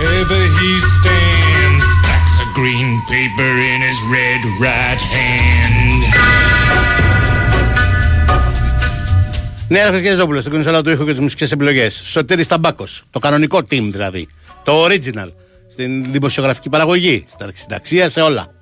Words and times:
wherever 0.00 0.40
he 0.58 0.70
stands. 0.96 1.84
Stacks 1.98 2.34
of 2.42 2.48
green 2.60 2.88
paper 3.12 3.50
in 3.70 3.78
his 3.88 3.98
red 4.16 4.42
right 4.66 5.02
hand. 5.16 6.02
Νέα 9.68 9.88
Χριστιαζόπουλο 9.88 10.40
στην 10.40 10.52
κονσόλα 10.52 10.82
του 10.82 10.90
ήχου 10.90 11.04
και 11.04 11.10
τις 11.10 11.20
μουσικές 11.20 11.52
επιλογές. 11.52 12.02
Σωτήρη 12.04 12.46
Ταμπάκο. 12.46 12.84
Το 13.10 13.18
κανονικό 13.18 13.58
team 13.58 13.88
δηλαδή. 13.90 14.28
Το 14.64 14.84
original. 14.84 15.32
Στην 15.68 16.04
δημοσιογραφική 16.12 16.68
παραγωγή. 16.68 17.24
Στην 17.28 17.44
αρχισυνταξία 17.46 18.08
σε 18.08 18.20
όλα. 18.20 18.54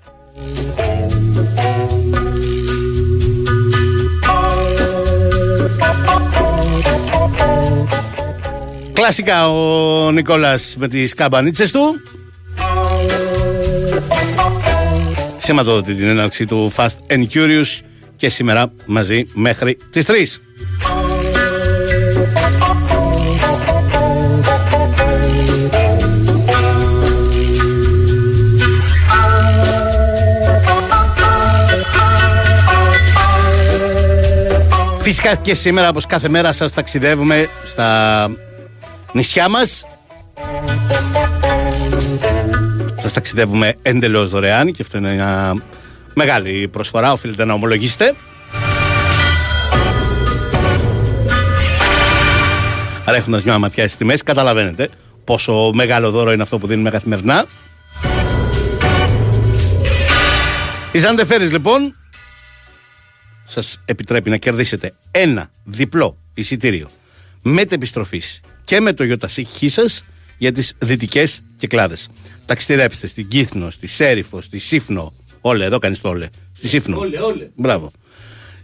Κλασικά 8.95 9.51
ο 9.51 10.11
Νικόλας 10.11 10.75
με 10.79 10.89
τις 10.89 11.15
καμπανίτσες 11.15 11.71
του. 11.71 11.81
Σηματοδοτεί 15.37 15.95
την 15.95 16.09
έναρξη 16.09 16.45
του 16.45 16.73
Fast 16.77 17.13
and 17.13 17.25
Curious 17.35 17.81
και 18.17 18.29
σήμερα 18.29 18.73
μαζί 18.87 19.27
μέχρι 19.33 19.77
τις 19.91 20.07
3 20.07 20.13
Φυσικά 35.01 35.35
και 35.35 35.55
σήμερα 35.55 35.89
όπως 35.89 36.07
κάθε 36.07 36.29
μέρα 36.29 36.53
σας 36.53 36.73
ταξιδεύουμε 36.73 37.49
στα 37.65 38.29
νησιά 39.15 39.49
μας. 39.49 39.87
Σας 43.01 43.13
ταξιδεύουμε 43.13 43.75
εντελώς 43.83 44.31
δωρεάν 44.31 44.73
και 44.73 44.83
αυτό 44.83 44.99
είναι 44.99 45.15
μια 45.15 45.55
μεγάλη 46.15 46.69
προσφορά, 46.69 47.13
οφείλετε 47.13 47.45
να 47.45 47.53
ομολογήσετε. 47.53 48.15
Άρα 53.05 53.17
έχοντας 53.17 53.45
μια 53.45 53.59
ματιά 53.59 53.85
στις 53.85 53.97
τιμές 53.97 54.23
καταλαβαίνετε 54.23 54.89
πόσο 55.25 55.71
μεγάλο 55.75 56.11
δώρο 56.11 56.33
είναι 56.33 56.43
αυτό 56.43 56.59
που 56.59 56.67
δίνουμε 56.67 56.91
καθημερινά. 56.91 57.45
Η 60.93 60.99
Ζάντε 60.99 61.25
Φέρις 61.25 61.53
λοιπόν 61.53 61.97
σας 63.45 63.81
επιτρέπει 63.85 64.31
να 64.31 64.37
κερδίσετε 64.37 64.95
ένα 65.11 65.51
διπλό 65.65 66.19
εισιτήριο 66.35 66.89
μετεπιστροφής 67.43 68.41
και 68.65 68.81
με 68.81 68.93
το 68.93 69.05
γιοτασίχη 69.05 69.69
σας 69.69 70.05
για 70.39 70.53
τις 70.53 70.75
δυτικές 70.79 71.41
κυκλάδες. 71.59 72.09
Ταξιδέψτε 72.47 73.07
στην 73.07 73.29
Κύθνο, 73.29 73.71
στη 73.71 73.87
Σέριφο, 73.87 74.41
στη 74.41 74.59
Σύφνο. 74.59 75.13
Όλε, 75.41 75.65
εδώ 75.65 75.79
κάνεις 75.79 76.01
το 76.01 76.09
όλε. 76.09 76.29
Στη 76.53 76.69
Σύφνο. 76.69 76.99
Όλε, 76.99 77.19
όλε. 77.19 77.49
Μπράβο. 77.55 77.91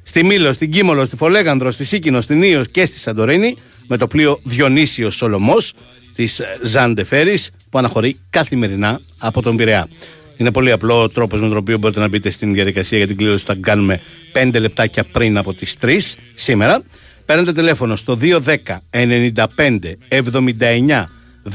Στη 0.02 0.24
Μήλο, 0.24 0.52
στην 0.52 0.70
Κίμολο, 0.70 1.04
στη 1.04 1.16
Φολέγανδρο, 1.16 1.70
στη 1.70 1.84
Σίκινο, 1.84 2.20
στην 2.20 2.42
Ήο 2.42 2.64
και 2.64 2.86
στη 2.86 2.98
Σαντορίνη 2.98 3.56
με 3.86 3.96
το 3.96 4.06
πλοίο 4.06 4.40
Διονύσιο 4.42 5.10
Σολομός 5.10 5.72
της 6.14 6.40
Ζάντε 6.62 7.04
Φέρι 7.04 7.38
που 7.70 7.78
αναχωρεί 7.78 8.16
καθημερινά 8.30 9.00
από 9.18 9.42
τον 9.42 9.56
Πειραιά. 9.56 9.88
Είναι 10.36 10.52
πολύ 10.52 10.70
απλό 10.70 11.02
ο 11.02 11.08
τρόπος 11.08 11.40
με 11.40 11.48
τον 11.48 11.56
οποίο 11.56 11.78
μπορείτε 11.78 12.00
να 12.00 12.08
μπείτε 12.08 12.30
στην 12.30 12.54
διαδικασία 12.54 12.98
για 12.98 13.06
την 13.06 13.16
κλήρωση 13.16 13.44
που 13.44 13.52
θα 13.52 13.58
κάνουμε 13.60 14.00
5 14.32 14.60
λεπτάκια 14.60 15.04
πριν 15.04 15.36
από 15.36 15.54
τις 15.54 15.76
3 15.80 15.98
σήμερα. 16.34 16.82
Παίρνετε 17.30 17.52
τηλέφωνο 17.52 17.96
στο 17.96 18.18
210 18.20 18.56
95 18.90 19.78
79 20.08 21.04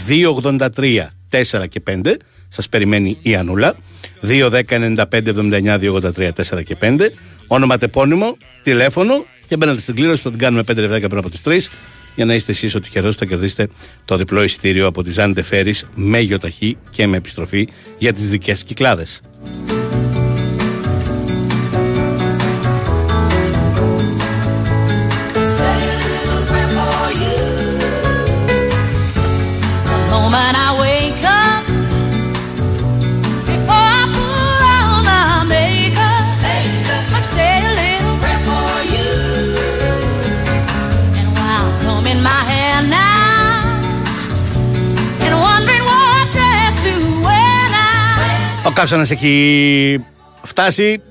283 0.07 1.07
4 1.29 1.67
και 1.69 1.81
5. 1.87 2.15
Σας 2.47 2.69
περιμένει 2.69 3.17
η 3.21 3.35
Ανούλα. 3.35 3.75
210 4.21 4.63
95 4.67 5.05
79 5.11 5.79
283 5.79 6.31
4 6.31 6.63
και 6.63 6.77
5. 6.81 7.09
Όνομα 7.47 7.77
τεπώνυμο, 7.77 8.37
τηλέφωνο 8.63 9.25
και 9.47 9.57
μπαίνετε 9.57 9.79
στην 9.79 9.95
κλήρωση 9.95 10.17
που 10.17 10.23
θα 10.23 10.29
την 10.29 10.39
κάνουμε 10.39 10.63
5 10.71 10.75
λεπτά 10.75 11.07
πριν 11.07 11.17
από 11.17 11.29
τις 11.29 11.41
3 11.45 11.57
για 12.15 12.25
να 12.25 12.33
είστε 12.33 12.51
εσείς 12.51 12.75
ο 12.75 12.79
τυχερό 12.79 13.11
θα 13.11 13.25
κερδίσετε 13.25 13.67
το 14.05 14.17
διπλό 14.17 14.43
εισιτήριο 14.43 14.87
από 14.87 15.03
τη 15.03 15.11
Ζάντε 15.11 15.41
Φέρι 15.41 15.73
με 15.95 16.19
γιοταχή 16.19 16.77
και 16.89 17.07
με 17.07 17.17
επιστροφή 17.17 17.67
για 17.97 18.13
τις 18.13 18.29
δικές 18.29 18.63
κυκλάδες. 18.63 19.21
Κάψανας 48.75 49.11
έχει 49.11 50.05
φτάσει. 50.43 51.01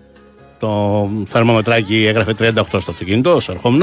Το 0.58 1.10
θερμομετράκι 1.28 2.06
έγραφε 2.06 2.34
38 2.38 2.52
στο 2.66 2.90
αυτοκίνητο 2.90 3.34
Όσο 3.34 3.52
ερχόμουν 3.52 3.82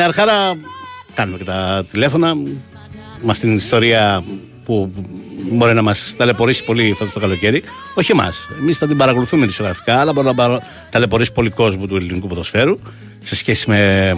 Ναι, 0.00 0.06
αρχάρα 0.06 0.54
κάνουμε 1.14 1.38
και 1.38 1.44
τα 1.44 1.84
τηλέφωνα. 1.90 2.34
Μας 3.22 3.38
την 3.38 3.56
ιστορία 3.56 4.24
που 4.64 4.92
μπορεί 5.52 5.74
να 5.74 5.82
μας 5.82 6.14
ταλαιπωρήσει 6.16 6.64
πολύ 6.64 6.90
αυτό 6.92 7.04
το 7.04 7.20
καλοκαίρι. 7.20 7.62
Όχι 7.94 8.12
εμάς. 8.12 8.36
Εμείς 8.60 8.78
θα 8.78 8.86
την 8.86 8.96
παρακολουθούμε 8.96 9.46
δισογραφικά, 9.46 10.00
αλλά 10.00 10.12
μπορεί 10.12 10.30
να 10.36 10.60
ταλαιπωρήσει 10.90 11.32
πολύ 11.32 11.50
κόσμο 11.50 11.86
του 11.86 11.96
ελληνικού 11.96 12.26
ποδοσφαίρου 12.26 12.78
σε 13.20 13.36
σχέση 13.36 13.70
με 13.70 14.16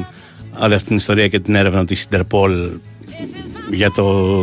όλη 0.58 0.74
αυτή 0.74 0.86
την 0.86 0.96
ιστορία 0.96 1.28
και 1.28 1.40
την 1.40 1.54
έρευνα 1.54 1.84
της 1.84 2.06
Interpol 2.10 2.70
για 3.70 3.90
το 3.90 4.36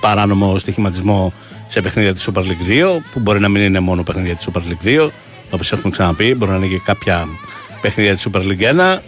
παράνομο 0.00 0.58
στοιχηματισμό 0.58 1.32
σε 1.68 1.80
παιχνίδια 1.80 2.12
της 2.12 2.28
Super 2.32 2.40
League 2.40 2.86
2, 2.86 3.00
που 3.12 3.20
μπορεί 3.20 3.40
να 3.40 3.48
μην 3.48 3.62
είναι 3.62 3.80
μόνο 3.80 4.02
παιχνίδια 4.02 4.34
της 4.34 4.48
Super 4.52 4.60
League 4.60 5.04
2, 5.04 5.10
όπως 5.50 5.72
έχουμε 5.72 5.92
ξαναπεί, 5.92 6.34
μπορεί 6.34 6.50
να 6.50 6.56
είναι 6.56 6.66
και 6.66 6.80
κάποια 6.84 7.26
παιχνίδια 7.80 8.14
της 8.14 8.26
Super 8.30 8.40
League 8.40 8.96
1. 8.96 8.98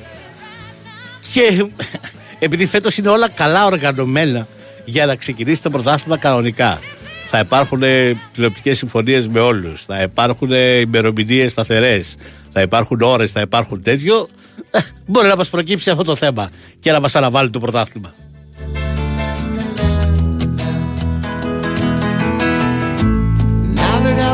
Και 1.33 1.67
επειδή 2.39 2.67
φέτος 2.67 2.97
είναι 2.97 3.09
όλα 3.09 3.29
καλά 3.29 3.67
οργανωμένα 3.67 4.47
για 4.85 5.07
να 5.07 5.15
ξεκινήσει 5.15 5.63
το 5.63 5.71
πρωτάθλημα 5.71 6.17
κανονικά. 6.17 6.81
Θα 7.27 7.39
υπάρχουν 7.39 7.83
τηλεοπτικές 8.33 8.79
συμφωνίες 8.79 9.29
με 9.29 9.41
όλους. 9.41 9.85
Θα 9.85 10.03
υπάρχουν 10.03 10.51
ημερομηνίες 10.81 11.51
σταθερές. 11.51 12.17
Θα 12.53 12.61
υπάρχουν 12.61 13.01
ώρες, 13.01 13.31
θα 13.31 13.41
υπάρχουν 13.41 13.83
τέτοιο. 13.83 14.29
Ε, 14.71 14.79
μπορεί 15.07 15.29
να 15.29 15.37
μας 15.37 15.49
προκύψει 15.49 15.91
αυτό 15.91 16.03
το 16.03 16.17
θέμα 16.17 16.51
και 16.81 16.93
να 16.93 17.01
μας 17.01 17.15
αναβάλει 17.15 17.51
το 17.51 17.59
πρωτάθλημα. 17.59 18.15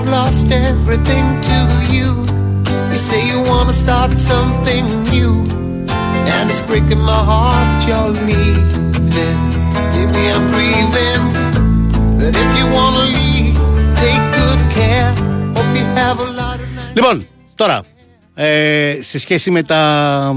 I've 0.00 0.08
lost 0.08 0.50
everything 0.50 1.26
to 1.48 1.58
you. 1.94 2.10
You 2.90 2.98
say 3.08 3.20
you 3.30 3.38
wanna 3.50 3.74
start 3.84 4.16
something 4.16 4.84
new, 5.12 5.44
and 5.52 5.59
it's 6.50 6.60
breaking 6.68 7.02
my 7.10 7.20
heart 7.30 7.78
you're 7.88 8.10
leaving. 8.28 9.40
Maybe 9.94 10.22
I'm 10.34 10.44
grieving, 10.54 11.24
but 12.18 12.32
if 12.42 12.50
you 12.58 12.66
wanna 12.76 13.04
leave, 13.18 13.56
take 14.02 14.24
good 14.38 14.60
care. 14.76 15.10
Hope 15.56 15.70
you 15.78 15.86
have 16.00 16.18
a 16.26 16.28
lot 16.38 16.58
of. 16.60 16.94
Λοιπόν, 16.94 17.26
τώρα, 17.54 17.80
ε, 18.34 18.98
σε 19.00 19.18
σχέση 19.18 19.50
με 19.50 19.62
τα, 19.62 20.34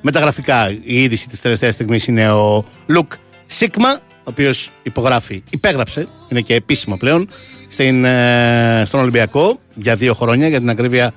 με 0.00 0.10
τα 0.10 0.20
γραφικά, 0.20 0.70
η 0.70 1.02
είδηση 1.02 1.28
της 1.28 1.40
τελευταίας 1.40 1.74
στιγμής 1.74 2.06
είναι 2.06 2.30
ο 2.30 2.64
Λουκ 2.86 3.12
Σίγμα, 3.46 3.98
ο 4.12 4.22
οποίος 4.24 4.70
υπογράφει, 4.82 5.42
υπέγραψε, 5.50 6.06
είναι 6.28 6.40
και 6.40 6.54
επίσημο 6.54 6.96
πλέον, 6.96 7.28
στην, 7.68 8.04
ε, 8.04 8.82
στον 8.86 9.00
Ολυμπιακό 9.00 9.58
για 9.74 9.94
δύο 9.96 10.14
χρόνια, 10.14 10.48
για 10.48 10.58
την 10.58 10.70
ακρίβεια 10.70 11.12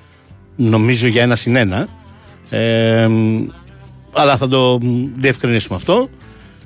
νομίζω 0.56 1.06
για 1.06 1.22
ένα 1.22 1.36
συν 1.36 1.56
ένα. 1.56 1.88
Ε, 2.50 3.08
αλλά 4.14 4.36
θα 4.36 4.48
το 4.48 4.78
διευκρινίσουμε 5.14 5.76
αυτό. 5.76 6.08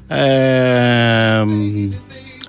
Ε, 0.09 1.39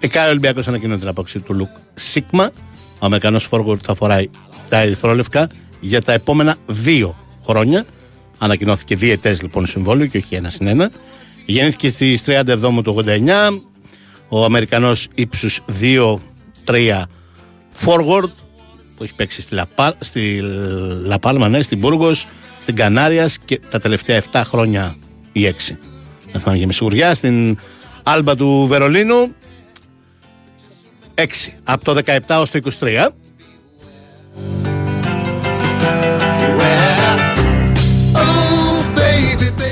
ο 0.01 0.29
Ολυμπιακός 0.29 0.67
ανακοινώνει 0.67 0.99
την 0.99 1.07
απόξη 1.07 1.39
του 1.39 1.53
Λουκ 1.53 1.69
Σίγμα. 1.93 2.51
Ο 2.99 3.05
Αμερικανός 3.05 3.43
Φόργκορτ 3.45 3.81
θα 3.85 3.95
φοράει 3.95 4.29
τα 4.69 4.77
ερυθρόλευκα 4.77 5.49
για 5.79 6.01
τα 6.01 6.13
επόμενα 6.13 6.55
δύο 6.65 7.15
χρόνια. 7.45 7.85
Ανακοινώθηκε 8.37 8.95
διετέ 8.95 9.37
λοιπόν 9.41 9.65
συμβόλαιο 9.65 10.07
και 10.07 10.17
όχι 10.17 10.35
ένα 10.35 10.49
συν 10.49 10.67
ένα. 10.67 10.91
Γεννήθηκε 11.45 11.89
στις 11.89 12.23
37 12.25 12.57
του 12.83 13.03
89. 13.05 13.61
Ο 14.29 14.43
Αμερικανός 14.43 15.07
ύψους 15.15 15.59
2-3 16.65 17.03
forward 17.85 18.29
που 18.97 19.03
έχει 19.03 19.15
παίξει 19.15 19.41
στη, 19.41 19.55
Λαπά, 19.55 19.95
στη 19.99 20.41
Λαπάλμα, 21.05 21.49
ναι, 21.49 21.61
στην 21.61 21.77
Μπούργο, 21.77 22.11
στην 22.69 22.81
Κανάρια 22.81 23.29
και 23.45 23.59
τα 23.69 23.79
τελευταία 23.79 24.23
7 24.31 24.41
χρόνια 24.45 24.95
ή 25.31 25.47
6. 25.47 25.77
Δεν 26.31 26.41
θυμάμαι 26.41 26.57
για 26.57 26.67
με 26.67 26.73
σιγουριά. 26.73 27.13
Στην 27.13 27.57
Άλμπα 28.03 28.35
του 28.35 28.65
Βερολίνου 28.67 29.33
6 31.15 31.25
από 31.63 31.85
το 31.85 32.01
17 32.05 32.19
ως 32.39 32.49
το 32.49 32.59
23. 32.79 33.07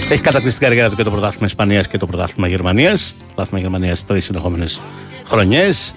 Έχει 0.09 0.21
κατακτήσει 0.21 0.57
την 0.57 0.67
καριέρα 0.67 0.89
του 0.89 0.95
και 0.95 1.03
το 1.03 1.11
πρωτάθλημα 1.11 1.45
Ισπανίας 1.45 1.87
και 1.87 1.97
το 1.97 2.05
πρωτάθλημα 2.05 2.47
Γερμανίας. 2.47 3.15
Το 3.17 3.25
πρωτάθλημα 3.25 3.61
Γερμανίας 3.61 4.05
τρεις 4.05 4.25
συνεχόμενες 4.25 4.81
χρονιές. 5.27 5.93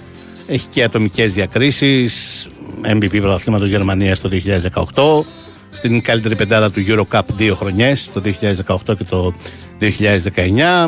Έχει 0.47 0.69
και 0.69 0.82
ατομικές 0.82 1.32
διακρίσεις. 1.32 2.47
MVP 2.82 3.20
πρωταθλήματος 3.20 3.69
Γερμανίας 3.69 4.20
το 4.20 4.29
2018. 4.29 5.25
Στην 5.70 6.02
καλύτερη 6.02 6.37
πεντάδα 6.37 6.70
του 6.70 6.84
Eurocup 6.87 7.22
δύο 7.34 7.55
χρονιές, 7.55 8.11
το 8.12 8.22
2018 8.67 8.96
και 8.96 9.05
το 9.05 9.34
2019. 9.81 10.87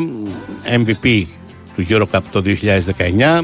MVP 0.75 1.23
του 1.75 1.85
Eurocup 1.89 2.21
το 2.31 2.41
2019. 2.45 3.43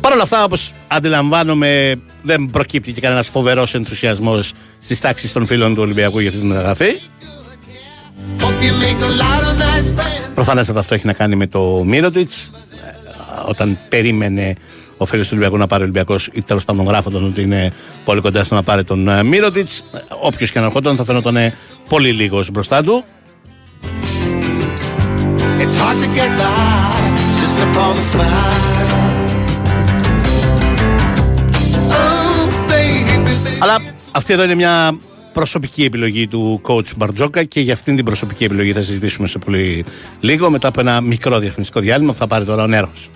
Παρ' 0.00 0.12
όλα 0.12 0.22
αυτά, 0.22 0.44
όπως 0.44 0.72
αντιλαμβάνομαι, 0.88 2.00
δεν 2.22 2.46
προκύπτει 2.52 2.92
και 2.92 3.00
κανένας 3.00 3.28
φοβερός 3.28 3.74
ενθουσιασμός 3.74 4.52
στις 4.78 5.00
τάξεις 5.00 5.32
των 5.32 5.46
φίλων 5.46 5.74
του 5.74 5.82
Ολυμπιακού 5.82 6.18
για 6.18 6.28
αυτή 6.28 6.40
την 6.40 6.50
μεταγραφή. 6.50 6.90
Προφανέστατα 10.34 10.78
αυτό 10.78 10.94
έχει 10.94 11.06
να 11.06 11.12
κάνει 11.12 11.36
με 11.36 11.46
το 11.46 11.82
Μύρωτιτ. 11.86 12.30
Όταν 13.48 13.78
περίμενε 13.88 14.54
ο 14.96 15.06
φίλος 15.06 15.26
του 15.26 15.30
Ολυμπιακού 15.32 15.58
να 15.58 15.66
πάρει 15.66 15.82
ο 15.82 15.84
Ολυμπιακός, 15.84 16.28
ή 16.32 16.42
τέλος 16.42 16.64
πάντων 16.64 16.86
γράφονταν 16.86 17.24
ότι 17.24 17.42
είναι 17.42 17.72
πολύ 18.04 18.20
κοντά 18.20 18.44
στο 18.44 18.54
να 18.54 18.62
πάρει 18.62 18.84
τον 18.84 19.26
Μύρωτιτ. 19.26 19.68
Όποιος 20.20 20.50
και 20.50 20.58
αν 20.58 20.64
ερχόταν 20.64 20.96
θα 20.96 21.04
φαίνονταν 21.04 21.36
πολύ 21.88 22.12
λίγος 22.12 22.50
μπροστά 22.50 22.82
του. 22.82 23.04
It's 25.62 25.76
hard 25.80 25.98
to 26.02 26.08
get 26.18 26.32
by, 26.40 26.52
just 27.38 27.58
upon 27.64 27.92
the 27.96 28.04
smile. 28.12 28.62
Αλλά 33.58 33.78
αυτή 34.12 34.32
εδώ 34.32 34.42
είναι 34.42 34.54
μια 34.54 34.96
προσωπική 35.32 35.84
επιλογή 35.84 36.28
του 36.28 36.60
coach 36.66 36.96
Μπαρτζόκα 36.96 37.42
και 37.44 37.60
για 37.60 37.72
αυτήν 37.72 37.96
την 37.96 38.04
προσωπική 38.04 38.44
επιλογή 38.44 38.72
θα 38.72 38.82
συζητήσουμε 38.82 39.28
σε 39.28 39.38
πολύ 39.38 39.84
λίγο. 40.20 40.50
Μετά 40.50 40.68
από 40.68 40.80
ένα 40.80 41.00
μικρό 41.00 41.38
διαφημιστικό 41.38 41.80
διάλειμμα 41.80 42.12
που 42.12 42.18
θα 42.18 42.26
πάρει 42.26 42.44
τώρα 42.44 42.62
ο 42.62 42.66
Νέαρχος. 42.66 43.10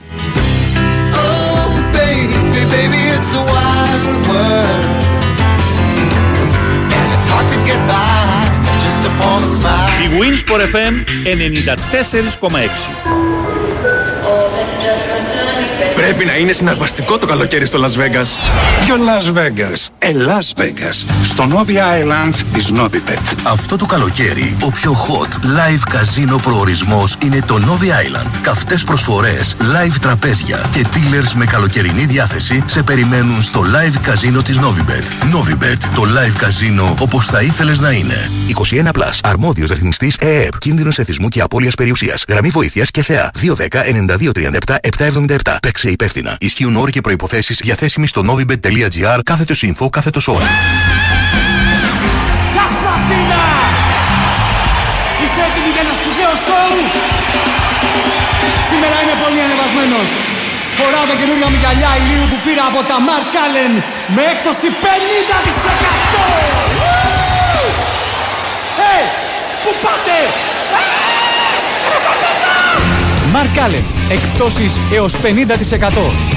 Η 10.05 10.09
Winsport 10.21 10.61
FM 10.75 10.95
94,6 12.50 13.36
Πρέπει 16.07 16.25
να 16.25 16.37
είναι 16.37 16.53
συναρπαστικό 16.53 17.19
το 17.19 17.27
καλοκαίρι 17.27 17.67
στο 17.67 17.79
Las 17.83 18.01
Vegas. 18.01 18.27
Ποιο 18.85 18.95
Las 18.97 19.39
Vegas; 19.39 19.87
Ε, 19.99 20.11
Las 20.13 20.63
Vegas. 20.63 21.07
Στο 21.25 21.49
Novi 21.53 21.71
Island 21.73 22.35
της 22.53 22.73
Novibet. 22.75 23.35
Αυτό 23.43 23.77
το 23.77 23.87
καλοκαίρι, 23.87 24.57
ο 24.61 24.71
πιο 24.71 24.93
hot 24.93 25.35
live 25.35 25.83
καζίνο 25.91 26.37
προορισμός 26.37 27.17
είναι 27.25 27.41
το 27.47 27.55
Novi 27.55 27.85
Island. 27.85 28.31
Καυτές 28.43 28.85
προσφορές, 28.85 29.57
live 29.61 29.97
τραπέζια 30.01 30.71
και 30.73 30.85
dealers 30.93 31.33
με 31.35 31.45
καλοκαιρινή 31.45 32.05
διάθεση 32.05 32.63
σε 32.67 32.83
περιμένουν 32.83 33.43
στο 33.43 33.61
live 33.61 33.97
καζίνο 34.03 34.43
της 34.43 34.59
Novibet. 34.59 35.35
Novibet, 35.37 35.91
το 35.95 36.03
live 36.03 36.37
καζίνο 36.39 36.95
όπως 37.01 37.27
θα 37.27 37.43
ήθελες 37.43 37.81
να 37.81 37.91
είναι. 37.91 38.31
21+, 38.49 38.91
plus, 38.93 39.19
αρμόδιος 39.23 39.69
ρυθμιστής 39.69 40.17
ΕΕΠ, 40.17 40.59
κίνδυνος 40.59 40.99
εθισμού 40.99 41.29
και 41.29 41.41
απώλειας 41.41 41.75
περιουσίας. 41.75 42.25
Γραμμή 42.29 42.49
βοήθειας 42.49 42.91
και 42.91 43.03
θεά. 43.03 43.31
210 43.41 43.85
92 43.85 44.33
37 44.33 44.79
777. 44.81 45.57
Παίξε 45.63 45.96
υπεύθυνα. 45.99 46.37
Ισχύουν 46.41 46.76
όροι 46.76 46.93
και 46.93 47.00
προποθέσει 47.00 47.55
διαθέσιμοι 47.55 48.07
στο 48.07 48.21
novibet.gr 48.29 49.21
κάθετος 49.25 49.65
info 49.69 49.87
κάθετος 49.91 50.29
ώρα. 50.29 50.49
Είστε 55.23 55.41
έτοιμοι 55.49 55.71
για 55.75 55.83
ένα 55.85 55.95
σπουδαίο 55.99 56.35
σοου! 56.45 56.76
Σήμερα 58.71 58.97
είναι 59.03 59.17
πολύ 59.25 59.41
ανεβασμένος. 59.47 60.09
Φοράω 60.79 61.05
τα 61.11 61.17
καινούργια 61.21 61.49
μου 61.50 61.59
γυαλιά 61.62 61.91
ηλίου 62.00 62.26
που 62.31 62.38
πήρα 62.45 62.65
από 62.71 62.81
τα 62.91 62.97
Mark 63.09 63.33
Allen 63.45 63.75
με 64.15 64.23
έκπτωση 64.33 64.69
50%! 64.83 64.87
Hey, 68.81 69.03
πού 69.62 69.71
πάτε! 69.85 70.19
Mark 73.35 73.57
Allen. 73.65 73.96
Εκπτώσεις 74.11 74.73
έως 74.93 75.15
50%. 75.15 75.19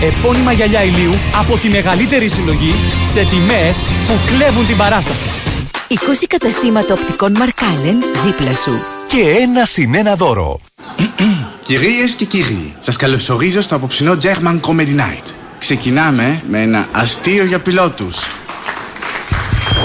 Επώνυμα 0.01 0.51
γυαλιά 0.51 0.83
ηλίου 0.83 1.13
από 1.39 1.57
τη 1.57 1.69
μεγαλύτερη 1.69 2.27
συλλογή 2.27 2.73
σε 3.13 3.19
τιμές 3.19 3.85
που 4.07 4.13
κλέβουν 4.27 4.67
την 4.67 4.77
παράσταση. 4.77 5.27
20 5.89 5.93
καταστήματα 6.27 6.93
οπτικών 6.93 7.33
Mark 7.37 7.61
Allen 7.61 8.25
δίπλα 8.25 8.53
σου. 8.53 8.71
Και 9.09 9.41
ένα 9.41 9.65
συν 9.65 9.95
ένα 9.95 10.15
δώρο. 10.15 10.59
Κυρίες 11.65 12.11
και 12.11 12.25
κύριοι, 12.25 12.73
σας 12.79 12.95
καλωσορίζω 12.95 13.61
στο 13.61 13.75
απόψινό 13.75 14.17
German 14.21 14.59
Comedy 14.59 14.95
Night. 14.97 15.23
Ξεκινάμε 15.59 16.41
με 16.49 16.61
ένα 16.61 16.87
αστείο 16.91 17.45
για 17.45 17.59
πιλότους. 17.59 18.17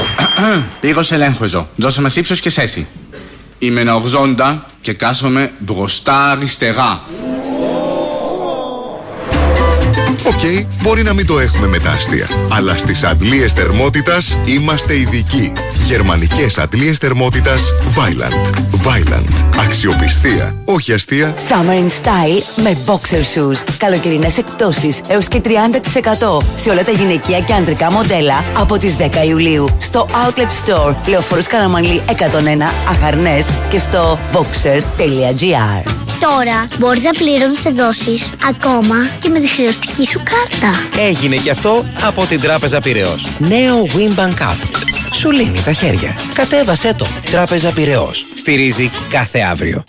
Πήγος 0.81 1.13
ελέγχου 1.13 1.45
εδώ. 1.45 1.69
Δώσαμε 1.77 2.11
ύψος 2.15 2.41
και 2.41 2.51
σέση. 2.51 2.87
Είμαι 3.59 3.81
ένα 3.81 4.03
80 4.39 4.59
και 4.81 4.93
κάθομαι 4.93 5.53
μπροστά 5.59 6.31
αριστερά. 6.31 7.03
Οκ, 10.27 10.67
μπορεί 10.83 11.03
να 11.03 11.13
μην 11.13 11.27
το 11.27 11.39
έχουμε 11.39 11.67
με 11.67 11.79
τα 11.79 11.91
αστεία. 11.91 12.29
Αλλά 12.49 12.77
στις 12.77 13.05
αντλίες 13.05 13.53
θερμότητας 13.53 14.37
είμαστε 14.45 14.99
ειδικοί. 14.99 15.53
Γερμανικές 15.87 16.59
αντλίες 16.59 16.99
θερμότητας 16.99 17.61
Vaillant. 17.97 18.51
Vaillant. 18.85 19.61
Αξιοπιστία. 19.61 20.57
Όχι 20.65 20.93
αστεία. 20.93 21.35
Summer 21.49 21.85
in 21.85 22.03
Style 22.03 22.63
με 22.63 22.77
Boxer 22.87 23.23
Shoes. 23.35 23.65
Καλοκαιρινές 23.77 24.39
εκπτώσεις 24.39 25.01
έως 25.09 25.29
και 25.29 25.41
30% 25.41 25.49
σε 26.55 26.71
όλα 26.71 26.85
τα 26.85 26.91
γυναικεία 26.91 27.41
και 27.41 27.53
ανδρικά 27.53 27.91
μοντέλα 27.91 28.45
από 28.59 28.79
τις 28.79 28.97
10 28.97 29.27
Ιουλίου 29.27 29.69
στο 29.79 30.09
Outlet 30.11 30.69
Store 30.69 30.95
Λεωφόρος 31.07 31.47
Καραμανλή 31.47 32.03
101 32.09 32.13
Αχαρνές 32.89 33.47
και 33.71 33.79
στο 33.79 34.19
boxer.gr. 34.33 36.04
Τώρα 36.31 36.69
μπορείς 36.79 37.03
να 37.03 37.11
πληρώνεις 37.11 37.63
δόσεις 37.63 38.33
ακόμα 38.49 38.97
και 39.19 39.29
με 39.29 39.41
τη 39.41 39.49
χρεωστική 39.49 40.07
σου 40.07 40.23
κάρτα. 40.23 41.01
Έγινε 41.03 41.37
και 41.37 41.51
αυτό 41.51 41.85
από 42.03 42.27
την 42.27 42.41
Τράπεζα 42.41 42.81
Πυραιός. 42.81 43.29
Νέο 43.39 43.87
Wimbank 43.95 44.41
App. 44.41 44.79
Σου 45.13 45.31
λύνει 45.31 45.61
τα 45.63 45.73
χέρια. 45.73 46.19
Κατέβασέ 46.35 46.95
το. 46.95 47.07
Τράπεζα 47.31 47.73
Πυραιός. 47.73 48.27
Στηρίζει 48.35 48.91
κάθε 49.11 49.41
αύριο. 49.41 49.83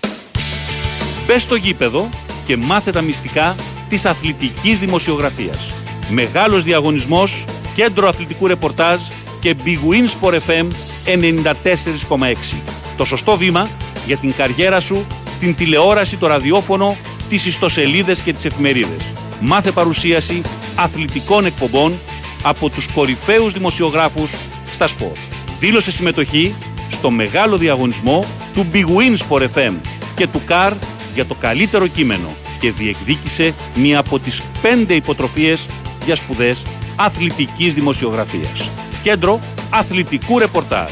Μπε 1.27 1.39
στο 1.39 1.55
γήπεδο 1.55 2.09
και 2.45 2.57
μάθε 2.57 2.91
τα 2.91 3.01
μυστικά 3.01 3.55
της 3.89 4.05
αθλητικής 4.05 4.79
δημοσιογραφίας. 4.79 5.73
Μεγάλος 6.09 6.63
διαγωνισμός, 6.63 7.43
κέντρο 7.75 8.07
αθλητικού 8.07 8.47
ρεπορτάζ 8.47 9.01
και 9.39 9.55
Big 9.65 9.79
Win 9.89 10.29
Sport 10.29 10.33
FM 10.33 10.67
94,6. 11.05 12.61
Το 12.97 13.05
σωστό 13.05 13.37
βήμα 13.37 13.69
για 14.05 14.17
την 14.17 14.33
καριέρα 14.37 14.79
σου 14.79 15.05
στην 15.35 15.55
τηλεόραση, 15.55 16.17
το 16.17 16.27
ραδιόφωνο, 16.27 16.97
τις 17.29 17.45
ιστοσελίδες 17.45 18.21
και 18.21 18.33
τις 18.33 18.45
εφημερίδες. 18.45 19.11
Μάθε 19.39 19.71
παρουσίαση 19.71 20.41
αθλητικών 20.75 21.45
εκπομπών 21.45 21.99
από 22.43 22.69
τους 22.69 22.87
κορυφαίους 22.87 23.53
δημοσιογράφους 23.53 24.31
στα 24.71 24.87
σπορ. 24.87 25.11
Δήλωσε 25.59 25.91
συμμετοχή 25.91 26.55
στο 26.89 27.09
μεγάλο 27.09 27.57
διαγωνισμό 27.57 28.25
του 28.53 28.65
Big 28.73 28.85
Win 28.85 29.17
Sport 29.27 29.47
FM 29.55 29.73
και 30.15 30.27
του 30.27 30.41
CAR 30.49 30.71
για 31.13 31.25
το 31.25 31.35
καλύτερο 31.35 31.87
κείμενο 31.87 32.35
και 32.59 32.71
διεκδίκησε 32.71 33.53
μία 33.75 33.99
από 33.99 34.19
τις 34.19 34.41
πέντε 34.61 34.93
υποτροφίες 34.93 35.65
για 36.05 36.15
σπουδές 36.15 36.61
αθλητικής 36.95 37.73
δημοσιογραφίας. 37.73 38.69
Κέντρο 39.03 39.39
αθλητικού 39.69 40.39
ρεπορτάζ. 40.39 40.91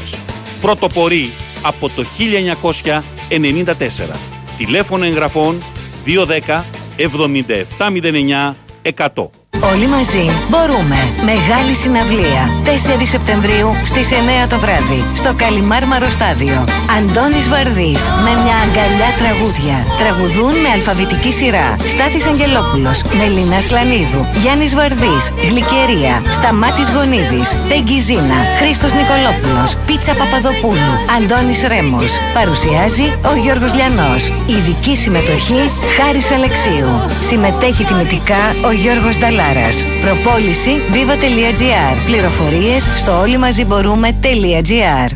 Πρωτοπορεί 0.60 1.30
από 1.62 1.88
το 1.88 2.04
1994. 2.18 4.33
Τηλέφωνο 4.56 5.04
εγγραφών 5.04 5.62
210 6.06 6.64
7709 6.96 8.54
100. 8.82 9.30
Όλοι 9.72 9.86
μαζί 9.86 10.24
μπορούμε. 10.50 10.98
Μεγάλη 11.30 11.74
συναυλία. 11.82 12.42
4 12.64 13.06
Σεπτεμβρίου 13.06 13.70
στις 13.84 14.08
9 14.10 14.46
το 14.48 14.58
βράδυ. 14.58 15.00
Στο 15.14 15.32
Καλιμάρμαρο 15.36 16.08
Στάδιο. 16.16 16.64
Αντώνης 16.96 17.48
Βαρδής 17.48 18.02
με 18.24 18.32
μια 18.42 18.56
αγκαλιά 18.64 19.10
τραγούδια. 19.20 19.76
Τραγουδούν 20.00 20.54
με 20.64 20.68
αλφαβητική 20.74 21.32
σειρά. 21.32 21.68
Στάθης 21.92 22.26
Αγγελόπουλος. 22.26 22.98
Μελίνα 23.18 23.60
Σλανίδου. 23.60 24.22
Γιάννης 24.42 24.74
Βαρδής. 24.78 25.24
Γλυκερία. 25.48 26.14
Σταμάτης 26.36 26.88
Γονίδης. 26.94 27.48
Πέγγι 27.68 27.98
Ζήνα. 28.06 28.40
Χρήστος 28.58 28.92
Νικολόπουλος. 28.98 29.70
Πίτσα 29.86 30.12
Παπαδοπούλου. 30.20 30.94
Αντώνης 31.16 31.60
Ρέμος. 31.70 32.12
Παρουσιάζει 32.36 33.06
ο 33.30 33.32
Γιώργος 33.42 33.72
Λιανός. 33.78 34.22
Ειδική 34.54 34.94
συμμετοχή 35.02 35.62
Χάρης 35.96 36.28
Αλεξίου. 36.36 36.92
Συμμετέχει 37.28 37.84
τιμητικά 37.88 38.42
ο 38.68 38.70
Γιώργος 38.82 39.16
Νταλάρας. 39.54 39.84
Προπόληση 40.02 40.70
viva.gr. 40.92 41.96
Πληροφορίες 42.06 42.84
στο 42.98 43.20
όλοι 43.20 43.38
μαζί 43.38 43.64
μπορούμε.gr. 43.64 45.10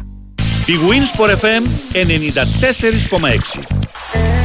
Big 0.66 0.80
Win 0.88 1.04
Sport 1.12 1.30
FM 1.30 1.62
94,6. 1.92 4.37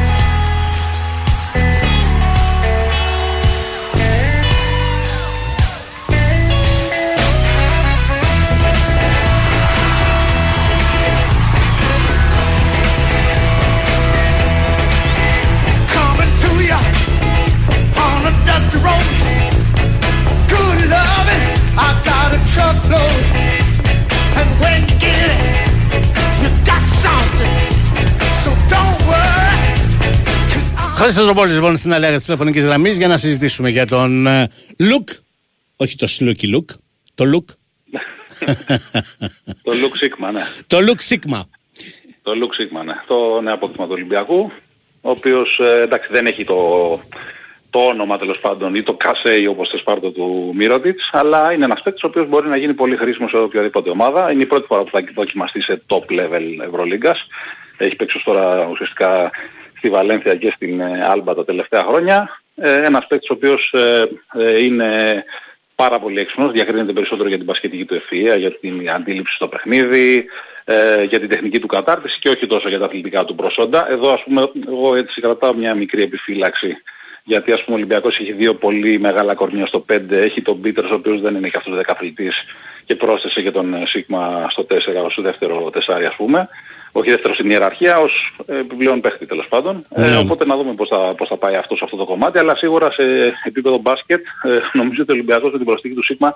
Χρήστο 31.04 31.26
Ρομπόλη, 31.25 31.54
λοιπόν, 31.54 31.78
στην 31.78 31.94
αλέα 31.94 32.14
της 32.14 32.24
τηλεφωνικής 32.24 32.66
γραμμής 32.66 32.98
για 32.98 33.08
να 33.08 33.18
συζητήσουμε 33.18 33.70
για 33.70 33.86
τον 33.86 34.28
ε, 34.28 34.50
Λουκ. 34.80 35.10
Όχι 35.76 35.96
τον 35.96 36.08
Λούκυ 36.08 36.48
Λουκ. 36.48 36.70
Τον 37.16 37.25
Λουκ. 37.26 37.50
Τον 39.63 39.74
Λουκ 39.82 39.96
Σίκμα, 39.96 40.32
ναι. 40.32 40.42
Τον 40.68 40.82
Λουκ 40.82 41.00
Σίκμα. 41.00 41.50
Τον 42.22 42.36
Λουκ 42.36 42.54
Σίκμα, 42.54 42.84
ναι. 42.84 42.94
Το 43.08 43.42
νέο 43.42 43.54
απόκτημα 43.54 43.86
του 43.86 43.92
Ολυμπιακού, 43.94 44.52
ο 45.02 45.10
οποίος 45.10 45.60
ε, 45.60 45.82
εντάξει 45.82 46.10
δεν 46.12 46.26
έχει 46.26 46.44
το, 46.44 46.56
το 47.70 47.80
όνομα 47.80 48.18
τέλος 48.18 48.40
πάντων 48.40 48.76
ή 48.76 48.84
το 48.84 48.94
κασέ 48.94 49.37
ή 49.37 49.48
όπως 49.48 49.70
το 49.70 49.78
σπάρτο 49.78 50.12
του 50.12 50.52
Μίροτιτς, 50.56 51.10
αλλά 51.12 51.52
είναι 51.52 51.66
ένας 51.66 51.82
παίκτης 51.82 52.04
ο 52.04 52.08
οποίος 52.08 52.28
μπορεί 52.28 52.48
να 52.48 52.58
γίνει 52.58 52.74
πολύ 52.74 52.96
χρήσιμος 52.98 53.30
σε 53.30 53.38
οποιαδήποτε 53.38 53.90
ομάδα. 53.90 54.32
Είναι 54.32 54.44
η 54.44 54.46
πρώτη 54.46 54.66
φορά 54.68 54.84
που 54.84 54.90
θα 54.92 55.04
δοκιμαστεί 55.16 55.62
σε 55.62 55.82
top 55.88 56.06
level 56.20 56.68
Ευρωλίγκας. 56.68 57.28
Έχει 57.78 57.96
παίξει 57.96 58.18
ως 58.18 58.24
τώρα 58.24 58.68
ουσιαστικά 58.72 59.32
στη 59.84 59.92
Βαλένθια 59.92 60.36
και 60.36 60.52
στην 60.56 60.80
ε, 60.80 61.06
Άλμπα 61.06 61.36
τα 61.36 61.46
τελευταία 61.46 61.84
χρόνια. 61.84 62.40
Ε, 62.56 62.84
ένας 62.84 63.08
παίκτης 63.08 63.30
ο 63.30 63.34
οποίος 63.34 63.74
ε, 63.74 64.10
ε, 64.34 64.63
είναι 64.63 65.24
πάρα 65.75 66.00
πολύ 66.00 66.20
έξυπνος, 66.20 66.52
διακρίνεται 66.52 66.94
περισσότερο 66.94 67.28
για 67.30 67.38
την 67.38 67.46
πασχετική 67.46 67.86
του 67.86 67.96
ευφυΐα, 67.96 68.38
για 68.38 68.52
την 68.60 68.90
αντίληψη 68.90 69.34
στο 69.36 69.48
παιχνίδι, 69.48 70.25
ε, 70.63 71.04
για 71.04 71.20
την 71.20 71.30
τεχνική 71.30 71.60
του 71.60 71.68
κατάρτιση 71.68 72.20
και 72.20 72.30
όχι 72.30 72.48
τόσο 72.48 72.70
για 72.70 72.80
τα 72.80 72.86
αθλητικά 72.86 73.25
του 73.25 73.36
προσόντα. 73.36 73.92
Εδώ 73.92 74.13
ας 74.13 74.24
πούμε 74.24 74.52
εγώ 74.68 74.96
έτσι 74.96 75.22
κρατάω 75.22 75.54
μια 75.54 75.75
μικρή 75.75 76.02
επιφύλαξη 76.02 76.78
γιατί 77.24 77.52
ας 77.52 77.63
πούμε 77.63 77.75
ο 77.75 77.80
Ολυμπιακός 77.80 78.20
έχει 78.20 78.32
δύο 78.32 78.56
πολύ 78.56 79.00
μεγάλα 79.00 79.36
κορμιά 79.36 79.66
στο 79.66 79.86
5, 79.94 80.12
έχει 80.12 80.42
τον 80.42 80.62
Πίτερς 80.62 80.92
ο 80.92 80.94
οποίος 80.94 81.22
δεν 81.22 81.36
είναι 81.36 81.50
και 81.50 81.58
αυτός 81.58 81.75
δεκαθλητής 81.75 82.44
και 82.86 82.96
πρόσθεσε 82.96 83.42
και 83.42 83.52
τον 83.52 83.74
ε, 83.74 83.86
Σίγμα 83.86 84.48
στο 84.50 84.66
4 84.70 84.78
ως 85.06 85.18
δεύτερο 85.22 85.70
τεσάρι 85.70 86.06
ας 86.06 86.16
πούμε. 86.16 86.50
Όχι 86.96 87.10
δεύτερο 87.10 87.34
στην 87.34 87.50
ιεραρχία, 87.50 87.98
ως 87.98 88.36
ε, 88.46 88.58
επιπλέον 88.58 89.02
παίχτη 89.02 89.26
τέλος 89.26 89.48
πάντων. 89.48 89.86
Ε, 89.90 90.16
οπότε 90.16 90.46
να 90.46 90.58
δούμε 90.58 90.74
πώς 90.74 90.88
θα, 90.88 91.14
πώς 91.18 91.28
θα 91.28 91.38
πάει 91.38 91.56
αυτός 91.56 91.78
σε 91.78 91.84
αυτό 91.84 91.98
το 91.98 92.06
κομμάτι. 92.06 92.40
Αλλά 92.40 92.56
σίγουρα 92.56 92.92
σε 92.92 93.04
επίπεδο 93.44 93.78
μπάσκετ 93.78 94.26
ε, 94.44 94.50
νομίζω 94.74 95.02
ότι 95.02 95.12
ο 95.12 95.14
Ολυμπιακός 95.14 95.52
με 95.52 95.58
την 95.58 95.66
προσθήκη 95.66 95.96
του 95.96 96.04
Σίγμα 96.04 96.34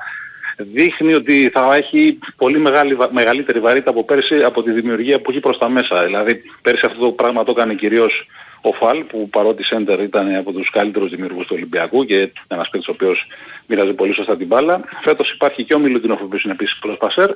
δείχνει 0.58 1.14
ότι 1.14 1.50
θα 1.54 1.76
έχει 1.76 2.20
πολύ 2.38 2.60
μεγάλη, 2.60 2.94
βα- 2.96 3.14
μεγαλύτερη 3.14 3.60
βαρύτητα 3.60 3.90
από 3.90 4.04
πέρσι 4.04 4.44
από 4.44 4.64
τη 4.64 4.72
δημιουργία 4.72 5.22
που 5.22 5.32
έχει 5.32 5.40
προς 5.40 5.58
τα 5.58 5.70
μέσα. 5.70 6.04
Δηλαδή 6.04 6.42
πέρσι 6.62 6.86
αυτό 6.86 7.00
το 7.00 7.12
πράγμα 7.12 7.44
το 7.44 7.52
έκανε 7.52 7.74
κυρίως 7.74 8.28
ο 8.62 8.72
Φαλ 8.74 9.04
που 9.04 9.30
παρότι 9.30 9.64
Σέντερ 9.64 10.00
ήταν 10.00 10.36
από 10.36 10.52
τους 10.52 10.70
καλύτερους 10.70 11.10
δημιουργούς 11.10 11.46
του 11.48 11.54
Ολυμπιακού 11.56 12.06
και 12.06 12.32
ένας 12.48 12.70
παίκτης 12.70 12.88
ο 12.90 12.92
οποίος 12.92 13.28
μοιράζει 13.68 13.94
πολύ 13.94 14.14
σωστά 14.14 14.38
την 14.38 14.48
μπάλα. 14.48 14.82
Φέτος 15.04 15.32
υπάρχει 15.32 15.64
και 15.64 15.74
ο 15.74 15.80
Μιλουτινόφ 15.80 16.22
ο 16.22 16.24
οποίος 16.24 16.44
είναι 16.44 16.54
επίσης 16.54 16.78
πολλός 16.80 16.98
πασέρ 16.98 17.30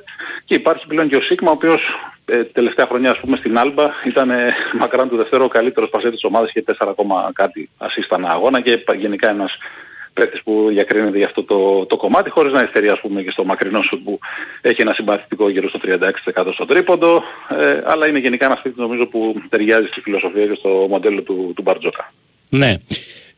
και 0.44 0.54
υπάρχει 0.54 0.86
πλέον 0.86 1.08
και 1.08 1.16
ο 1.16 1.20
Σίγμα 1.20 1.50
ο 1.50 1.52
οποίος 1.54 1.80
ε, 2.24 2.44
τελευταία 2.44 2.86
χρονιά 2.86 3.10
ας 3.10 3.18
πούμε 3.18 3.36
στην 3.36 3.58
Άλμπα 3.58 3.90
ήταν 4.04 4.30
ε, 4.30 4.54
μακράν 4.78 5.08
του 5.08 5.16
δεύτερο 5.16 5.48
καλύτερος 5.48 5.88
πασέρ 5.90 6.10
της 6.10 6.24
ομάδας 6.24 6.52
και 6.52 6.64
4 6.66 6.72
ακόμα 6.88 7.30
κάτι 7.34 7.70
ασύστα 7.78 8.18
αγώνα 8.24 8.60
και 8.60 8.78
πα- 8.78 8.94
γενικά 8.94 9.28
ένας 9.28 9.56
παίκτης 10.14 10.42
που 10.42 10.66
διακρίνεται 10.68 11.16
για 11.16 11.26
αυτό 11.26 11.44
το, 11.44 11.86
το 11.86 11.96
κομμάτι 11.96 12.30
χωρίς 12.30 12.52
να 12.52 12.62
υστερεί 12.62 12.88
ας 12.88 13.00
πούμε 13.00 13.22
και 13.22 13.30
στο 13.30 13.44
μακρινό 13.44 13.82
σου 13.82 14.02
που 14.02 14.18
έχει 14.60 14.80
ένα 14.80 14.94
συμπαθητικό 14.94 15.48
γύρω 15.48 15.68
στο 15.68 15.80
36% 15.84 16.52
στο 16.52 16.64
τρίποντο 16.64 17.22
ε, 17.48 17.80
αλλά 17.84 18.06
είναι 18.06 18.18
γενικά 18.18 18.44
ένας 18.46 18.60
παίκτης 18.62 18.80
νομίζω 18.80 19.06
που 19.06 19.42
ταιριάζει 19.48 19.86
στη 19.86 20.00
φιλοσοφία 20.00 20.46
και 20.46 20.54
στο 20.58 20.86
μοντέλο 20.88 21.22
του, 21.22 21.52
του 21.56 21.62
Μπαρτζόκα. 21.62 22.12
Ναι. 22.48 22.74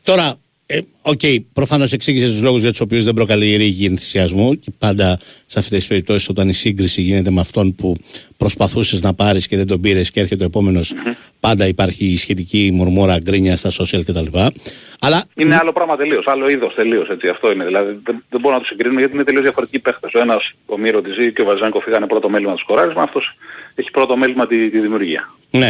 Τώρα, 0.03 0.35
ε, 0.65 0.79
οκ, 1.05 1.19
προφανώς 1.53 1.91
εξήγησες 1.91 2.31
τους 2.31 2.41
λόγους 2.41 2.61
για 2.61 2.69
τους 2.71 2.79
οποίους 2.79 3.03
δεν 3.03 3.13
προκαλεί 3.13 3.55
ρίγη 3.55 3.85
ενθουσιασμού 3.85 4.59
και 4.59 4.71
πάντα 4.77 5.19
σε 5.45 5.59
αυτές 5.59 5.77
τις 5.79 5.87
περιπτώσεις 5.87 6.29
όταν 6.29 6.49
η 6.49 6.53
σύγκριση 6.53 7.01
γίνεται 7.01 7.31
με 7.31 7.39
αυτόν 7.39 7.75
που 7.75 7.95
προσπαθούσες 8.37 9.01
να 9.01 9.13
πάρεις 9.13 9.47
και 9.47 9.57
δεν 9.57 9.67
τον 9.67 9.81
πήρες 9.81 10.11
και 10.11 10.19
έρχεται 10.19 10.43
ο 10.43 10.45
επόμενος 10.45 10.93
πάντα 11.39 11.67
υπάρχει 11.67 12.05
η 12.05 12.17
σχετική 12.17 12.69
μουρμούρα 12.73 13.19
γκρίνια 13.19 13.55
στα 13.57 13.69
social 13.71 14.01
κτλ. 14.05 14.37
Αλλά 14.99 15.23
Είναι 15.35 15.55
άλλο 15.55 15.73
πράγμα 15.73 15.95
τελείως, 15.95 16.23
άλλο 16.27 16.49
είδος 16.49 16.73
τελείως 16.75 17.07
έτσι, 17.09 17.27
αυτό 17.27 17.51
είναι. 17.51 17.65
Δηλαδή 17.65 17.89
δεν, 18.03 18.23
δεν 18.29 18.39
μπορούμε 18.39 18.53
να 18.53 18.59
τους 18.59 18.67
συγκρίνουμε 18.67 18.99
γιατί 18.99 19.15
είναι 19.15 19.23
τελείως 19.23 19.43
διαφορετικοί 19.43 19.79
παίχτες. 19.79 20.11
Ο 20.13 20.19
ένας, 20.19 20.51
ο 20.65 20.77
Μίροτιτς 20.77 21.01
ή 21.01 21.33
και 21.33 21.41
ο 21.41 21.45
Βεζένκοφ 21.45 21.79
είχανε 21.79 22.07
πρώτο 22.07 22.29
μέλημα 22.29 22.53
το 22.53 22.59
σκοράρισμα, 22.59 23.01
αυτός 23.01 23.35
έχει 23.75 23.91
πρώτο 23.91 24.17
μέλημα 24.17 24.47
τη, 24.47 24.69
τη 24.69 24.79
δημιουργία. 24.79 25.33
Ναι. 25.51 25.67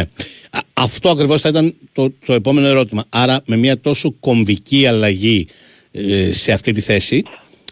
Α- 0.52 0.60
Αυτό 0.74 1.10
ακριβώς 1.10 1.42
θα 1.42 1.50
ήταν 1.50 1.74
το, 1.94 2.14
το 2.26 2.34
επόμενο 2.34 2.68
ερώτημα. 2.68 3.04
Άρα 3.10 3.42
με 3.46 3.56
μια 3.58 3.80
τόσο 3.80 4.12
κομβική 4.20 4.86
αλλαγή 4.88 5.25
ε, 5.92 6.32
σε 6.34 6.52
αυτή 6.52 6.72
τη 6.72 6.82
θέση, 6.82 7.24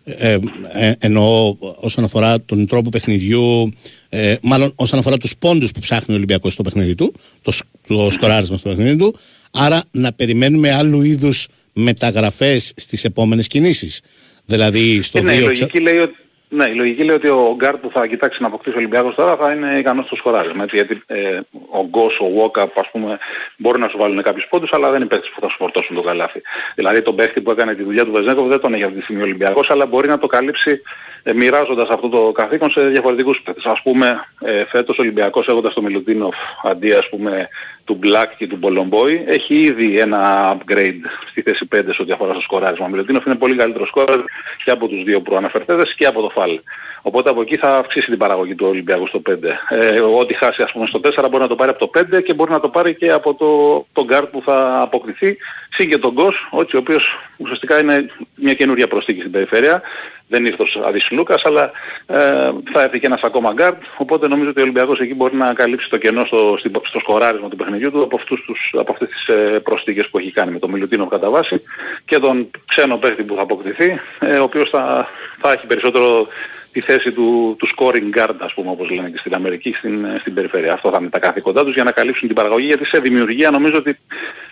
ε, 0.05 0.37
ε, 0.73 0.93
εννοώ 0.99 1.55
όσον 1.59 2.03
αφορά 2.03 2.41
τον 2.41 2.67
τρόπο 2.67 2.89
παιχνιδιού, 2.89 3.71
ε, 4.09 4.35
μάλλον 4.41 4.71
όσον 4.75 4.99
αφορά 4.99 5.17
τους 5.17 5.37
πόντους 5.39 5.71
που 5.71 5.79
ψάχνει 5.79 6.13
ο 6.13 6.17
Ολυμπιακός 6.17 6.53
στο 6.53 6.63
παιχνίδι 6.63 6.95
του, 6.95 7.13
το, 7.41 7.51
σ- 7.51 7.63
το 7.87 8.09
σκοράρισμα 8.11 8.57
στο 8.57 8.69
παιχνίδι 8.69 8.95
του, 8.97 9.15
άρα 9.51 9.83
να 9.91 10.13
περιμένουμε 10.13 10.71
άλλου 10.73 11.01
είδους 11.01 11.47
μεταγραφές 11.73 12.73
στις 12.75 13.03
επόμενες 13.03 13.47
κινήσεις. 13.47 14.01
Δηλαδή 14.45 15.01
στο 15.01 15.17
Ε, 15.17 15.21
ναι, 15.21 15.33
η 15.33 15.39
2 15.39 15.41
λογική 15.45 15.79
λέει 15.79 15.97
ότι 15.97 16.15
ναι, 16.55 16.69
η 16.69 16.75
λογική 16.75 17.03
λέει 17.03 17.15
ότι 17.15 17.27
ο 17.27 17.55
Γκάρτ 17.55 17.77
που 17.77 17.89
θα 17.93 18.07
κοιτάξει 18.07 18.41
να 18.41 18.47
αποκτήσει 18.47 18.75
ο 18.75 18.79
Ολυμπιακός 18.79 19.15
τώρα 19.15 19.35
θα 19.35 19.51
είναι 19.51 19.77
ικανός 19.77 20.05
στο 20.05 20.15
σκοράρισμα. 20.15 20.63
Έτσι, 20.63 20.75
γιατί 20.75 21.03
ε, 21.05 21.39
ο 21.69 21.85
Γκος, 21.85 22.19
ο 22.19 22.29
Βόκαπ, 22.29 22.79
ας 22.79 22.89
πούμε, 22.91 23.17
μπορεί 23.57 23.79
να 23.79 23.87
σου 23.87 23.97
βάλουν 23.97 24.21
κάποιους 24.21 24.47
πόντους, 24.49 24.73
αλλά 24.73 24.89
δεν 24.89 24.99
είναι 24.99 25.09
παίκτες 25.09 25.29
που 25.29 25.41
θα 25.41 25.49
σου 25.49 25.55
φορτώσουν 25.57 25.95
το 25.95 26.01
καλάθι. 26.01 26.41
Δηλαδή 26.75 27.01
τον 27.01 27.15
παίχτη 27.15 27.41
που 27.41 27.51
έκανε 27.51 27.75
τη 27.75 27.83
δουλειά 27.83 28.05
του 28.05 28.11
Βεζέκοβ 28.11 28.47
δεν 28.47 28.59
τον 28.59 28.73
έχει 28.73 28.83
αυτή 28.83 28.97
τη 28.97 29.03
στιγμή 29.03 29.21
ο 29.21 29.25
Ολυμπιακός, 29.25 29.69
αλλά 29.69 29.85
μπορεί 29.85 30.07
να 30.07 30.17
το 30.17 30.27
καλύψει 30.27 30.81
ε, 31.23 31.33
μοιράζοντας 31.33 31.89
αυτό 31.89 32.09
το 32.09 32.31
καθήκον 32.31 32.69
σε 32.69 32.81
διαφορετικούς 32.81 33.41
παίκτες. 33.43 33.65
Ας 33.65 33.81
πούμε, 33.81 34.27
ε, 34.39 34.65
φέτος 34.65 34.97
ο 34.97 35.01
Ολυμπιακός 35.01 35.47
έχοντας 35.47 35.73
τον 35.73 35.83
Μιλουτίνοφ 35.83 36.35
αντί 36.63 36.91
ας 36.91 37.09
πούμε 37.09 37.49
του 37.85 37.99
Black 38.03 38.27
και 38.37 38.47
του 38.47 38.55
Μπολομπόη 38.55 39.23
έχει 39.27 39.55
ήδη 39.55 39.99
ένα 39.99 40.51
upgrade 40.53 41.01
στη 41.29 41.41
θέση 41.41 41.65
5 41.65 41.93
σε 41.93 42.01
ό,τι 42.01 42.11
αφορά 42.11 42.31
στο 42.31 42.41
σκοράρισμα. 42.41 42.85
Ο 42.85 42.89
Μιλουτίνοφ 42.89 43.25
είναι 43.25 43.35
πολύ 43.35 43.55
καλύτερος 43.55 43.87
σκόρερ 43.87 44.19
και 44.63 44.71
από 44.71 44.87
τους 44.87 45.03
δύο 45.03 45.21
προαναφερθέντες 45.21 45.93
και 45.95 46.05
από 46.05 46.21
το 46.21 46.29
Φάλ. 46.29 46.59
Οπότε 47.01 47.29
από 47.29 47.41
εκεί 47.41 47.57
θα 47.57 47.77
αυξήσει 47.77 48.09
την 48.09 48.17
παραγωγή 48.17 48.55
του 48.55 48.67
Ολυμπιακού 48.67 49.07
στο 49.07 49.21
5. 49.29 49.59
Ε, 49.69 49.99
ό,τι 49.99 50.33
χάσει 50.33 50.61
ας 50.61 50.71
πούμε 50.71 50.85
στο 50.85 50.99
4 50.99 51.27
μπορεί 51.29 51.43
να 51.43 51.47
το 51.47 51.55
πάρει 51.55 51.69
από 51.69 51.79
το 51.79 51.99
5 52.17 52.23
και 52.23 52.33
μπορεί 52.33 52.51
να 52.51 52.59
το 52.59 52.69
πάρει 52.69 52.95
και 52.95 53.11
από 53.11 53.33
το, 53.33 53.77
το 53.93 54.05
guard 54.09 54.27
που 54.31 54.41
θα 54.45 54.81
αποκτηθεί. 54.81 55.37
Συν 55.75 55.89
και 55.89 55.97
τον 55.97 56.11
Γκος, 56.11 56.47
ο 56.51 56.77
οποίος 56.77 57.19
ουσιαστικά 57.37 57.79
είναι 57.79 58.09
μια 58.35 58.53
καινούργια 58.53 58.87
προσθήκη 58.87 59.19
στην 59.19 59.31
περιφέρεια. 59.31 59.81
Δεν 60.27 60.45
ήρθε 60.45 60.63
ο 60.79 60.87
Αδής 60.87 61.07
Λούκας, 61.11 61.41
αλλά 61.45 61.71
ε, 62.05 62.51
θα 62.73 62.81
έρθει 62.83 62.99
και 62.99 63.05
ένας 63.05 63.21
ακόμα 63.21 63.53
guard. 63.57 63.77
Οπότε 63.97 64.27
νομίζω 64.27 64.49
ότι 64.49 64.59
ο 64.59 64.63
Ολυμπιακός 64.63 64.99
εκεί 64.99 65.13
μπορεί 65.15 65.35
να 65.35 65.53
καλύψει 65.53 65.89
το 65.89 65.97
κενό 65.97 66.25
στο, 66.25 66.55
στην- 66.59 66.81
στο 66.83 66.99
σκοράρισμα 66.99 67.49
του 67.49 67.55
παιχνιδιού 67.55 67.91
του 67.91 68.03
από, 68.03 68.15
αυτούς 68.15 68.41
τους, 68.45 68.73
από 68.77 68.91
αυτές 68.91 69.09
τις 69.09 69.27
ε, 69.27 69.59
προσθήκες 69.63 70.07
που 70.09 70.17
έχει 70.17 70.31
κάνει 70.31 70.51
με 70.51 70.59
τον 70.59 70.69
Μιλουτίνο 70.69 71.07
κατά 71.07 71.29
βάση 71.29 71.61
και 72.05 72.19
τον 72.19 72.49
ξένο 72.67 72.97
παίχτη 72.97 73.23
που 73.23 73.35
θα 73.35 73.41
αποκτηθεί, 73.41 73.99
ε, 74.19 74.37
ο 74.37 74.43
οποίος 74.43 74.69
θα, 74.69 75.07
θα 75.39 75.51
έχει 75.51 75.65
περισσότερο 75.67 76.27
τη 76.73 76.81
θέση 76.81 77.11
του, 77.11 77.55
του 77.59 77.67
scoring 77.75 78.17
guard, 78.17 78.35
ας 78.37 78.53
πούμε, 78.53 78.69
όπως 78.69 78.89
λένε 78.89 79.09
και 79.09 79.17
στην 79.17 79.33
Αμερική, 79.33 79.73
στην, 79.73 80.05
ε, 80.05 80.17
στην 80.19 80.33
περιφέρεια. 80.33 80.73
Αυτό 80.73 80.89
θα 80.89 80.97
είναι 81.01 81.09
τα 81.09 81.19
καθήκοντά 81.19 81.63
τους 81.63 81.73
για 81.73 81.83
να 81.83 81.91
καλύψουν 81.91 82.27
την 82.27 82.35
παραγωγή, 82.35 82.65
γιατί 82.65 82.85
σε 82.85 82.99
δημιουργία 82.99 83.51
νομίζω 83.51 83.77
ότι, 83.77 83.97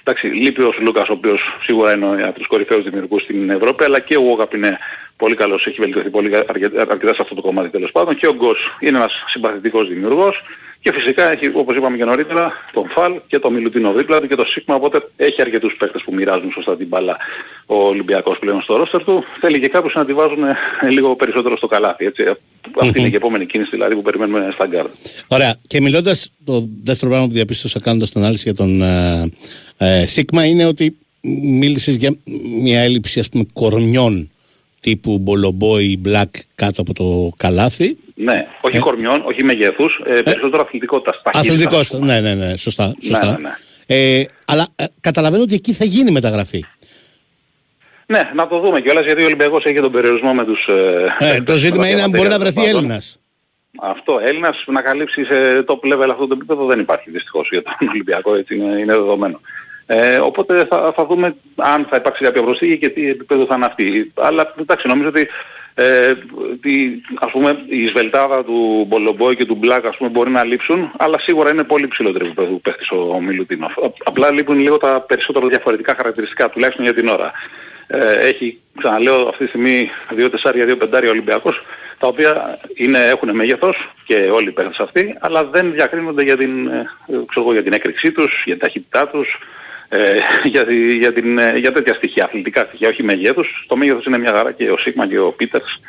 εντάξει, 0.04 0.28
λείπει 0.28 0.62
ο 0.62 0.74
Λούκας, 0.80 1.10
ο 1.10 1.14
οποίος 1.14 1.42
σίγουρα 1.62 1.94
είναι 1.94 2.24
από 2.24 2.38
τους 2.38 2.48
κορυφαίους 2.48 2.84
δημιουργούς 2.84 3.22
στην 3.22 3.50
Ευρώπη, 3.50 3.84
αλλά 3.84 4.00
και 4.00 4.18
ο 4.18 4.22
Βόκαπ 4.22 4.54
είναι 4.54 4.78
πολύ 5.18 5.36
καλός, 5.36 5.66
έχει 5.66 5.80
βελτιωθεί 5.82 6.10
πολύ 6.10 6.36
αρκε- 6.36 6.78
αρκετά 6.78 7.14
σε 7.14 7.22
αυτό 7.22 7.36
το 7.36 7.42
κομμάτι 7.42 7.70
τέλος 7.70 7.92
πάντων, 7.92 8.16
και 8.16 8.28
ο 8.28 8.34
Γκος 8.34 8.78
είναι 8.80 8.98
ένας 8.98 9.24
συμπαθητικός 9.28 9.88
δημιουργός, 9.88 10.42
και 10.82 10.92
φυσικά 10.94 11.32
έχει, 11.32 11.52
όπως 11.54 11.76
είπαμε 11.76 11.98
και 11.98 12.06
νωρίτερα, 12.06 12.52
τον 12.74 12.90
Φαλ 12.90 13.14
και 13.28 13.40
τον 13.40 13.54
Μιλουτίνο 13.54 13.94
δίπλα 13.94 14.22
του 14.22 14.28
και 14.28 14.36
τον 14.36 14.46
Σίγμα, 14.46 14.76
οπότε 14.76 15.10
έχει 15.16 15.42
αρκετούς 15.42 15.76
παίκτες 15.80 16.02
που 16.06 16.14
μοιράζουν 16.14 16.52
σωστά 16.52 16.78
την 16.78 16.88
μπάλα 16.88 17.18
ο 17.66 17.76
Ολυμπιακός 17.76 18.40
πλέον 18.40 18.62
στο 18.62 18.76
ρόστερ 18.76 19.04
του. 19.04 19.24
Θέλει 19.40 19.60
και 19.60 19.68
κάποιους 19.68 19.94
να 19.94 20.06
τη 20.06 20.14
βάζουν 20.14 20.44
ε, 20.44 20.56
λίγο 20.90 21.16
περισσότερο 21.16 21.58
στο 21.58 21.68
καλάθι. 21.68 22.06
Έτσι. 22.06 22.24
Αυτή 22.80 23.00
είναι 23.00 23.08
και 23.08 23.14
η 23.14 23.22
επόμενη 23.24 23.46
κίνηση 23.46 23.70
δηλαδή 23.70 23.96
που 23.96 24.02
περιμένουμε 24.02 24.50
στα 24.54 24.66
γκαρντ. 24.66 24.86
Ωραία. 25.28 25.56
Και 25.68 25.82
μιλώντας, 25.82 26.32
το 26.44 26.70
δεύτερο 26.84 27.12
πράγμα 27.12 27.28
που 27.28 27.34
διαπίστωσα 27.34 27.80
κάνοντας 27.80 28.12
την 28.12 28.22
ανάλυση 28.22 28.44
για 28.44 28.54
τον 28.54 28.82
ε, 28.82 29.32
ε, 29.78 30.06
Σίκμα 30.06 30.46
είναι 30.46 30.66
ότι 30.66 30.98
μίλησες 31.42 31.96
για 31.96 32.16
μια 32.62 32.82
έλλειψη 32.82 33.20
ας 33.20 33.30
πούμε 33.30 33.46
κορμιών 33.54 34.30
τύπου 34.80 35.18
Μπολομπόι, 35.18 35.98
Μπλακ 35.98 36.30
κάτω 36.56 36.82
από 36.82 36.94
το 36.94 37.32
καλάθι. 37.38 37.98
Ναι, 38.24 38.48
όχι 38.62 38.80
κορμιών, 38.80 39.22
όχι 39.26 39.44
μεγέθους, 39.44 40.02
ε, 40.06 40.22
περισσότερο 40.22 40.64
αθλητικότητας. 40.64 41.22
ταχύτητας, 41.24 41.52
Αθλητικός. 41.52 41.80
ας 41.80 41.88
πούμε. 41.88 42.06
Ναι, 42.06 42.20
ναι, 42.34 42.46
ναι. 42.46 42.58
Σωστά. 42.58 42.94
σωστά. 43.02 43.26
ναι, 43.26 43.38
ναι. 43.38 43.50
Ε, 43.86 44.26
αλλά 44.46 44.68
ε, 44.76 44.86
καταλαβαίνω 45.02 45.44
ότι 45.44 45.54
εκεί 45.54 45.74
θα 45.74 45.86
γίνει 45.86 46.12
μεταγραφή. 46.12 46.66
Ναι, 48.06 48.32
να 48.36 48.48
το 48.48 48.60
δούμε 48.60 48.82
κιόλας 48.82 49.06
γιατί 49.06 49.22
ο 49.22 49.26
Ολυμπιακός 49.26 49.64
έχει 49.64 49.74
και 49.74 49.82
τον 49.82 49.92
περιορισμό 49.92 50.34
με 50.34 50.46
τους... 50.46 50.68
Ε, 50.68 51.16
Ε, 51.20 51.28
παίκτες 51.28 51.44
το 51.46 51.56
ζήτημα 51.56 51.84
στα 51.84 51.92
είναι 51.94 52.02
αν 52.02 52.10
μπορεί 52.10 52.28
να 52.28 52.40
βρεθεί 52.40 52.54
διαβατήρια, 52.54 52.80
Έλληνας. 52.80 53.20
Αυτό, 53.82 54.20
Έλληνας 54.20 54.64
να 54.68 54.82
καλύψει 54.82 55.24
σε 55.26 55.64
top 55.68 55.94
level 55.94 56.10
αυτό 56.12 56.28
το 56.28 56.34
επίπεδο 56.38 56.66
δεν 56.66 56.80
υπάρχει 56.80 57.12
δυστυχώς 57.12 57.50
για 57.52 57.62
τον 57.62 57.74
Ολυμπιακό, 57.90 58.36
έτσι 58.36 58.56
είναι, 58.56 58.80
είναι 58.80 58.94
δεδομένο. 58.94 59.40
Ε, 59.86 60.18
οπότε 60.18 60.66
θα, 60.66 60.94
θα 60.96 61.06
δούμε 61.06 61.36
αν 61.56 61.88
θα 61.90 61.96
υπάρξει 61.96 62.24
κάποια 62.24 62.42
προσθήκη 62.42 62.78
και 62.78 62.90
τι 62.90 63.10
επίπεδο 63.10 63.46
θα 63.46 63.56
είναι 63.56 63.66
αυτή. 63.66 64.12
Αλλά 64.16 64.54
εντάξει, 64.60 64.88
νομίζω 64.88 65.08
ότι 65.10 65.28
ε, 65.82 66.16
τη, 66.62 66.72
ας 67.20 67.32
πούμε, 67.32 67.64
η 67.68 67.88
σβελτάδα 67.88 68.44
του 68.44 68.86
Μπολομπόη 68.88 69.36
και 69.36 69.46
του 69.46 69.56
Μπλακ 69.56 69.86
ας 69.86 69.98
πούμε, 69.98 70.10
μπορεί 70.10 70.30
να 70.30 70.44
λείψουν, 70.44 70.92
αλλά 70.98 71.20
σίγουρα 71.20 71.50
είναι 71.52 71.64
πολύ 71.64 71.88
ψηλότερο 71.88 72.26
επίπεδο 72.26 72.48
που 72.48 72.62
παίχτης 72.62 72.90
ο, 72.92 72.96
ο 73.16 73.22
Μιλουτίνοφ. 73.22 73.78
Α- 73.78 73.94
Απλά 74.04 74.32
λείπουν 74.32 74.60
λίγο 74.60 74.78
τα 74.78 75.02
περισσότερα 75.08 75.48
διαφορετικά 75.48 75.94
χαρακτηριστικά, 75.98 76.50
τουλάχιστον 76.50 76.86
για 76.86 76.94
την 76.94 77.08
ώρα. 77.08 77.32
Ε, 77.88 78.28
έχει, 78.28 78.60
ξαναλέω, 78.78 79.28
αυτή 79.28 79.44
τη 79.44 79.50
στιγμή 79.50 79.90
2 80.18 80.28
τεσσάρια, 80.32 80.66
2 80.66 80.78
πεντάρια 80.78 81.10
Ολυμπιακός, 81.10 81.62
τα 82.00 82.08
οποία 82.08 82.60
είναι, 82.76 83.00
έχουν 83.08 83.36
μέγεθος 83.36 83.78
και 84.06 84.16
όλοι 84.16 84.48
οι 84.48 84.52
παίχτες 84.52 84.78
αυτοί, 84.80 85.18
αλλά 85.20 85.44
δεν 85.44 85.72
διακρίνονται 85.72 86.24
για 86.24 86.38
την, 86.38 86.68
ε, 86.68 86.86
ξέρω 87.08 87.42
εγώ, 87.46 87.52
για 87.54 87.64
την 87.64 87.74
έκρηξή 87.74 88.12
τους, 88.12 88.44
για 88.46 88.54
την 88.54 88.64
ταχύτητά 88.64 89.08
τους, 89.08 89.40
ε, 89.94 90.18
για, 90.44 90.66
τη- 90.66 90.98
για, 90.98 91.14
την, 91.14 91.38
ε, 91.38 91.58
για 91.58 91.72
τέτοια 91.72 91.94
στοιχεία, 91.94 92.24
αθλητικά 92.26 92.64
στοιχεία, 92.68 92.90
όχι 92.90 93.04
μεγέθους. 93.04 93.66
Το 93.68 93.76
μέγεθος 93.76 94.06
είναι 94.06 94.18
μια 94.18 94.32
χαρά 94.32 94.52
και 94.52 94.72
ο 94.72 94.78
Σίγμα 94.78 95.08
και 95.08 95.20
ο 95.20 95.32
Πίτερς 95.32 95.80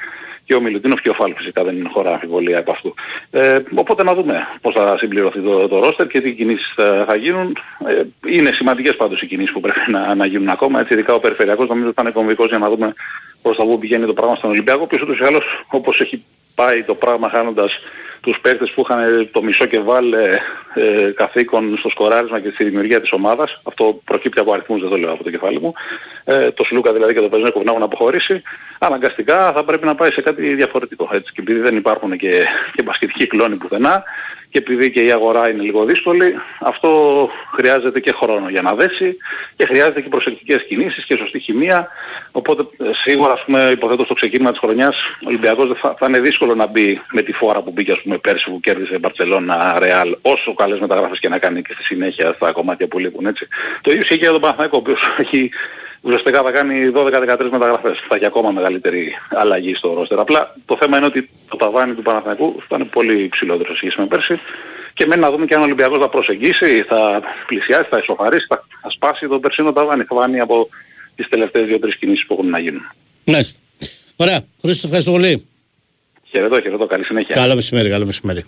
και 0.45 0.55
ο 0.55 0.61
Μιλουτίνοφ 0.61 1.01
και 1.01 1.09
ο 1.09 1.13
Φάλ 1.15 1.35
φυσικά 1.37 1.65
δεν 1.65 1.77
είναι 1.77 1.89
χώρα 1.93 2.13
αμφιβολία 2.13 2.59
από 2.59 2.71
αυτού. 2.71 2.95
Ε, 3.31 3.59
οπότε 3.75 4.03
να 4.03 4.15
δούμε 4.15 4.47
πώς 4.61 4.75
θα 4.75 4.97
συμπληρωθεί 4.99 5.41
το, 5.41 5.69
το 5.69 5.79
ρόστερ 5.79 6.07
και 6.07 6.21
τι 6.21 6.33
κινήσεις 6.33 6.73
θα, 6.77 7.05
θα 7.09 7.15
γίνουν. 7.17 7.57
Ε, 7.87 8.03
είναι 8.37 8.51
σημαντικές 8.53 8.97
πάντως 8.97 9.23
οι 9.23 9.27
κινήσεις 9.27 9.53
που 9.53 9.61
πρέπει 9.61 9.91
να, 9.91 10.15
να 10.15 10.27
γίνουν 10.27 10.49
ακόμα. 10.49 10.81
Έτσι, 10.81 10.93
ειδικά 10.93 11.15
ο 11.15 11.21
Περιφερειακός 11.21 11.69
νομίζω 11.69 11.87
ότι 11.87 11.97
θα 11.97 12.03
είναι 12.03 12.11
κομβικός 12.13 12.49
για 12.49 12.59
να 12.59 12.69
δούμε 12.71 12.93
προς 13.43 13.57
τα 13.57 13.65
πού 13.65 13.79
πηγαίνει 13.79 14.07
το 14.07 14.13
πράγμα 14.13 14.35
στον 14.37 14.51
Ολυμπιακό. 14.51 14.81
Ο 14.81 14.83
οποίος 14.85 15.03
ούτως 15.03 15.19
ή 15.19 15.25
άλλως 15.25 15.45
όπως 15.67 16.01
έχει 16.01 16.25
πάει 16.55 16.83
το 16.83 16.95
πράγμα 16.95 17.29
χάνοντας 17.29 17.79
τους 18.23 18.39
παίκτες 18.41 18.71
που 18.71 18.81
είχαν 18.81 19.29
το 19.33 19.43
μισό 19.43 19.67
και 19.67 19.81
βάλε 19.81 20.39
ε, 20.75 21.11
καθήκον 21.15 21.77
στο 21.79 21.89
σκοράρισμα 21.89 22.41
και 22.41 22.51
στη 22.55 22.65
δημιουργία 22.65 23.01
της 23.01 23.13
ομάδας. 23.13 23.61
Αυτό 23.63 24.01
προκύπτει 24.05 24.41
από 24.41 24.53
αριθμούς, 24.53 24.81
δεν 24.81 24.91
το 24.91 24.97
λέω 24.97 25.13
από 25.13 25.25
το 25.25 25.31
κεφάλι 25.31 25.61
μου. 25.61 25.73
Ε, 26.25 26.51
το 26.51 26.65
Σλούκα 26.65 26.93
δηλαδή 26.93 27.15
και 27.15 27.21
το 27.21 27.29
Πεζνέκοβ 27.29 27.65
να 27.65 27.71
έχουν 27.71 27.83
αποχωρήσει. 27.83 28.43
Αναγκαστικά 28.79 29.53
θα 29.53 29.65
πρέπει 29.65 29.87
να 29.87 29.95
πάει 29.95 30.11
σε 30.11 30.21
κάτι 30.21 30.55
διαφορετικό. 30.55 31.09
Έτσι. 31.13 31.33
Και 31.33 31.41
επειδή 31.41 31.61
δεν 31.61 31.77
υπάρχουν 31.77 32.17
και, 32.17 32.45
και 32.75 32.83
μπασκετικοί 32.83 33.27
κλόνοι 33.27 33.57
πουθενά 33.57 34.05
και 34.53 34.59
επειδή 34.59 34.91
και 34.91 35.03
η 35.03 35.13
αγορά 35.13 35.51
είναι 35.51 35.63
λίγο 35.63 35.85
δύσκολη, 35.85 36.35
αυτό 36.61 36.91
χρειάζεται 37.55 38.01
και 38.01 38.13
χρόνο 38.13 38.49
για 38.49 38.63
να 38.63 38.75
δέσει 38.75 39.17
και 39.57 39.67
χρειάζεται 39.67 40.01
και 40.01 40.09
προσεκτικές 40.09 40.65
κινήσεις 40.65 41.05
και 41.05 41.17
σωστή 41.17 41.39
χημεία. 41.39 41.89
Οπότε 42.33 42.63
ε, 42.63 42.91
σίγουρα 42.95 43.33
ας 43.33 43.45
πούμε, 43.45 43.71
υποθέτω 43.73 44.05
στο 44.05 44.15
ξεκίνημα 44.15 44.51
της 44.51 44.59
χρονιάς 44.59 44.97
ο 44.97 45.27
Ολυμπιακός 45.27 45.67
δεν 45.67 45.77
θα, 45.77 45.95
θα 45.99 46.07
είναι 46.09 46.21
δύσκολο 46.21 46.55
να 46.55 46.67
μπει 46.67 47.01
με 47.13 47.23
τη 47.23 47.33
φόρα 47.33 47.63
που 47.63 47.71
μπήκε 47.71 47.93
ας 47.93 48.01
πούμε, 48.03 48.19
πέρσι 48.19 48.51
που 48.51 48.61
κέρδισε 48.61 48.99
Μπαρτσελώνα, 48.99 49.79
Ρεάλ, 49.79 50.17
όσο 50.23 50.55
καλές 50.55 50.79
μεταγραφές 50.79 51.19
και 51.19 51.29
να 51.29 51.39
κάνει 51.39 51.63
και 51.63 51.73
στη 51.73 51.83
συνέχεια 51.83 52.33
στα 52.33 52.53
κομμάτια 52.53 52.89
που 52.89 52.99
λείπουν. 52.99 53.27
Έτσι. 53.27 53.49
Το 53.81 53.91
ίδιο 53.91 54.03
ισχύει 54.03 54.19
και 54.19 54.25
για 54.25 54.33
τον 54.33 54.41
Παναθηναϊκό, 54.41 54.77
ο 54.77 54.81
οποίος 54.81 55.01
έχει 55.25 55.51
ουσιαστικά 56.03 56.43
θα 56.43 56.51
κάνει 56.51 56.93
12-13 56.95 57.49
μεταγραφές. 57.51 57.99
Θα 58.09 58.17
έχει 58.17 58.27
ακόμα 58.27 58.51
μεγαλύτερη 58.51 59.13
αλλαγή 59.31 59.75
στο 59.75 59.95
ρόστερ. 59.95 60.19
Απλά 60.19 60.55
το 60.65 60.77
θέμα 60.81 60.97
είναι 60.97 61.07
ότι 61.07 61.31
το 61.49 61.57
ταβάνι 61.57 61.95
του 61.95 62.03
Παναθηναϊκού 62.03 62.63
θα 62.69 62.77
είναι 62.77 62.85
πολύ 62.85 63.23
υψηλότερο 63.23 63.69
σε 63.69 63.77
σχέση 63.77 64.01
με 64.01 64.07
πέρσι 64.07 64.41
και 64.95 65.07
μένει 65.07 65.21
να 65.21 65.31
δούμε 65.31 65.47
και 65.47 65.55
αν 65.55 65.61
ο 65.61 65.65
Ολυμπιακός 65.65 65.99
θα 65.99 66.09
προσεγγίσει, 66.09 66.83
θα 66.83 67.23
πλησιάσει, 67.47 67.89
θα 67.91 67.99
ισοφαρίσει, 67.99 68.47
θα, 68.49 68.65
θα 68.83 68.91
σπάσει 68.91 69.29
το 69.29 69.39
περσίνο 69.39 69.73
ταβάνι. 69.73 70.05
Θα 70.05 70.15
βάνει 70.17 70.41
από 70.41 70.69
τις 71.15 71.29
τελευταίες 71.29 71.67
δύο-τρεις 71.67 71.97
κινήσεις 71.97 72.27
που 72.27 72.35
έχουν 72.35 72.49
να 72.49 72.59
γίνουν. 72.59 72.93
Μάλιστα. 73.25 73.59
Ωραία. 74.17 74.41
Χρήστο, 74.61 74.87
ευχαριστώ 74.87 75.11
πολύ. 75.13 75.47
Χαιρετώ, 76.31 76.61
χαιρετώ. 76.61 76.87
Καλή 76.87 77.05
συνέχεια. 77.05 77.35
Καλό 77.35 77.55
μεσημέρι, 77.55 77.89
καλό 77.89 78.05
μεσημέρι. 78.05 78.45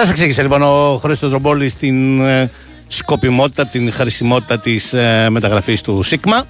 Σας 0.00 0.10
εξήγησε 0.10 0.42
λοιπόν 0.42 0.62
ο 0.62 0.96
Χρήστος 0.96 1.30
Τρομπόλης 1.30 1.74
την 1.74 2.20
ε, 2.20 2.50
σκοπιμότητα, 2.88 3.66
την 3.66 3.92
χρησιμότητα 3.92 4.58
της 4.58 4.92
ε, 4.92 5.26
μεταγραφής 5.30 5.80
του 5.80 6.02
ΣΥΚΜΑ. 6.02 6.44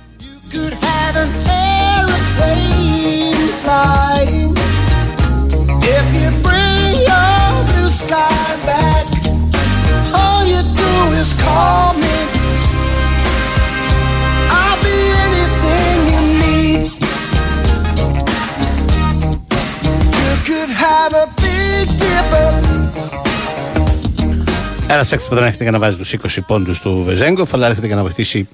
Ένας 24.93 25.09
παίκτης 25.09 25.29
που 25.29 25.35
δεν 25.35 25.45
έρχεται 25.45 25.63
για 25.63 25.73
να 25.73 25.79
βάζει 25.79 25.97
τους 25.97 26.13
20 26.13 26.39
πόντους 26.47 26.81
του 26.81 27.03
Βεζένκοφ, 27.05 27.55
αλλά 27.55 27.67
έρχεται 27.67 27.87
για 27.87 27.97
να 27.97 28.03
βοηθήσει 28.03 28.49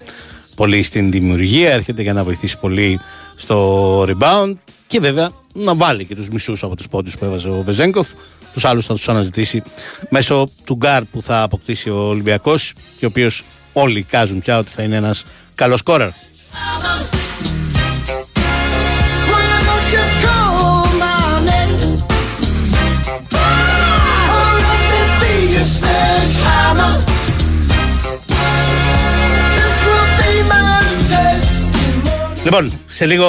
πολύ 0.55 0.83
στην 0.83 1.11
δημιουργία, 1.11 1.73
έρχεται 1.73 2.03
για 2.03 2.13
να 2.13 2.25
βοηθήσει 2.25 2.59
πολύ 2.59 3.01
στο 3.37 4.03
rebound 4.03 4.53
και 4.87 5.01
βέβαια 5.01 5.31
να 5.53 5.75
βάλει 5.75 6.05
και 6.05 6.15
τους 6.15 6.29
μισούς 6.29 6.63
από 6.63 6.77
τους 6.77 6.89
πόντους 6.89 7.17
που 7.17 7.25
έβαζε 7.25 7.49
ο 7.49 7.63
Βεζένκοφ. 7.63 8.09
Τους 8.53 8.65
άλλους 8.65 8.87
θα 8.87 8.95
τους 8.95 9.09
αναζητήσει 9.09 9.63
μέσω 10.09 10.49
του 10.65 10.75
γκαρντ 10.75 11.05
που 11.05 11.23
θα 11.23 11.43
αποκτήσει 11.43 11.91
ο 11.91 11.99
Ολυμπιακός 12.09 12.73
και 12.99 13.05
ο 13.05 13.09
οποίος 13.09 13.45
όλοι 13.73 14.03
εικάζουν 14.03 14.41
πια 14.41 14.59
ότι 14.59 14.71
θα 14.71 14.83
είναι 14.83 14.97
ένας 14.97 15.25
καλός 15.55 15.81
σκόρερ. 15.81 16.09
Λοιπόν, 32.47 32.73
σε 32.87 33.07
λίγο 33.07 33.27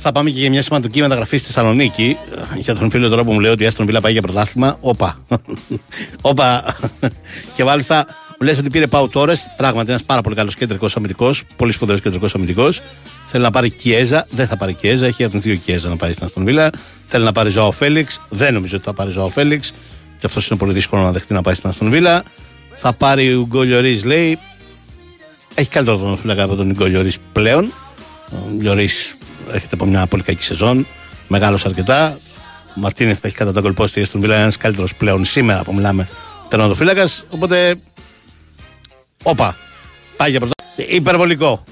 θα 0.00 0.12
πάμε 0.12 0.30
και 0.30 0.40
για 0.40 0.50
μια 0.50 0.62
σημαντική 0.62 1.00
μεταγραφή 1.00 1.36
στη 1.36 1.46
Θεσσαλονίκη. 1.46 2.16
Για 2.56 2.74
τον 2.74 2.90
φίλο 2.90 3.08
τώρα 3.08 3.24
που 3.24 3.32
μου 3.32 3.40
λέει 3.40 3.50
ότι 3.50 3.62
η 3.62 3.66
Άστον 3.66 3.86
Βίλα 3.86 4.00
πάει 4.00 4.12
για 4.12 4.22
πρωτάθλημα. 4.22 4.76
Όπα. 4.80 5.18
Όπα. 6.30 6.76
και 7.54 7.64
μάλιστα 7.64 8.06
μου 8.40 8.46
λες 8.46 8.58
ότι 8.58 8.70
πήρε 8.70 8.86
Πάου 8.86 9.08
Τόρες. 9.08 9.46
Πράγματι 9.56 9.90
ένας 9.90 10.02
πάρα 10.02 10.20
πολύ 10.20 10.34
καλός 10.34 10.54
κεντρικός 10.54 10.96
αμυντικός. 10.96 11.42
Πολύ 11.56 11.72
σπουδαίος 11.72 12.00
κεντρικός 12.00 12.34
αμυντικός. 12.34 12.80
Θέλει 13.24 13.42
να 13.42 13.50
πάρει 13.50 13.70
Κιέζα. 13.70 14.26
Δεν 14.30 14.46
θα 14.46 14.56
πάρει 14.56 14.74
Κιέζα. 14.74 15.06
Έχει 15.06 15.22
από 15.22 15.32
τον 15.32 15.40
δύο 15.40 15.54
Κιέζα 15.54 15.88
να 15.88 15.96
πάει 15.96 16.12
στην 16.12 16.24
Άστον 16.24 16.44
Βίλα. 16.44 16.70
Θέλει 17.04 17.24
να 17.24 17.32
πάρει 17.32 17.50
Ζωάο 17.50 17.72
Φέληξ. 17.72 18.20
Δεν 18.28 18.54
νομίζω 18.54 18.76
ότι 18.76 18.84
θα 18.84 18.92
πάρει 18.92 19.10
Ζωάο 19.10 19.28
Φέληξ. 19.28 19.72
Και 20.18 20.26
αυτός 20.26 20.48
είναι 20.48 20.58
πολύ 20.58 20.72
δύσκολο 20.72 21.02
να 21.02 21.12
δεχτεί 21.12 21.32
να 21.32 21.40
πάει 21.40 21.54
στην 21.54 21.68
Άστον 21.68 21.90
Βίλα. 21.90 22.22
Θα 22.72 22.92
πάρει 22.92 23.34
ο 23.34 23.46
Γκολιορή, 23.46 24.00
λέει. 24.00 24.38
Έχει 25.54 25.68
καλύτερο 25.68 25.96
τον 25.96 26.18
φύλακα 26.18 26.42
από 26.42 26.54
τον 26.54 26.72
Γκολιορή 26.72 27.12
πλέον. 27.32 27.72
Ο 28.32 28.36
Λιωρή 28.60 28.88
έρχεται 29.52 29.74
από 29.74 29.84
μια 29.84 30.06
πολύ 30.06 30.22
κακή 30.22 30.42
σεζόν. 30.42 30.86
Μεγάλος 31.28 31.64
αρκετά. 31.66 32.18
Ο 32.76 32.80
Μαρτίνεθ 32.80 33.24
έχει 33.24 33.34
κατά 33.34 33.52
τον 33.52 33.62
κολπό 33.62 33.86
στη 33.86 34.04
στον 34.04 34.20
Βίλα 34.20 34.36
ένας 34.36 34.56
καλύτερος 34.56 34.94
πλέον 34.94 35.24
σήμερα 35.24 35.62
που 35.62 35.74
μιλάμε 35.74 36.08
τερματοφύλακας. 36.48 37.24
Οπότε. 37.30 37.74
Όπα. 39.22 39.56
Πάει 40.16 40.30
για 40.30 40.40
πρωτά. 40.40 40.54
Υπερβολικό. 40.76 41.64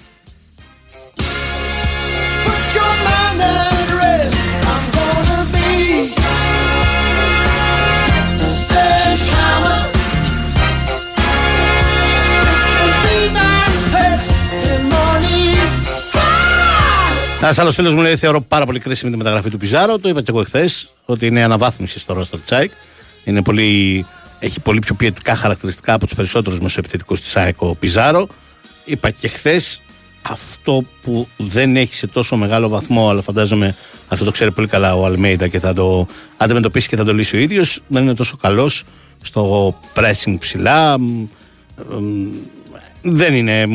Ένας 17.49 17.61
άλλος 17.61 17.75
φίλος 17.75 17.95
μου 17.95 18.01
λέει: 18.01 18.17
Θεωρώ 18.17 18.41
πάρα 18.41 18.65
πολύ 18.65 18.79
κρίσιμη 18.79 19.11
τη 19.11 19.17
μεταγραφή 19.17 19.51
του 19.51 19.57
Πιζάρο. 19.57 19.99
Το 19.99 20.09
είπα 20.09 20.21
και 20.21 20.27
εγώ 20.31 20.41
εχθές 20.41 20.89
ότι 21.05 21.27
είναι 21.27 21.43
αναβάθμιση 21.43 21.99
στο 21.99 22.13
ρόστο 22.15 22.39
Τσάικ. 22.45 22.71
Είναι 23.25 23.43
πολύ, 23.43 24.07
έχει 24.39 24.61
πολύ 24.61 24.79
πιο 24.79 24.95
ποιητικά 24.95 25.37
χαρακτηριστικά 25.37 25.93
από 25.95 26.07
τους 26.07 26.15
περισσότερους 26.15 26.61
μεσοεπιθετικούς 26.61 27.21
της 27.21 27.37
ΑΕΚ 27.37 27.63
ο 27.63 27.75
Πιζάρο. 27.75 28.29
Είπα 28.85 29.11
και 29.11 29.29
χθες 29.29 29.81
αυτό 30.23 30.85
που 31.03 31.29
δεν 31.37 31.77
έχει 31.77 31.95
σε 31.95 32.07
τόσο 32.07 32.37
μεγάλο 32.37 32.69
βαθμό, 32.69 33.11
αλλά 33.11 33.23
φαντάζομαι 33.23 33.77
αυτό 34.09 34.25
το 34.25 34.31
ξέρει 34.31 34.51
πολύ 34.51 34.67
καλά 34.67 34.95
ο 34.95 35.05
Αλμέιδα 35.05 35.49
και 35.49 35.59
θα 35.59 35.73
το 35.73 36.07
αντιμετωπίσει 36.37 36.89
και 36.89 36.97
θα 36.97 37.05
το 37.05 37.15
λύσει 37.15 37.37
ο 37.37 37.39
ίδιος. 37.39 37.81
Δεν 37.87 38.03
είναι 38.03 38.15
τόσο 38.15 38.37
καλός 38.37 38.85
στο 39.23 39.75
pressing 39.95 40.37
ψηλά. 40.39 40.99
μ, 40.99 41.29
μ, 41.99 42.31
Δεν 43.03 43.35
είναι. 43.35 43.67
μ, 43.67 43.73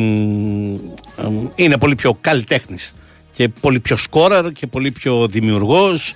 μ, 1.30 1.46
Είναι 1.54 1.78
πολύ 1.78 1.94
πιο 1.94 2.18
καλλιτέχνης 2.20 2.92
και 3.34 3.48
πολύ 3.48 3.80
πιο 3.80 3.96
σκόραρ 3.96 4.52
και 4.52 4.66
πολύ 4.66 4.90
πιο 4.90 5.26
δημιουργός. 5.26 6.14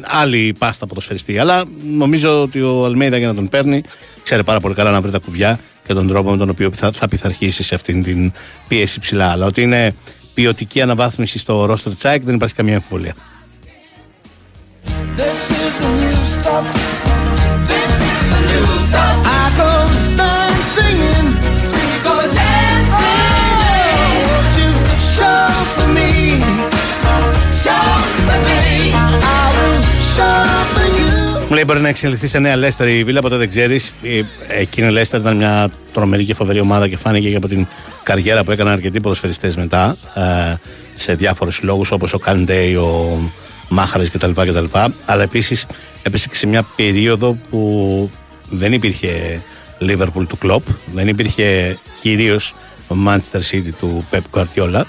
Άλλη 0.00 0.54
πάστα 0.58 0.86
ποδοσφαιριστή. 0.86 1.38
Αλλά 1.38 1.64
νομίζω 1.96 2.42
ότι 2.42 2.60
ο 2.62 2.84
Αλμέιδα 2.84 3.16
για 3.16 3.26
να 3.26 3.34
τον 3.34 3.48
παίρνει 3.48 3.82
ξέρει 4.22 4.44
πάρα 4.44 4.60
πολύ 4.60 4.74
καλά 4.74 4.90
να 4.90 5.00
βρει 5.00 5.10
τα 5.10 5.18
κουμπιά 5.18 5.60
και 5.86 5.94
τον 5.94 6.08
τρόπο 6.08 6.30
με 6.30 6.36
τον 6.36 6.48
οποίο 6.48 6.70
θα, 6.72 6.92
θα 6.92 7.08
πειθαρχήσει 7.08 7.62
σε 7.62 7.74
αυτήν 7.74 8.02
την 8.02 8.32
πίεση 8.68 9.00
ψηλά. 9.00 9.30
Αλλά 9.30 9.46
ότι 9.46 9.62
είναι 9.62 9.94
ποιοτική 10.34 10.80
αναβάθμιση 10.80 11.38
στο 11.38 11.64
ρόστρο 11.64 11.94
Τσάικ 11.94 12.22
δεν 12.22 12.34
υπάρχει 12.34 12.54
καμία 12.54 12.74
αμφιβολία. 12.74 13.14
This 15.16 15.50
is 15.50 15.68
λέει 31.58 31.66
μπορεί 31.66 31.80
να 31.82 31.88
εξελιχθεί 31.88 32.26
σε 32.26 32.38
νέα 32.38 32.56
Λέστερ 32.56 32.88
η 32.88 33.04
Βίλα, 33.04 33.20
ποτέ 33.20 33.36
δεν 33.36 33.48
ξέρεις. 33.48 33.92
Εκείνη 34.48 34.86
η 34.86 34.90
Λέστερ 34.90 35.20
ήταν 35.20 35.36
μια 35.36 35.70
τρομερή 35.92 36.24
και 36.24 36.34
φοβερή 36.34 36.60
ομάδα 36.60 36.88
και 36.88 36.96
φάνηκε 36.96 37.30
και 37.30 37.36
από 37.36 37.48
την 37.48 37.66
καριέρα 38.02 38.44
που 38.44 38.50
έκαναν 38.50 38.72
αρκετοί 38.72 39.00
ποδοσφαιριστές 39.00 39.56
μετά 39.56 39.96
ε, 40.14 40.54
σε 40.96 41.14
διάφορους 41.14 41.62
λόγους 41.62 41.90
όπως 41.90 42.12
ο 42.12 42.18
Καλντέι, 42.18 42.74
ο 42.74 43.18
Μάχαρη 43.68 44.08
κτλ, 44.08 44.30
κτλ. 44.30 44.64
Αλλά 45.04 45.22
επίσης 45.22 45.66
έπεσε 46.02 46.28
και 46.28 46.34
σε 46.34 46.46
μια 46.46 46.66
περίοδο 46.76 47.38
που 47.50 48.10
δεν 48.50 48.72
υπήρχε 48.72 49.42
Liverpool 49.80 50.26
του 50.28 50.38
Κλοπ, 50.38 50.62
δεν 50.92 51.08
υπήρχε 51.08 51.78
κυρίως 52.00 52.54
ο 52.88 52.94
Manchester 53.06 53.40
City 53.50 53.70
του 53.78 54.04
Pep 54.10 54.20
Guardiola 54.32 54.82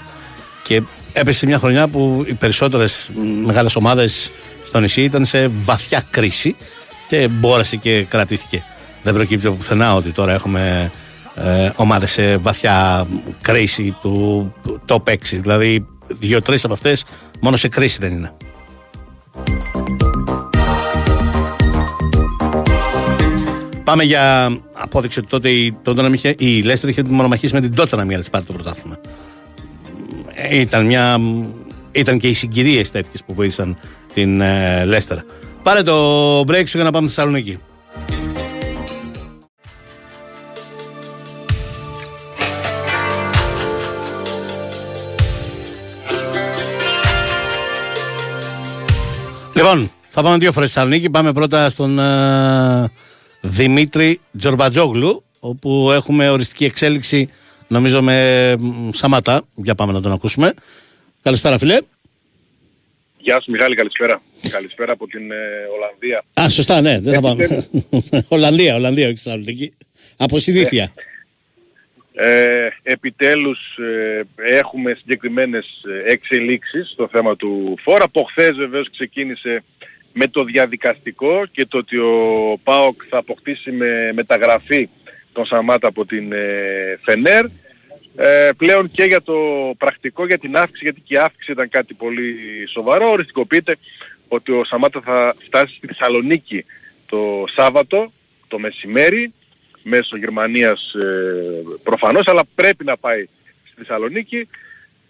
και 0.62 0.82
έπεσε 1.12 1.38
σε 1.38 1.46
μια 1.46 1.58
χρονιά 1.58 1.88
που 1.88 2.24
οι 2.26 2.32
περισσότερες 2.34 3.10
μεγάλες 3.44 3.76
ομάδες 3.76 4.30
στο 4.70 4.80
νησί 4.80 5.02
ήταν 5.02 5.24
σε 5.24 5.48
βαθιά 5.48 6.04
κρίση 6.10 6.56
και 7.08 7.28
μπόρεσε 7.28 7.76
και 7.76 8.02
κρατήθηκε. 8.02 8.62
Δεν 9.02 9.14
προκύπτει 9.14 9.46
από 9.46 9.56
πουθενά 9.56 9.94
ότι 9.94 10.10
τώρα 10.10 10.32
έχουμε 10.32 10.90
ε, 11.34 11.70
ομάδες 11.76 12.10
σε 12.10 12.36
βαθιά 12.36 13.06
κρίση 13.40 13.96
του 14.02 14.54
top 14.86 15.02
6. 15.04 15.16
Δηλαδή, 15.30 15.86
δύο-τρεις 16.08 16.64
από 16.64 16.72
αυτές 16.72 17.04
μόνο 17.40 17.56
σε 17.56 17.68
κρίση 17.68 17.98
δεν 18.00 18.12
είναι. 18.12 18.32
Πάμε 23.84 24.02
για 24.02 24.48
απόδειξη 24.72 25.18
ότι 25.18 25.28
τότε 25.28 25.50
η, 25.50 25.78
Tottenham 25.84 26.10
είχε, 26.12 26.34
η 26.38 26.64
Leicester 26.66 26.88
είχε 26.88 27.02
μονομαχήσει 27.08 27.54
με 27.54 27.60
την 27.60 27.74
Tottenham 27.76 27.88
για 27.88 28.16
να 28.16 28.18
της 28.18 28.30
πάρει 28.30 28.44
το 28.44 28.52
πρωτάθλημα. 28.52 28.96
Ε, 30.34 30.60
Ήταν, 30.60 30.86
μια, 30.86 31.20
ήταν 31.92 32.18
και 32.18 32.28
οι 32.28 32.34
συγκυρίες 32.34 32.90
τέτοιες 32.90 33.22
που 33.26 33.34
βοήθησαν 33.34 33.76
την 34.14 34.40
ε, 34.40 34.84
Leicester. 34.86 35.16
Πάρε 35.62 35.82
το 35.82 36.40
break 36.40 36.62
σου 36.66 36.76
για 36.76 36.84
να 36.84 36.90
πάμε 36.90 37.08
στη 37.08 37.16
Θεσσαλονίκη. 37.16 37.58
Λοιπόν, 49.54 49.90
θα 50.10 50.22
πάμε 50.22 50.36
δύο 50.36 50.52
φορές 50.52 50.70
στη 50.70 50.78
Θεσσαλονίκη. 50.78 51.10
Πάμε 51.10 51.32
πρώτα 51.32 51.70
στον 51.70 51.98
ε, 51.98 52.90
Δημήτρη 53.40 54.20
Τζορμπατζόγλου, 54.38 55.22
όπου 55.40 55.90
έχουμε 55.92 56.28
οριστική 56.28 56.64
εξέλιξη, 56.64 57.30
νομίζω 57.68 58.02
με 58.02 58.56
μ, 58.58 58.90
Σαμάτα. 58.92 59.42
Για 59.54 59.74
πάμε 59.74 59.92
να 59.92 60.00
τον 60.00 60.12
ακούσουμε. 60.12 60.54
Καλησπέρα, 61.22 61.58
φιλέ. 61.58 61.78
Γεια 63.22 63.40
σου 63.40 63.50
Μιχάλη, 63.50 63.74
καλησπέρα. 63.74 64.22
Καλησπέρα 64.50 64.92
από 64.92 65.06
την 65.06 65.30
ε, 65.30 65.36
Ολλανδία. 65.74 66.24
Α, 66.40 66.50
σωστά, 66.50 66.80
ναι, 66.80 67.00
δεν 67.00 67.14
θα 67.14 67.20
πάμε. 67.20 67.44
Επιτέλους. 67.44 68.24
Ολλανδία, 68.28 68.74
Ολλανδία, 68.74 69.06
όχι 69.06 69.16
Θεσσαλονίκη. 69.16 69.74
Από 70.16 70.38
συνήθεια. 70.38 70.92
Ε, 72.14 72.68
επιτέλους 72.82 73.58
ε, 73.78 74.22
έχουμε 74.56 74.94
συγκεκριμένες 74.94 75.66
ε, 76.06 76.12
εξελίξεις 76.12 76.90
στο 76.90 77.08
θέμα 77.12 77.36
του 77.36 77.74
φόρα. 77.82 78.04
Από 78.04 78.22
χθες 78.22 78.56
βεβαίως 78.56 78.90
ξεκίνησε 78.90 79.62
με 80.12 80.28
το 80.28 80.44
διαδικαστικό 80.44 81.46
και 81.52 81.66
το 81.66 81.78
ότι 81.78 81.96
ο 81.96 82.14
ΠΑΟΚ 82.62 83.02
θα 83.08 83.18
αποκτήσει 83.18 83.70
με 83.70 84.12
μεταγραφή 84.14 84.88
τον 85.32 85.46
Σαμάτα 85.46 85.88
από 85.88 86.04
την 86.04 86.32
ε, 86.32 86.98
Φενέρ. 87.02 87.44
Ε, 88.16 88.50
πλέον 88.56 88.90
και 88.90 89.04
για 89.04 89.22
το 89.22 89.34
πρακτικό, 89.78 90.26
για 90.26 90.38
την 90.38 90.56
αύξηση, 90.56 90.84
γιατί 90.84 91.00
και 91.00 91.14
η 91.14 91.18
αύξηση 91.18 91.52
ήταν 91.52 91.68
κάτι 91.68 91.94
πολύ 91.94 92.34
σοβαρό. 92.68 93.10
Οριστικοποιείται 93.10 93.76
ότι 94.28 94.52
ο 94.52 94.64
Σαμάτα 94.64 95.00
θα 95.00 95.34
φτάσει 95.44 95.74
στη 95.76 95.86
Θεσσαλονίκη 95.86 96.64
το 97.06 97.44
Σάββατο, 97.54 98.12
το 98.48 98.58
μεσημέρι, 98.58 99.32
μέσω 99.82 100.16
Γερμανίας 100.16 100.94
ε, 100.94 101.62
προφανώς, 101.82 102.26
αλλά 102.26 102.42
πρέπει 102.54 102.84
να 102.84 102.96
πάει 102.96 103.28
στη 103.64 103.74
Θεσσαλονίκη 103.76 104.48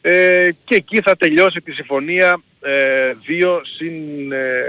ε, 0.01 0.51
και 0.65 0.75
εκεί 0.75 1.01
θα 1.01 1.17
τελειώσει 1.17 1.61
τη 1.61 1.73
συμφωνία 1.73 2.43
ε, 2.61 3.13
δύο 3.27 3.61
συν 3.77 4.33
ε, 4.33 4.65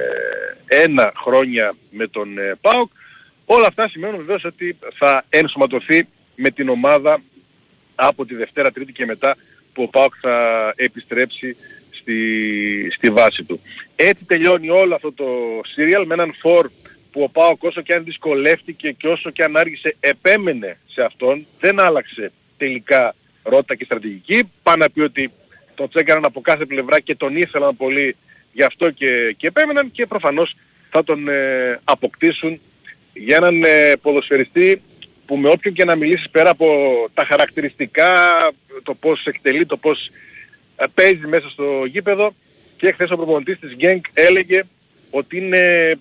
ένα 0.66 1.12
χρόνια 1.16 1.76
με 1.90 2.08
τον 2.08 2.38
ε, 2.38 2.56
ΠΑΟΚ. 2.62 2.92
Όλα 3.46 3.68
αυτά 3.68 3.90
σημαίνουν 3.90 4.18
βεβαίως 4.18 4.44
ότι 4.44 4.78
θα 4.98 5.24
ενσωματωθεί 5.30 6.08
με 6.36 6.50
την 6.50 6.70
ομάδα 6.70 7.22
από 7.96 8.26
τη 8.26 8.36
Δευτέρα, 8.36 8.72
Τρίτη 8.72 8.92
και 8.92 9.06
μετά 9.06 9.36
που 9.74 9.84
ο 9.84 9.88
ΠΑΟΚ 9.88 10.14
θα 10.22 10.74
επιστρέψει 10.76 11.56
στη, 11.92 12.92
στη 12.92 13.10
βάση 13.10 13.44
του. 13.44 13.62
Έτσι 13.96 14.26
τελειώνει 14.26 14.70
όλο 14.70 14.96
αυτό 14.96 15.12
το 15.12 15.26
σύριαλ 15.74 16.06
με 16.06 16.14
έναν 16.14 16.34
φορ 16.40 16.70
που 17.12 17.24
ο 17.24 17.30
ΠΑΟΚ 17.30 17.64
όσο 17.64 17.82
και 17.82 17.94
αν 17.94 18.04
δυσκολεύτηκε 18.04 18.92
και 18.92 19.08
όσο 19.08 19.30
και 19.30 19.44
αν 19.44 19.58
άργησε 19.58 19.96
επέμενε 20.00 20.78
σε 20.88 21.04
αυτόν, 21.04 21.46
δεν 21.60 21.80
άλλαξε 21.80 22.32
τελικά 22.58 23.16
ρότα 23.44 23.76
και 23.76 23.86
στρατηγική. 23.86 24.44
Πάνω 24.64 24.78
να 24.78 24.90
πει 24.90 25.02
ότι 25.02 25.32
τον 25.76 25.90
τσέκαραν 25.90 26.26
από 26.26 26.42
κάθε 26.42 26.66
πλευρά 26.66 27.00
και 27.00 27.16
τον 27.16 27.36
ήθελαν 27.36 27.78
πολύ 27.78 28.16
γι' 28.54 28.64
αυτό 28.64 28.90
και, 28.92 29.36
και 29.38 29.48
επέμεναν 29.48 29.92
και 29.92 30.06
προφανώς 30.06 30.56
θα 30.90 31.04
τον 31.04 31.28
ε, 31.28 31.80
αποκτήσουν 31.84 32.60
για 33.14 33.36
έναν 33.36 33.64
ε, 33.64 33.94
ποδοσφαιριστή 34.02 34.82
που 35.32 35.38
με 35.38 35.50
όποιον 35.50 35.74
και 35.74 35.86
να 35.86 35.96
μιλήσεις 35.96 36.30
πέρα 36.30 36.50
από 36.50 36.68
τα 37.14 37.26
χαρακτηριστικά, 37.26 38.14
το 38.84 38.94
πώς 38.94 39.26
εκτελεί, 39.26 39.66
το 39.66 39.78
πώς 39.78 40.10
ε, 40.76 40.86
παίζει 40.94 41.28
μέσα 41.28 41.50
στο 41.50 41.64
γήπεδο 41.86 42.34
και 42.78 42.92
χθες 42.92 43.12
ο 43.12 43.16
προπονητής 43.16 43.60
της 43.60 43.76
Γκένκ 43.76 44.06
έλεγε 44.14 44.64
ότι 45.10 45.38
είναι 45.38 45.94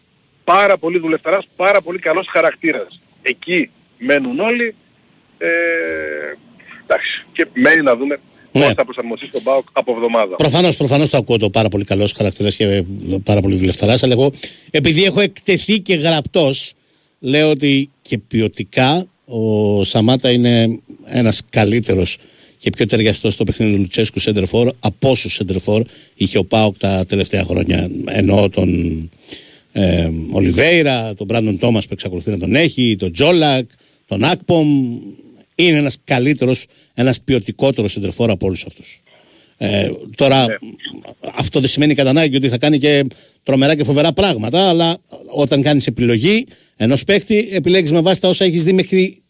πάρα 0.44 0.78
πολύ 0.78 0.98
δουλευταράς, 0.98 1.48
πάρα 1.56 1.80
πολύ 1.80 1.98
καλός 1.98 2.26
χαρακτήρας. 2.30 3.00
Εκεί 3.22 3.70
μένουν 3.98 4.40
όλοι. 4.40 4.74
Ε, 5.38 5.48
εντάξει, 6.82 7.24
και 7.32 7.46
μένει 7.52 7.82
να 7.82 7.96
δούμε 7.96 8.20
ναι. 8.52 8.64
πώς 8.64 8.74
θα 8.74 8.84
προσαρμοστεί 8.84 9.26
στον 9.26 9.42
ΠΑΟΚ 9.42 9.66
από 9.72 9.92
εβδομάδα. 9.92 10.36
Προφανώς, 10.36 10.76
προφανώς 10.76 11.10
το 11.10 11.16
ακούω 11.16 11.38
το 11.38 11.50
πάρα 11.50 11.68
πολύ 11.68 11.84
καλός 11.84 12.12
χαρακτήρας 12.12 12.56
και 12.56 12.84
πάρα 13.24 13.40
πολύ 13.40 13.56
δουλευταράς, 13.56 14.02
αλλά 14.02 14.12
εγώ 14.12 14.32
επειδή 14.70 15.04
έχω 15.04 15.20
εκτεθεί 15.20 15.80
και 15.80 15.94
γραπτός, 15.94 16.72
λέω 17.18 17.50
ότι 17.50 17.90
και 18.02 18.18
ποιοτικά 18.18 19.06
ο 19.30 19.84
Σαμάτα 19.84 20.30
είναι 20.30 20.80
ένας 21.04 21.42
καλύτερος 21.50 22.16
και 22.58 22.70
πιο 22.70 22.86
ταιριαστός 22.86 23.34
στο 23.34 23.44
παιχνίδι 23.44 23.72
του 23.72 23.78
Λουτσέσκου 23.78 24.18
Σέντερφορ 24.18 24.70
από 24.80 25.10
όσους 25.10 25.34
Σέντερφορ 25.34 25.82
είχε 26.14 26.38
ο 26.38 26.44
Πάοκ 26.44 26.78
τα 26.78 27.04
τελευταία 27.04 27.44
χρόνια. 27.44 27.90
Εννοώ 28.06 28.48
τον 28.48 28.70
ε, 29.72 30.10
Ολιβέηρα, 30.30 31.14
τον 31.14 31.26
Μπράντον 31.26 31.58
Τόμας 31.58 31.86
που 31.86 31.92
εξακολουθεί 31.92 32.30
να 32.30 32.38
τον 32.38 32.54
έχει, 32.54 32.96
τον 32.98 33.12
Τζόλακ, 33.12 33.70
τον 34.06 34.24
Ακπομ. 34.24 34.98
Είναι 35.54 35.78
ένας 35.78 35.96
καλύτερος, 36.04 36.66
ένας 36.94 37.20
ποιοτικότερος 37.20 37.92
σεντερφόρ 37.92 38.30
από 38.30 38.46
όλους 38.46 38.64
αυτούς. 38.64 39.00
Ε, 39.62 39.90
τώρα, 40.16 40.46
ναι. 40.46 40.54
αυτό 41.34 41.60
δεν 41.60 41.68
σημαίνει 41.68 41.94
κατά 41.94 42.10
ανάγκη 42.10 42.36
ότι 42.36 42.48
θα 42.48 42.58
κάνει 42.58 42.78
και 42.78 43.06
τρομερά 43.42 43.74
και 43.74 43.84
φοβερά 43.84 44.12
πράγματα, 44.12 44.68
αλλά 44.68 44.96
όταν 45.34 45.62
κάνεις 45.62 45.86
επιλογή 45.86 46.46
ενός 46.76 47.04
παίχτη, 47.04 47.48
επιλέγεις 47.50 47.92
με 47.92 48.00
βάση 48.00 48.20
τα 48.20 48.28
όσα 48.28 48.44
έχεις 48.44 48.64
δει 48.64 48.72
μέχρι 48.72 49.22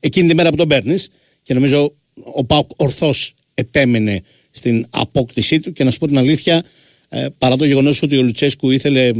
εκείνη 0.00 0.28
τη 0.28 0.34
μέρα 0.34 0.50
που 0.50 0.56
τον 0.56 0.68
παίρνεις. 0.68 1.08
Και 1.42 1.54
νομίζω 1.54 1.94
ο 2.14 2.44
Πάουκ 2.44 2.70
ορθώς 2.76 3.34
επέμενε 3.54 4.20
στην 4.50 4.86
απόκτησή 4.90 5.60
του 5.60 5.72
και 5.72 5.84
να 5.84 5.90
σου 5.90 5.98
πω 5.98 6.06
την 6.06 6.18
αλήθεια, 6.18 6.64
ε, 7.08 7.26
παρά 7.38 7.56
το 7.56 7.64
γεγονός 7.64 8.02
ότι 8.02 8.16
ο 8.16 8.22
Λουτσέσκου 8.22 8.70
ήθελε 8.70 9.10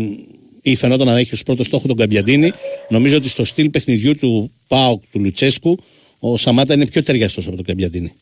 ή 0.62 0.74
φαινόταν 0.74 1.06
να 1.06 1.18
έχει 1.18 1.34
ως 1.34 1.42
πρώτο 1.42 1.64
στόχο 1.64 1.86
τον 1.86 1.96
Καμπιαντίνη, 1.96 2.52
νομίζω 2.88 3.16
ότι 3.16 3.28
στο 3.28 3.44
στυλ 3.44 3.70
παιχνιδιού 3.70 4.16
του 4.16 4.52
Πάουκ 4.68 5.02
του 5.10 5.20
Λουτσέσκου 5.20 5.78
ο 6.18 6.36
Σαμάτα 6.36 6.74
είναι 6.74 6.86
πιο 6.86 7.02
ταιριαστό 7.02 7.40
από 7.40 7.56
τον 7.56 7.64
Καμπιαντίνη. 7.64 8.12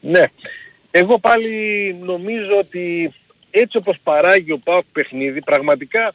Ναι. 0.00 0.24
Εγώ 0.90 1.18
πάλι 1.18 1.96
νομίζω 2.02 2.58
ότι 2.58 3.14
έτσι 3.50 3.76
όπως 3.76 3.96
παράγει 4.02 4.52
ο 4.52 4.58
Πάουκ 4.58 4.84
παιχνίδι 4.92 5.42
πραγματικά 5.42 6.14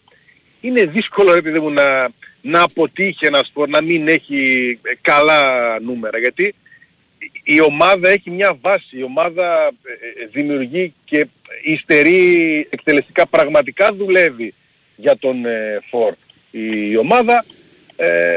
είναι 0.62 0.86
δύσκολο 0.86 1.34
επειδή 1.34 1.60
μου 1.60 1.72
να, 1.72 2.10
να 2.41 2.62
αποτύχει 2.62 3.26
ένα 3.26 3.44
σπορ, 3.44 3.70
να 3.70 3.82
μην 3.82 4.08
έχει 4.08 4.80
καλά 5.02 5.80
νούμερα 5.80 6.17
γιατί 6.17 6.56
η 7.44 7.62
ομάδα 7.62 8.10
έχει 8.10 8.30
μια 8.30 8.58
βάση, 8.62 8.98
η 8.98 9.04
ομάδα 9.04 9.72
ε, 9.84 10.24
ε, 10.24 10.26
δημιουργεί 10.32 10.94
και 11.06 11.28
υστερεί 11.63 12.60
εκτελεστικά 12.70 13.26
πραγματικά 13.26 13.94
δουλεύει 13.94 14.54
για 14.96 15.17
τον 15.17 15.46
ε, 15.46 15.80
Φορ. 15.89 16.13
Η 16.52 16.98
ομάδα, 16.98 17.46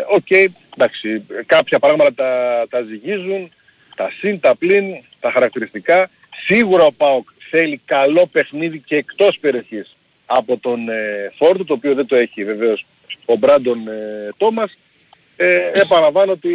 OK, 0.08 0.26
okay, 0.28 0.46
εντάξει, 0.76 1.24
κάποια 1.46 1.78
πράγματα 1.78 2.14
τα, 2.14 2.66
τα 2.70 2.82
ζυγίζουν, 2.82 3.50
τα 3.96 4.10
συν, 4.18 4.40
τα 4.40 4.56
πλην, 4.56 4.84
τα 5.20 5.30
χαρακτηριστικά. 5.30 6.10
Σίγουρα 6.46 6.84
ο 6.84 6.92
ΠΑΟΚ 6.92 7.28
θέλει 7.50 7.80
καλό 7.84 8.26
παιχνίδι 8.26 8.78
και 8.78 8.96
εκτός 8.96 9.38
περιοχής 9.40 9.96
από 10.26 10.58
τον 10.58 10.88
ε, 10.88 11.32
φορ 11.36 11.50
του, 11.50 11.64
το 11.64 11.72
οποίο 11.72 11.94
δεν 11.94 12.06
το 12.06 12.16
έχει 12.16 12.44
βεβαίως 12.44 12.86
ο 13.24 13.36
Μπράντον 13.36 13.88
ε, 13.88 14.28
Τόμας. 14.36 14.78
Ε, 15.36 15.70
επαναλαμβάνω 15.72 16.32
ότι 16.32 16.50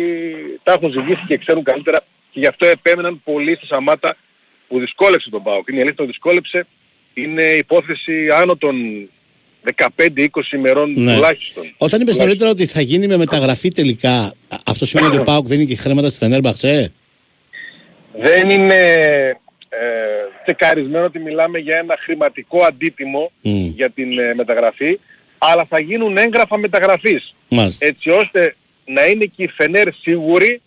τα 0.64 0.72
έχουν 0.72 0.92
ζυγίσει 0.92 1.24
και 1.28 1.38
ξέρουν 1.38 1.64
καλύτερα 1.64 2.00
και 2.32 2.40
γι' 2.40 2.48
αυτό 2.48 2.66
επέμεναν 2.66 3.22
πολύ 3.24 3.56
στη 3.56 3.66
Σαμάτα 3.66 4.18
που 4.68 4.80
δυσκόλεψε 4.80 5.30
τον 5.30 5.44
ΠΑΟΚ. 5.44 5.68
Είναι 5.68 5.78
η 5.78 5.82
αλήθεια 5.82 5.98
το 5.98 6.06
δυσκόλεψε. 6.06 6.66
Είναι 7.14 7.44
υπόθεση 7.44 8.30
άνω 8.30 8.56
των 8.58 8.76
15-20 9.76 10.28
ημερών 10.54 10.94
ναι. 10.98 11.14
τουλάχιστον. 11.14 11.74
Όταν 11.78 12.02
είπες 12.02 12.18
νωρίτερα 12.18 12.50
ότι 12.50 12.66
θα 12.66 12.82
γίνει 12.82 13.08
με 13.08 13.18
μεταγραφή 13.18 13.70
τελικά, 13.70 14.34
αυτό 14.66 14.86
σημαίνει 14.86 15.08
ότι 15.08 15.18
ο 15.18 15.24
ΠΑΟΚ 15.24 15.48
δεν 15.48 15.60
είναι 15.60 15.70
και 15.70 15.76
χρήματα 15.76 16.10
στη 16.10 16.18
Φενέρμπαξε. 16.18 16.94
Δεν 18.18 18.50
είναι 18.50 18.76
ε, 19.70 19.78
τεκαρισμένο 20.46 21.06
ότι 21.06 21.20
μιλάμε 21.20 21.58
για 21.58 21.78
ένα 21.78 21.98
χρηματικό 22.00 22.64
αντίτιμο 22.64 23.32
για 23.76 23.90
την 23.90 24.20
ε, 24.20 24.34
μεταγραφή, 24.34 25.00
αλλά 25.38 25.66
θα 25.66 25.80
γίνουν 25.80 26.18
έγγραφα 26.18 26.58
μεταγραφής. 26.58 27.36
Έτσι 27.80 28.10
ώστε 28.10 28.56
να 28.86 29.06
είναι 29.06 29.26
και 29.26 29.44
η 29.44 29.48
Φενέρ 29.48 29.94
σίγουρη 29.94 30.62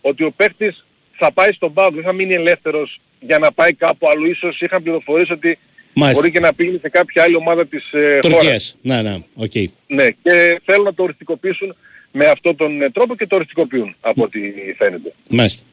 ότι 0.00 0.24
ο 0.24 0.30
παίχτης 0.30 0.84
θα 1.18 1.32
πάει 1.32 1.52
στον 1.52 1.72
ΠΑΟΚ, 1.72 1.94
δεν 1.94 2.02
θα 2.02 2.12
μείνει 2.12 2.34
ελεύθερος 2.34 3.00
για 3.20 3.38
να 3.38 3.52
πάει 3.52 3.72
κάπου 3.72 4.08
αλλού. 4.08 4.26
Ίσως 4.26 4.60
είχαν 4.60 4.82
πληροφορίες 4.82 5.30
ότι 5.30 5.58
Μάλιστα. 5.92 6.20
μπορεί 6.20 6.32
και 6.32 6.40
να 6.40 6.54
πήγαινε 6.54 6.78
σε 6.82 6.88
κάποια 6.88 7.22
άλλη 7.22 7.36
ομάδα 7.36 7.66
της 7.66 7.92
ε, 7.92 8.20
χώρας. 8.22 8.76
Ναι, 8.82 9.02
ναι, 9.02 9.16
OK. 9.34 9.50
Okay. 9.54 9.64
Ναι, 9.86 10.10
και 10.10 10.60
θέλουν 10.64 10.84
να 10.84 10.94
το 10.94 11.02
οριστικοποιήσουν 11.02 11.76
με 12.12 12.26
αυτόν 12.26 12.56
τον 12.56 12.82
ε, 12.82 12.90
τρόπο 12.90 13.16
και 13.16 13.26
το 13.26 13.34
οριστικοποιούν 13.36 13.96
από 14.00 14.22
ό,τι 14.22 14.40
φαίνεται. 14.78 15.12
Μάλιστα. 15.30 15.64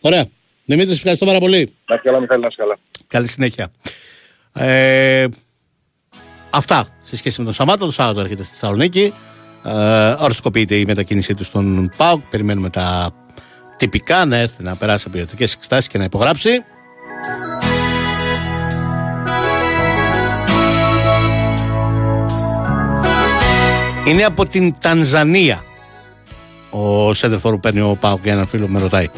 Ωραία. 0.00 0.24
Δημήτρη, 0.66 0.96
ευχαριστώ 0.96 1.26
πάρα 1.26 1.38
πολύ. 1.38 1.74
Να 1.86 1.96
καλά, 1.96 2.20
Μιχάλη, 2.20 2.42
να 2.42 2.48
καλά. 2.48 2.78
Καλή 3.06 3.28
συνέχεια. 3.28 3.70
Ε, 4.52 5.26
αυτά 6.50 6.88
σε 7.02 7.16
σχέση 7.16 7.38
με 7.38 7.44
τον 7.44 7.54
Σαμάτο. 7.54 7.86
Το 7.86 7.92
Σάββατο 7.92 8.20
έρχεται 8.20 8.42
στη 8.42 8.52
Θεσσαλονίκη. 8.52 9.14
Ε, 9.64 9.70
οριστικοποιείται 10.18 10.74
η 10.74 10.84
μετακίνησή 10.84 11.34
του 11.34 11.44
στον 11.44 11.92
ΠΑΟΚ. 11.96 12.20
Περιμένουμε 12.30 12.70
τα 12.70 13.10
τυπικά 13.76 14.24
να 14.24 14.36
έρθει 14.36 14.62
να 14.62 14.76
περάσει 14.76 15.04
από 15.08 15.18
ιατρικές 15.18 15.54
εξετάσεις 15.54 15.88
και 15.88 15.98
να 15.98 16.04
υπογράψει. 16.04 16.50
Είναι 24.06 24.24
από 24.24 24.46
την 24.46 24.74
Τανζανία 24.80 25.64
ο 26.70 27.14
Σέντερφορ 27.14 27.52
που 27.52 27.60
παίρνει 27.60 27.80
ο 27.80 27.96
Πάουκ 28.00 28.22
για 28.22 28.32
έναν 28.32 28.46
φίλο 28.46 28.66
που 28.66 28.72
με 28.72 28.80
ρωτάει. 28.80 29.08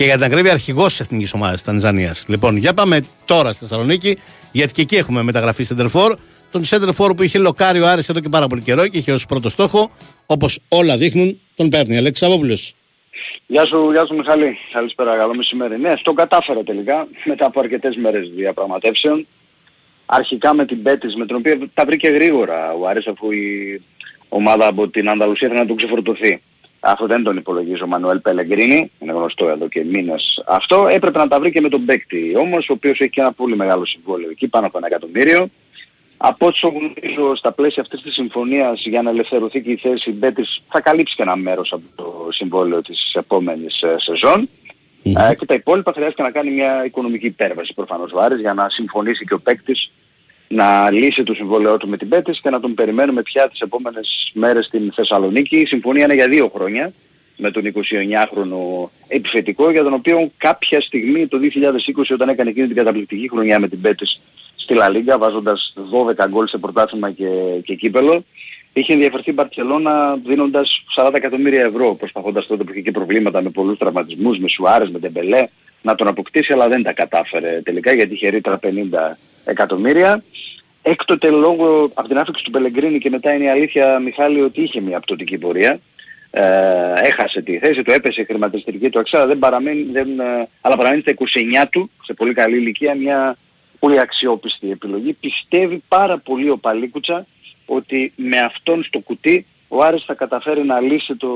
Και 0.00 0.06
για 0.06 0.14
την 0.14 0.24
ακρίβεια 0.24 0.52
αρχηγός 0.52 0.86
της 0.86 1.00
εθνικής 1.00 1.32
ομάδας 1.32 1.62
Τανζανίας. 1.62 2.24
Λοιπόν, 2.28 2.56
για 2.56 2.74
πάμε 2.74 3.00
τώρα 3.24 3.52
στη 3.52 3.60
Θεσσαλονίκη, 3.60 4.18
γιατί 4.52 4.72
και 4.72 4.82
εκεί 4.82 4.96
έχουμε 4.96 5.22
μεταγραφή 5.22 5.62
Σέντερφορ 5.62 6.16
τον 6.50 6.62
center 6.64 6.88
for 6.96 7.16
που 7.16 7.22
είχε 7.22 7.38
λοκάρει 7.38 7.80
ο 7.80 7.88
Άρης 7.88 8.08
εδώ 8.08 8.20
και 8.20 8.28
πάρα 8.28 8.46
πολύ 8.46 8.62
καιρό 8.62 8.86
και 8.88 8.98
είχε 8.98 9.12
ως 9.12 9.26
πρώτο 9.26 9.48
στόχο, 9.48 9.90
όπως 10.26 10.60
όλα 10.68 10.96
δείχνουν, 10.96 11.40
τον 11.54 11.68
παίρνει. 11.68 11.96
Αλέξη 11.96 12.24
Σαββόπουλος. 12.24 12.74
Γεια 13.46 13.66
σου, 13.66 13.90
γεια 13.90 14.06
σου 14.06 14.14
Μιχαλή. 14.14 14.56
Καλησπέρα, 14.72 15.16
καλό 15.16 15.34
μεσημέρι. 15.34 15.78
Ναι, 15.78 15.94
το 16.02 16.12
κατάφερα 16.12 16.62
τελικά 16.62 17.08
μετά 17.24 17.46
από 17.46 17.60
αρκετές 17.60 17.96
μέρες 17.96 18.30
διαπραγματεύσεων. 18.36 19.26
Αρχικά 20.06 20.54
με 20.54 20.64
την 20.64 20.82
Πέτης, 20.82 21.14
με 21.14 21.26
την 21.26 21.36
οποία 21.36 21.58
τα 21.74 21.84
βρήκε 21.84 22.08
γρήγορα 22.08 22.72
ο 22.72 22.86
Άρης 22.86 23.06
αφού 23.06 23.30
η 23.30 23.80
ομάδα 24.28 24.66
από 24.66 24.88
την 24.88 25.08
Ανταλουσία 25.08 25.46
ήθελε 25.46 25.62
να 25.62 25.66
τον 25.66 25.76
ξεφορτωθεί. 25.76 26.40
Αυτό 26.80 27.06
δεν 27.06 27.22
τον 27.22 27.36
υπολογίζει 27.36 27.82
ο 27.82 27.86
Μανουέλ 27.86 28.18
Πελεγκρίνη, 28.18 28.90
είναι 28.98 29.12
γνωστό 29.12 29.48
εδώ 29.48 29.68
και 29.68 29.84
μήνες 29.84 30.42
αυτό. 30.46 30.86
Έπρεπε 30.86 31.18
να 31.18 31.28
τα 31.28 31.40
βρει 31.40 31.52
και 31.52 31.60
με 31.60 31.68
τον 31.68 31.84
παίκτη 31.84 32.36
όμως, 32.36 32.68
ο 32.68 32.72
οποίος 32.72 33.00
έχει 33.00 33.10
και 33.10 33.20
ένα 33.20 33.32
πολύ 33.32 33.56
μεγάλο 33.56 33.86
συμβόλαιο 33.86 34.30
εκεί, 34.30 34.48
πάνω 34.48 34.66
από 34.66 34.78
ένα 34.78 34.86
εκατομμύριο. 34.86 35.48
Από 36.16 36.46
όσο 36.46 36.68
γνωρίζω 36.68 37.36
στα 37.36 37.52
πλαίσια 37.52 37.82
αυτής 37.82 38.02
της 38.02 38.14
συμφωνίας 38.14 38.86
για 38.86 39.02
να 39.02 39.10
ελευθερωθεί 39.10 39.62
και 39.62 39.70
η 39.70 39.76
θέση 39.76 40.10
Μπέτης 40.10 40.62
θα 40.68 40.80
καλύψει 40.80 41.14
και 41.14 41.22
ένα 41.22 41.36
μέρος 41.36 41.72
από 41.72 41.82
το 41.94 42.28
συμβόλαιο 42.30 42.82
της 42.82 43.12
επόμενης 43.14 43.82
ε, 43.82 43.96
σεζόν. 43.98 44.48
Ε, 45.02 45.34
και 45.34 45.46
τα 45.46 45.54
υπόλοιπα 45.54 45.92
χρειάζεται 45.92 46.22
να 46.22 46.30
κάνει 46.30 46.50
μια 46.50 46.84
οικονομική 46.84 47.26
υπέρβαση 47.26 47.74
προφανώς 47.74 48.12
ο 48.12 48.20
Άρης 48.20 48.40
για 48.40 48.54
να 48.54 48.68
συμφωνήσει 48.68 49.24
και 49.24 49.34
ο 49.34 49.40
παίκτης 49.40 49.90
να 50.54 50.90
λύσει 50.90 51.22
το 51.22 51.34
συμβόλαιό 51.34 51.76
του 51.76 51.88
με 51.88 51.96
την 51.96 52.08
Πέτης 52.08 52.40
και 52.40 52.50
να 52.50 52.60
τον 52.60 52.74
περιμένουμε 52.74 53.22
πια 53.22 53.48
τις 53.48 53.60
επόμενες 53.60 54.30
μέρες 54.34 54.66
στην 54.66 54.92
Θεσσαλονίκη. 54.92 55.56
Η 55.56 55.66
συμφωνία 55.66 56.04
είναι 56.04 56.14
για 56.14 56.28
δύο 56.28 56.50
χρόνια 56.54 56.92
με 57.36 57.50
τον 57.50 57.72
29χρονο 57.74 58.88
επιθετικό 59.08 59.70
για 59.70 59.82
τον 59.82 59.92
οποίο 59.92 60.30
κάποια 60.36 60.80
στιγμή 60.80 61.26
το 61.26 61.38
2020 61.96 62.02
όταν 62.12 62.28
έκανε 62.28 62.50
εκείνη 62.50 62.66
την 62.66 62.76
καταπληκτική 62.76 63.28
χρονιά 63.28 63.60
με 63.60 63.68
την 63.68 63.80
Πέτης 63.80 64.20
στη 64.56 64.74
Λα 64.74 64.88
Λίγκα 64.88 65.18
βάζοντας 65.18 65.74
12 66.22 66.28
γκολ 66.28 66.46
σε 66.46 66.58
πρωτάθλημα 66.58 67.10
και, 67.10 67.28
και 67.64 67.74
κύπελο 67.74 68.24
είχε 68.72 68.92
ενδιαφερθεί 68.92 69.30
η 69.30 69.32
Μπαρτσελώνα 69.32 70.16
δίνοντας 70.16 70.84
40 70.96 71.10
εκατομμύρια 71.14 71.62
ευρώ 71.62 71.94
προσπαθώντας 71.94 72.46
τότε 72.46 72.64
που 72.64 72.72
είχε 72.72 72.80
και 72.80 72.90
προβλήματα 72.90 73.42
με 73.42 73.50
πολλούς 73.50 73.78
τραυματισμούς, 73.78 74.38
με 74.38 74.48
Σουάρες, 74.48 74.90
με 74.90 74.98
Ντεμπελέ 74.98 75.44
να 75.82 75.94
τον 75.94 76.06
αποκτήσει 76.06 76.52
αλλά 76.52 76.68
δεν 76.68 76.82
τα 76.82 76.92
κατάφερε 76.92 77.60
τελικά 77.64 77.92
γιατί 77.92 78.14
είχε 78.14 78.28
ρήτρα 78.28 78.58
50 78.62 78.68
εκατομμύρια. 79.44 80.22
Έκτοτε 80.82 81.30
λόγω 81.30 81.90
από 81.94 82.08
την 82.08 82.18
άφηξη 82.18 82.44
του 82.44 82.50
Πελεγκρίνη 82.50 82.98
και 82.98 83.10
μετά 83.10 83.32
είναι 83.32 83.44
η 83.44 83.48
αλήθεια 83.48 83.98
Μιχάλη 83.98 84.40
ότι 84.40 84.62
είχε 84.62 84.80
μια 84.80 85.00
πτωτική 85.00 85.38
πορεία. 85.38 85.80
Ε, 86.30 86.42
έχασε 87.02 87.42
τη 87.42 87.58
θέση 87.58 87.82
του, 87.82 87.92
έπεσε 87.92 88.20
η 88.20 88.24
χρηματιστηρική 88.24 88.90
του 88.90 88.98
αξία, 88.98 89.26
δεν 89.26 89.38
παραμένει, 89.38 89.82
δεν, 89.92 90.20
ε, 90.20 90.48
αλλά 90.60 90.76
παραμένει 90.76 91.02
στα 91.02 91.14
29 91.64 91.66
του, 91.70 91.90
σε 92.04 92.12
πολύ 92.12 92.34
καλή 92.34 92.56
ηλικία, 92.56 92.94
μια 92.94 93.36
πολύ 93.78 94.00
αξιόπιστη 94.00 94.70
επιλογή. 94.70 95.12
Πιστεύει 95.12 95.82
πάρα 95.88 96.18
πολύ 96.18 96.50
ο 96.50 96.58
Παλίκουτσα 96.58 97.26
ότι 97.76 98.12
με 98.16 98.38
αυτόν 98.38 98.84
στο 98.84 98.98
κουτί 98.98 99.46
ο 99.68 99.82
Άρης 99.82 100.04
θα 100.06 100.14
καταφέρει 100.14 100.64
να 100.64 100.80
λύσει 100.80 101.16
το, 101.16 101.28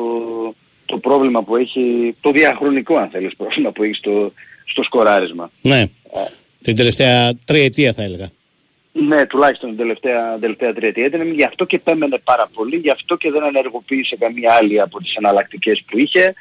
το 0.84 0.98
πρόβλημα 0.98 1.42
που 1.42 1.56
έχει, 1.56 2.16
το 2.20 2.30
διαχρονικό 2.30 2.96
αν 2.96 3.08
θέλεις 3.08 3.36
πρόβλημα 3.36 3.70
που 3.70 3.82
έχει 3.82 3.94
στο, 3.94 4.32
στο 4.64 4.82
σκοράρισμα. 4.82 5.50
Ναι. 5.60 5.86
Την 6.62 6.76
τελευταία 6.76 7.32
τριετία 7.44 7.92
θα 7.92 8.02
έλεγα. 8.02 8.28
Ναι, 8.92 9.26
τουλάχιστον 9.26 9.68
την 9.68 9.78
τελευταία, 9.78 10.38
τελευταία 10.38 10.72
τριετία 10.72 11.06
ήταν. 11.06 11.32
Γι' 11.32 11.44
αυτό 11.44 11.64
και 11.64 11.78
πέμενε 11.78 12.18
πάρα 12.24 12.48
πολύ, 12.54 12.76
γι' 12.76 12.90
αυτό 12.90 13.16
και 13.16 13.30
δεν 13.30 13.42
ενεργοποίησε 13.42 14.16
καμία 14.16 14.52
άλλη 14.52 14.80
από 14.80 14.98
τις 14.98 15.14
εναλλακτικές 15.14 15.82
που 15.86 15.98
είχε. 15.98 16.34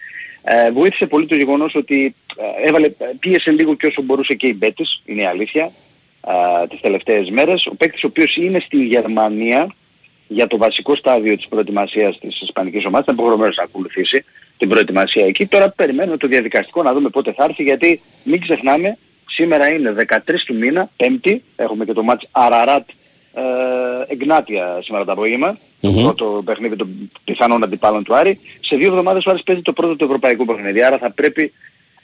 Ε, 0.43 0.71
βοήθησε 0.71 1.05
πολύ 1.05 1.25
το 1.25 1.35
γεγονός 1.35 1.75
ότι 1.75 2.15
ε, 2.37 2.67
έβαλε, 2.67 2.89
πίεσε 3.19 3.51
λίγο 3.51 3.75
και 3.75 3.87
όσο 3.87 4.01
μπορούσε 4.01 4.33
και 4.33 4.47
η 4.47 4.55
Μπέτης, 4.57 5.01
είναι 5.05 5.21
η 5.21 5.25
αλήθεια, 5.25 5.71
ε, 6.27 6.67
τις 6.67 6.79
τελευταίες 6.79 7.29
μέρες. 7.29 7.65
Ο 7.65 7.75
παίκτης 7.75 8.03
ο 8.03 8.07
οποίος 8.07 8.35
είναι 8.35 8.59
στη 8.59 8.77
Γερμανία 8.77 9.75
για 10.27 10.47
το 10.47 10.57
βασικό 10.57 10.95
στάδιο 10.95 11.35
της 11.35 11.47
προετοιμασίας 11.47 12.19
της 12.19 12.41
Ισπανικής 12.41 12.85
ομάδας, 12.85 13.03
ήταν 13.03 13.15
υποχρεωμένος 13.15 13.55
να 13.55 13.63
ακολουθήσει 13.63 14.23
την 14.57 14.69
προετοιμασία 14.69 15.25
εκεί. 15.25 15.45
Τώρα 15.45 15.69
περιμένουμε 15.69 16.17
το 16.17 16.27
διαδικαστικό 16.27 16.83
να 16.83 16.93
δούμε 16.93 17.09
πότε 17.09 17.33
θα 17.33 17.43
έρθει, 17.43 17.63
γιατί 17.63 18.01
μην 18.23 18.41
ξεχνάμε, 18.41 18.97
σήμερα 19.27 19.69
είναι 19.69 19.91
13 19.91 20.43
του 20.45 20.55
μήνα, 20.55 20.89
πέμπτη, 20.95 21.43
έχουμε 21.55 21.85
και 21.85 21.93
το 21.93 22.03
μάτς 22.03 22.27
Αραράτ 22.31 22.89
ε, 23.33 23.41
Εγνάτια 24.07 24.79
σήμερα 24.83 25.05
το 25.05 25.11
απόγευμα, 25.11 25.57
το 25.81 25.91
πρώτο 25.91 26.41
παιχνίδι 26.45 26.75
των 26.75 27.09
πιθανών 27.23 27.63
αντιπάλων 27.63 28.03
του 28.03 28.15
Άρη. 28.15 28.39
Σε 28.59 28.75
δύο 28.75 28.87
εβδομάδες 28.87 29.25
ο 29.25 29.29
Άρης 29.29 29.43
παίζει 29.43 29.61
το 29.61 29.73
πρώτο 29.73 29.95
του 29.95 30.05
ευρωπαϊκού 30.05 30.45
παιχνίδι, 30.45 30.83
άρα 30.83 30.97
θα 30.97 31.11
πρέπει 31.11 31.53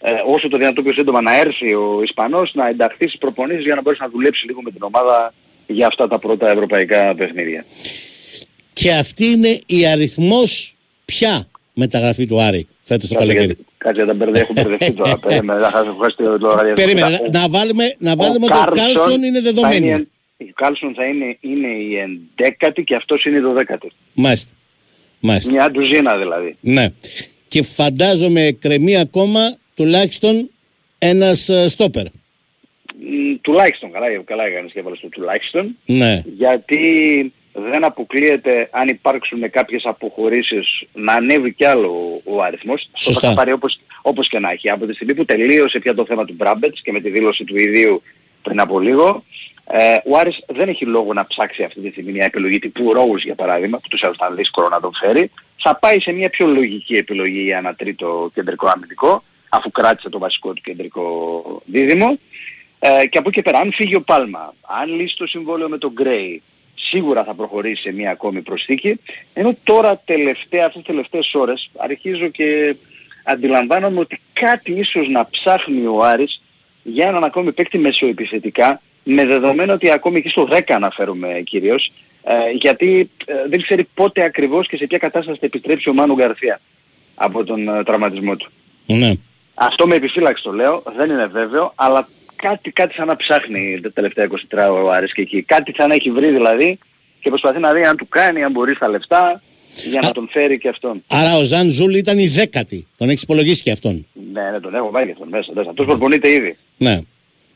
ε, 0.02 0.12
όσο 0.26 0.48
το 0.48 0.58
δυνατόν 0.58 0.84
πιο 0.84 0.94
σύντομα 0.94 1.22
να 1.22 1.40
έρθει 1.40 1.74
ο 1.74 2.00
Ισπανός 2.04 2.52
να 2.54 2.68
ενταχθεί 2.68 3.08
στις 3.08 3.20
προπονήσεις 3.20 3.64
για 3.64 3.76
να 3.76 3.82
μπορέσει 3.82 4.02
να 4.02 4.10
δουλέψει 4.10 4.46
λίγο 4.46 4.62
με 4.62 4.72
την 4.72 4.84
ομάδα 4.84 5.34
για 5.68 5.88
αυτά 5.88 6.08
τα 6.08 6.20
πρώτα 6.20 6.50
ευρωπαϊκά 6.50 7.16
παιχνίδια. 7.16 7.66
Και 8.82 8.92
αυτή 8.94 9.26
είναι 9.26 9.60
η 9.66 9.88
αριθμός 9.88 10.76
πια 11.06 11.48
μεταγραφή 11.74 12.28
του 12.28 12.42
Άρη 12.42 12.68
φέτος 12.82 13.08
το 13.10 13.14
Κάτσε, 13.16 13.28
καλοκαίρι. 13.28 13.46
γιατί- 13.46 13.66
Κάτσε 13.78 14.04
δεν 14.06 14.16
μπερδε- 14.16 14.42
έχω 14.42 14.54
μπερδευτεί 14.54 14.94
τώρα. 14.94 15.18
Περίμενε, 15.28 15.60
θα 15.60 15.70
χάσω 15.70 15.96
χάσει 16.02 16.16
το 16.16 16.38
λογαριασμό. 16.40 16.74
Περίμενε, 16.86 17.20
Ο- 17.24 17.30
να 17.32 17.50
βάλουμε, 17.50 17.96
να 18.00 18.16
βάλουμε 18.16 18.46
ότι 18.46 18.54
ο 18.54 18.58
Κάρλσον 18.58 18.94
Κάλσον 18.94 19.24
είναι 19.24 19.38
θα 19.38 19.42
δεδομένο. 19.42 19.86
είναι- 19.86 20.08
Ο 20.42 20.46
Κάλσον 20.56 20.94
θα 20.94 21.06
είναι, 21.06 21.38
είναι 21.42 21.68
η 21.68 21.96
ενδέκατη 21.98 22.84
και 22.84 22.96
αυτός 22.96 23.24
είναι 23.26 23.38
η 23.38 23.40
δωδέκατη. 23.40 23.92
Μάλιστα. 24.14 24.54
Μάλιστα. 25.20 25.52
Μια 25.52 25.72
ντουζίνα 25.72 26.18
δηλαδή. 26.18 26.56
Ναι. 26.60 26.88
Και 27.48 27.62
φαντάζομαι 27.64 28.58
κρεμεί 28.60 28.98
ακόμα 28.98 29.56
τουλάχιστον 29.76 30.50
ένας 30.98 31.50
ε, 31.50 31.70
στόπερ. 31.70 32.04
Μ, 32.06 33.36
Τουλάχιστον, 33.42 33.92
καλά, 33.92 34.06
καλά 34.26 34.46
έκανες 34.46 34.72
και 34.72 34.80
έβαλες 34.80 35.00
το 35.00 35.08
τουλάχιστον. 35.08 35.78
Ναι. 35.86 36.24
γιατί 36.38 36.80
δεν 37.54 37.84
αποκλείεται 37.84 38.70
αν 38.72 38.88
υπάρξουν 38.88 39.50
κάποιες 39.50 39.86
αποχωρήσεις 39.86 40.84
να 40.94 41.14
ανέβει 41.14 41.54
κι 41.54 41.66
άλλο 41.66 42.22
ο 42.24 42.42
αριθμός. 42.42 42.90
Αυτό 42.94 43.12
Σωστά. 43.12 43.30
θα 43.30 43.34
πάρει 43.34 43.52
όπως, 43.52 43.80
όπως 44.02 44.28
και 44.28 44.40
να 44.40 44.52
έχει. 44.52 44.70
Από 44.70 44.86
τη 44.86 44.94
στιγμή 44.94 45.14
που 45.14 45.26
τελείωσε 45.26 45.80
πια 45.80 45.96
το 45.96 46.06
θέμα 46.06 46.26
του 46.26 46.34
Μπράμπετς 46.38 46.82
και 46.82 46.92
με 46.92 47.00
τη 47.00 47.10
δήλωση 47.10 47.44
του 47.44 47.58
ιδίου 47.58 48.02
πριν 48.42 48.60
από 48.60 48.80
λίγο, 48.80 49.24
ε, 49.72 49.98
ο 50.06 50.18
Άρης 50.18 50.44
δεν 50.48 50.70
έχει 50.70 50.86
λόγο 50.86 51.14
να 51.14 51.28
ψάξει 51.28 51.64
αυτή 51.64 51.82
τη 51.82 51.90
στιγμή 51.92 52.12
μια 52.12 52.26
επιλογή 52.26 52.60
τύπου 52.60 52.94
Ρόους 52.94 53.24
για 53.24 53.36
παράδειγμα, 53.36 53.78
που 53.78 53.88
τους 53.88 54.02
ήταν 54.02 54.36
δύσκολο 54.36 54.70
να 54.70 54.80
τον 54.80 54.92
φέρει. 54.94 55.32
Θα 55.62 55.76
πάει 55.76 56.00
σε 56.00 56.12
μια 56.12 56.30
πιο 56.30 56.48
λογική 56.48 56.94
επιλογή 56.94 57.42
για 57.42 57.58
ένα 57.58 57.76
τρίτο 57.76 58.32
κεντρικό 58.34 58.68
αμυντικό, 58.68 59.24
αφού 59.50 59.72
κράτησε 59.72 60.10
το 60.10 60.20
βασικό 60.20 60.54
του 60.54 60.62
κεντρικό 60.62 61.62
δίδυμο. 61.66 62.20
Ε, 62.80 63.08
και 63.08 63.18
από 63.18 63.30
εκεί 63.30 63.42
πέρα, 63.42 63.60
αν 63.60 63.72
φύγει 63.74 63.96
ο 63.96 64.02
Πάλμα, 64.02 64.54
αν 64.82 64.96
λύσει 64.96 65.16
το 65.18 65.28
συμβόλαιο 65.28 65.70
με 65.70 65.78
τον 65.78 65.92
Γκρέι, 65.92 66.42
σίγουρα 66.90 67.24
θα 67.24 67.34
προχωρήσει 67.34 67.82
σε 67.82 67.92
μια 67.92 68.12
ακόμη 68.12 68.42
προσθήκη. 68.42 69.00
Ενώ 69.34 69.58
τώρα 69.64 70.02
τελευταία, 70.06 70.66
αυτές 70.66 70.82
τις 70.82 70.92
τελευταίες 70.92 71.34
ώρες 71.34 71.70
αρχίζω 71.78 72.28
και 72.28 72.76
αντιλαμβάνομαι 73.24 74.00
ότι 74.00 74.22
κάτι 74.34 74.72
ίσως 74.72 75.08
να 75.08 75.28
ψάχνει 75.30 75.86
ο 75.86 76.04
Άρης 76.04 76.42
για 76.84 77.08
έναν 77.08 77.24
ακόμη 77.24 77.52
παίκτη 77.52 77.78
μεσοεπιθετικά, 77.78 78.82
με 79.04 79.26
δεδομένο 79.26 79.74
ότι 79.74 79.92
ακόμη 79.92 80.18
εκεί 80.18 80.30
στο 80.30 80.48
10 80.52 80.62
αναφέρομαι 80.68 81.42
κυρίως, 81.46 81.92
ε, 82.24 82.34
γιατί 82.52 83.10
ε, 83.26 83.34
δεν 83.50 83.62
ξέρει 83.62 83.88
πότε 83.94 84.24
ακριβώς 84.24 84.68
και 84.68 84.78
σε 84.78 84.88
ποια 84.88 84.98
κατάσταση 84.98 85.40
θα 85.40 85.46
επιστρέψει 85.46 85.90
ο 85.90 85.94
Μάνου 85.94 86.16
Γκαρθία 86.16 86.60
από 87.16 87.44
τον 87.44 87.70
ε, 87.70 87.84
τραυματισμό 87.84 88.36
του. 88.36 88.52
Ναι. 88.86 89.14
Αυτό 89.54 89.88
με 89.88 89.96
επιφύλαξη 89.96 90.44
το 90.44 90.52
λέω, 90.52 90.84
δεν 90.96 91.10
είναι 91.10 91.26
βέβαιο, 91.26 91.72
αλλά 91.76 92.08
κάτι, 92.42 92.72
κάτι 92.72 92.94
σαν 92.94 93.08
να 93.08 93.16
ψάχνει 93.16 93.80
τα 93.82 93.92
τελευταία 93.92 94.28
23 94.52 94.84
ο 94.84 94.92
Άρης 94.92 95.14
και 95.14 95.22
εκεί. 95.22 95.42
Κάτι 95.42 95.74
σαν 95.78 95.88
να 95.88 95.94
έχει 95.94 96.12
βρει 96.12 96.32
δηλαδή 96.32 96.80
και 97.20 97.30
προσπαθεί 97.30 97.60
να 97.60 97.74
δει 97.74 97.84
αν 97.84 97.98
του 97.98 98.08
κάνει, 98.08 98.44
αν 98.44 98.52
μπορεί 98.52 98.76
στα 98.76 98.88
λεφτά 98.88 99.42
για 99.90 100.00
να 100.04 100.12
τον 100.12 100.30
φέρει 100.32 100.58
και 100.58 100.70
αυτόν. 100.70 101.04
Άρα 101.08 101.38
ο 101.38 101.44
Ζαν 101.44 101.70
Ζούλ 101.70 101.96
ήταν 101.96 102.18
η 102.18 102.28
δέκατη. 102.28 102.88
Τον 102.98 103.10
έχεις 103.10 103.22
υπολογίσει 103.22 103.64
και 103.64 103.72
αυτόν. 103.72 104.06
Ναι, 104.34 104.50
ναι, 104.52 104.60
τον 104.60 104.76
έχω 104.76 104.92
βάλει 104.92 105.06
και 105.06 105.12
αυτόν 105.12 105.28
μέσα. 105.28 105.52
μέσα. 105.56 105.70
Αυτός 105.70 105.86
προπονείται 105.86 106.30
ήδη. 106.32 106.58
Ναι. 106.78 107.00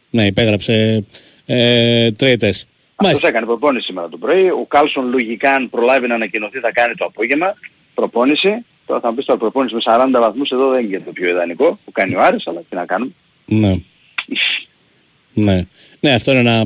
Ναι, 0.10 0.26
υπέγραψε 0.26 1.06
ε, 1.46 2.12
τριετές. 2.12 2.68
Αυτός 2.96 3.24
έκανε 3.24 3.46
προπόνηση 3.46 3.86
σήμερα 3.86 4.10
το 4.10 4.18
πρωί. 4.18 4.50
Ο 4.50 4.66
Κάλσον 4.68 5.10
λογικά 5.10 5.52
αν 5.54 5.70
προλάβει 5.70 6.08
να 6.08 6.16
ανακοινωθεί 6.16 6.60
θα 6.60 6.72
κάνει 6.72 6.96
το 6.96 7.06
απόγευμα. 7.06 7.54
Προπόνηση. 7.94 8.66
Τώρα 8.86 9.00
θα 9.00 9.10
μου 9.10 9.16
πεις 9.16 9.26
τώρα 9.26 9.40
προπόνηση 9.40 9.76
με 9.76 9.82
40 9.86 10.08
βαθμούς 10.12 10.50
εδώ 10.50 10.70
δεν 10.70 10.86
είναι 10.86 11.00
το 11.00 11.12
πιο 11.12 11.30
ιδανικό 11.30 11.80
που 11.86 11.92
κάνει 11.92 12.16
ο 12.16 12.22
Άρης, 12.22 12.48
αλλά 12.48 12.62
τι 12.70 12.76
να 12.76 12.86
κάνουμε. 12.86 13.12
Ναι. 13.46 13.82
Ναι. 15.34 15.62
Ναι, 16.00 16.14
αυτό 16.14 16.32
είναι 16.32 16.40
ένα, 16.40 16.64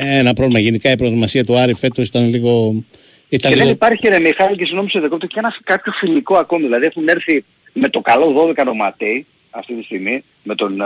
ένα 0.00 0.32
πρόβλημα. 0.32 0.58
Γενικά 0.58 0.90
η 0.90 0.96
προετοιμασία 0.96 1.44
του 1.44 1.58
Άρη 1.58 1.74
φέτος 1.74 2.06
ήταν 2.06 2.28
λίγο... 2.28 2.84
Ήταν 3.28 3.50
και 3.50 3.56
δεν 3.56 3.66
λίγο... 3.66 3.76
υπάρχει 3.76 4.08
ρε 4.08 4.20
Μιχάλη 4.20 4.56
και 4.56 4.64
συγγνώμη 4.64 4.90
σε 4.90 5.00
δεκόπτω 5.00 5.26
και 5.26 5.38
ένα 5.38 5.54
κάποιο 5.64 5.92
φιλικό 5.92 6.36
ακόμη. 6.36 6.62
Δηλαδή 6.62 6.86
έχουν 6.86 7.08
έρθει 7.08 7.44
με 7.72 7.88
το 7.88 8.00
καλό 8.00 8.54
12 8.58 8.64
νοματέι 8.64 9.26
αυτή 9.50 9.74
τη 9.74 9.82
στιγμή 9.82 10.24
με 10.42 10.54
τον 10.54 10.80
ε, 10.80 10.84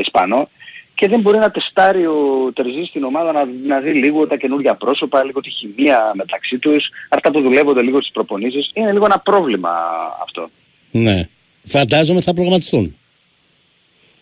Ισπανό 0.00 0.48
και 0.94 1.08
δεν 1.08 1.20
μπορεί 1.20 1.38
να 1.38 1.50
τεστάρει 1.50 2.06
ο 2.06 2.50
Τερζής 2.54 2.88
στην 2.88 3.04
ομάδα 3.04 3.32
να, 3.32 3.44
να 3.66 3.80
δει 3.80 3.92
λίγο 3.92 4.26
τα 4.26 4.36
καινούργια 4.36 4.74
πρόσωπα, 4.74 5.24
λίγο 5.24 5.40
τη 5.40 5.50
χημεία 5.50 6.12
μεταξύ 6.14 6.58
τους, 6.58 6.88
αυτά 7.08 7.30
που 7.30 7.40
δουλεύονται 7.40 7.82
λίγο 7.82 8.00
στις 8.00 8.12
προπονήσεις. 8.12 8.70
Είναι 8.74 8.92
λίγο 8.92 9.04
ένα 9.04 9.18
πρόβλημα 9.18 9.70
αυτό. 10.22 10.50
Ναι. 10.90 11.28
Φαντάζομαι 11.62 12.20
θα 12.20 12.34
προγραμματιστούν. 12.34 12.96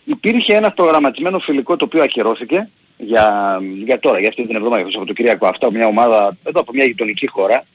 Υπήρχε 0.05 0.55
ένα 0.55 0.71
προγραμματισμένο 0.71 1.39
φιλικό 1.39 1.75
το 1.75 1.85
οποίο 1.85 2.03
ακυρώθηκε 2.03 2.69
για, 2.97 3.59
για 3.85 3.99
τώρα, 3.99 4.19
για 4.19 4.29
αυτή 4.29 4.45
την 4.47 4.55
εβδομάδα, 4.55 4.77
για 4.77 4.85
το 4.85 4.91
Σαββατοκύριακο 4.91 5.47
αυτό, 5.47 5.71
μια 5.71 5.87
ομάδα 5.87 6.37
εδώ 6.43 6.59
από 6.61 6.71
μια 6.73 6.85
γειτονική 6.85 7.27
χώρα, 7.27 7.65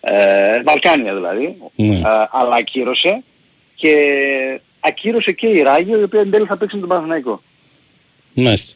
ε, 0.00 0.62
Βαλκάνια 0.62 1.14
δηλαδή, 1.14 1.56
Ναι. 1.76 1.94
ε, 1.94 2.00
αλλά 2.30 2.54
ακύρωσε 2.58 3.22
και 3.74 3.94
ακύρωσε 4.80 5.32
και 5.32 5.46
η 5.46 5.58
Ράγιο 5.62 6.00
η 6.00 6.02
οποία 6.02 6.20
εν 6.20 6.30
τέλει 6.30 6.46
θα 6.46 6.56
παίξει 6.56 6.74
με 6.74 6.80
τον 6.80 6.88
Παναθηναϊκό. 6.90 7.42
Μάλιστα. 8.34 8.72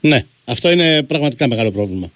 Ναι. 0.00 0.24
Αυτό 0.46 0.70
είναι 0.70 1.02
πραγματικά 1.02 1.48
μεγάλο 1.48 1.70
πρόβλημα. 1.70 2.10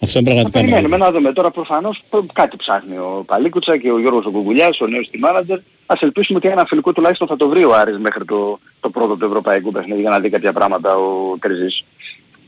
Αυτό 0.00 0.18
είναι 0.18 0.28
πραγματικά 0.28 0.58
μεγάλο. 0.62 0.76
Περιμένουμε 0.80 1.04
να 1.04 1.12
δούμε 1.18 1.32
τώρα 1.32 1.50
προφανώς 1.50 2.02
προ- 2.10 2.32
κάτι 2.32 2.56
ψάχνει 2.56 2.96
ο 2.96 3.24
Παλίκουτσα 3.26 3.76
και 3.78 3.90
ο 3.90 3.98
Γιώργος 4.00 4.24
ο 4.24 4.30
Κουκουλιάς, 4.30 4.80
ο 4.80 4.86
νέος 4.86 5.10
team 5.12 5.28
manager. 5.28 5.58
Ας 5.86 6.00
ελπίσουμε 6.00 6.38
ότι 6.38 6.48
ένα 6.48 6.64
φιλικό 6.66 6.92
τουλάχιστον 6.92 7.26
θα 7.28 7.36
το 7.36 7.48
βρει 7.48 7.64
ο 7.64 7.74
Άρης 7.74 7.98
μέχρι 7.98 8.24
το, 8.24 8.58
το 8.80 8.90
πρώτο 8.90 9.16
του 9.16 9.24
ευρωπαϊκού 9.24 9.70
παιχνίδι 9.72 10.00
για 10.00 10.10
να 10.10 10.20
δει 10.20 10.30
κάποια 10.30 10.52
πράγματα 10.52 10.96
ο 10.96 11.36
Κρυζής. 11.38 11.84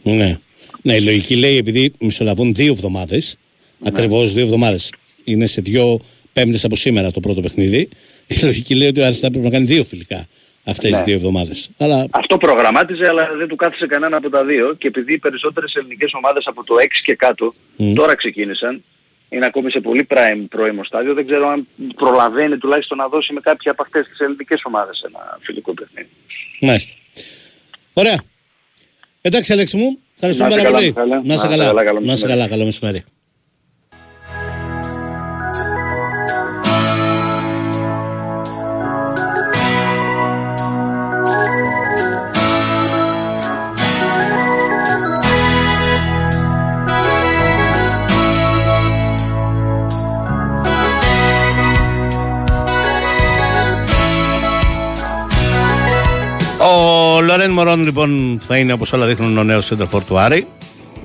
Ναι. 0.03 0.39
ναι, 0.83 0.95
η 0.95 1.01
λογική 1.03 1.37
λέει 1.37 1.57
επειδή 1.57 1.93
μισολαβούν 2.01 2.55
δύο 2.55 2.73
εβδομάδες, 2.73 3.39
Ναι. 3.79 3.89
ακριβώς 3.89 4.33
δύο 4.33 4.43
εβδομάδες. 4.45 4.93
Είναι 5.25 5.47
σε 5.47 5.61
δύο 5.61 6.01
πέμπτες 6.33 6.65
από 6.65 6.77
σήμερα 6.77 7.11
το 7.11 7.21
πρώτο 7.21 7.41
παιχνίδι. 7.41 7.89
Η 8.27 8.37
λογική 8.43 8.75
λέει 8.75 8.89
ότι 8.89 9.01
ο 9.01 9.05
Άρης 9.05 9.19
θα 9.19 9.31
πρέπει 9.31 9.45
να 9.45 9.51
κάνει 9.51 9.65
δύο 9.65 9.85
φιλικά 9.85 10.27
αυτές 10.65 10.91
Ναι. 10.91 10.97
τις 10.97 11.05
δύο 11.07 11.15
εβδομάδες. 11.15 11.71
Αλλά 11.79 12.07
Αυτό 12.13 12.37
προγραμμάτιζε 12.37 13.09
αλλά 13.09 13.29
δεν 13.39 13.49
του 13.49 13.57
κάθισε 13.57 13.87
κανένα 13.87 14.17
από 14.17 14.31
τα 14.31 14.45
δύο 14.45 14.75
και 14.75 14.87
επειδή 14.87 15.13
οι 15.13 15.19
περισσότερες 15.19 15.75
ελληνικές 15.75 16.11
ομάδες 16.15 16.47
από 16.47 16.65
το 16.65 16.75
6 16.81 16.87
και 17.03 17.15
κάτω 17.15 17.55
Μμ. 17.77 17.93
τώρα 17.95 18.15
ξεκίνησαν, 18.15 18.85
είναι 19.29 19.47
ακόμη 19.47 19.71
σε 19.71 19.81
πολύ 19.81 20.07
prime 20.11 20.45
πρώιμο 20.49 20.85
στάδιο, 20.85 21.15
δεν 21.15 21.27
ξέρω 21.27 21.49
αν 21.49 21.69
προλαβαίνει 21.97 22.59
τουλάχιστον 22.59 22.99
να 22.99 23.09
δώσει 23.09 23.33
με 23.33 23.41
κάποια 23.41 23.71
από 23.73 23.83
αυτές 23.83 24.07
τις 24.09 24.19
ελληνικές 24.19 24.61
ομάδες 24.65 25.03
ένα 25.07 25.39
φιλικό 25.41 25.75
παιχνίδι. 25.75 26.09
μάλιστα. 26.61 26.95
Ωραία. 27.93 28.21
Εντάξει, 29.23 29.53
Αλέξη 29.53 29.77
μου, 29.77 29.99
ευχαριστούμε 30.15 30.49
Να 30.49 30.55
είστε 30.55 30.69
πάρα 30.71 30.79
καλά, 30.79 30.93
πολύ. 30.95 31.07
Μιχάλη. 31.09 31.11
Να 31.11 31.17
είσαι 31.19 31.27
Να 31.29 31.35
είστε 31.35 31.49
καλά. 31.49 31.65
καλά, 31.65 31.85
καλό 31.85 31.99
Να 32.01 32.05
είσαι 32.05 32.11
μεσημέρι. 32.13 32.39
καλά, 32.39 32.49
καλό 32.49 32.65
μεσημέρι. 32.65 33.05
Λορέν 57.29 57.51
Μωρόν 57.51 57.83
λοιπόν 57.83 58.39
θα 58.43 58.57
είναι 58.57 58.73
όπως 58.73 58.93
όλα 58.93 59.07
δείχνουν 59.07 59.39
ο 59.39 59.45
νέος 59.45 59.67
σέντερφορ 59.67 60.05
του 60.05 60.19
Άρη. 60.19 60.47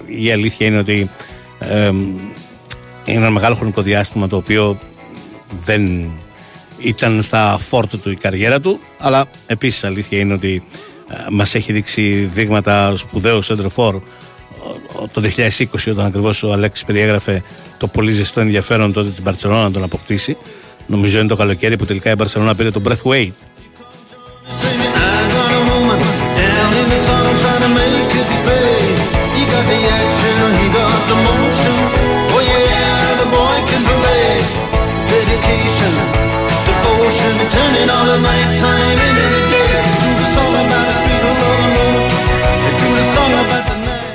Η 0.05 0.31
αλήθεια 0.31 0.67
είναι 0.67 0.77
ότι 0.77 1.09
ε, 1.59 1.87
είναι 1.87 2.15
ένα 3.05 3.29
μεγάλο 3.29 3.55
χρονικό 3.55 3.81
διάστημα 3.81 4.27
το 4.27 4.35
οποίο 4.35 4.77
δεν 5.65 6.09
ήταν 6.79 7.23
στα 7.23 7.57
φόρτα 7.59 7.97
του 7.97 8.11
η 8.11 8.15
καριέρα 8.15 8.59
του 8.59 8.79
αλλά 8.99 9.25
επίσης 9.47 9.83
αλήθεια 9.83 10.19
είναι 10.19 10.33
ότι 10.33 10.63
ε, 11.09 11.15
μας 11.31 11.55
έχει 11.55 11.73
δείξει 11.73 12.29
δείγματα 12.33 12.97
σπουδαίου 12.97 13.41
σέντερφορ 13.41 14.01
το 15.11 15.21
2020 15.37 15.91
όταν 15.91 16.05
ακριβώς 16.05 16.43
ο 16.43 16.51
Αλέξης 16.51 16.85
περιέγραφε 16.85 17.43
το 17.77 17.87
πολύ 17.87 18.11
ζεστό 18.11 18.39
ενδιαφέρον 18.39 18.93
τότε 18.93 19.09
της 19.09 19.21
Μπαρτσελώνα 19.21 19.63
να 19.63 19.71
τον 19.71 19.83
αποκτήσει 19.83 20.37
νομίζω 20.87 21.19
είναι 21.19 21.27
το 21.27 21.35
καλοκαίρι 21.35 21.75
που 21.75 21.85
τελικά 21.85 22.11
η 22.11 22.15
Μπαρτσελώνα 22.15 22.55
πήρε 22.55 22.71
τον 22.71 22.83
Breathweight 31.13 31.53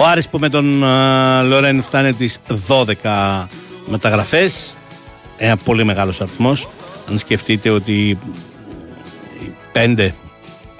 Ο 0.00 0.06
Άρης 0.06 0.28
που 0.28 0.38
με 0.38 0.48
τον 0.48 0.84
α, 0.84 1.42
Λορέν 1.42 1.82
φτάνει 1.82 2.14
τις 2.14 2.38
12 2.68 3.46
μεταγραφές 3.86 4.76
ένα 5.36 5.56
πολύ 5.56 5.84
μεγάλος 5.84 6.20
αριθμός. 6.20 6.68
Αν 7.10 7.18
σκεφτείτε 7.18 7.70
ότι 7.70 7.92
οι 7.92 8.18
5, 9.72 10.14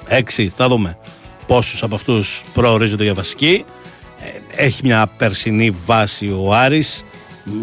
6 0.08 0.48
θα 0.56 0.68
δούμε 0.68 0.98
πόσους 1.46 1.82
από 1.82 1.94
αυτούς 1.94 2.42
προορίζονται 2.54 3.04
για 3.04 3.14
βασική. 3.14 3.64
Ε, 3.68 3.77
έχει 4.58 4.80
μια 4.86 5.06
περσινή 5.16 5.70
βάση 5.86 6.26
ο 6.26 6.54
Άρης 6.54 7.04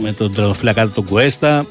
με 0.02 0.12
τον 0.12 0.34
τερματοφυλακάτη 0.34 0.94
τον 0.94 1.06
Κουέστα 1.06 1.66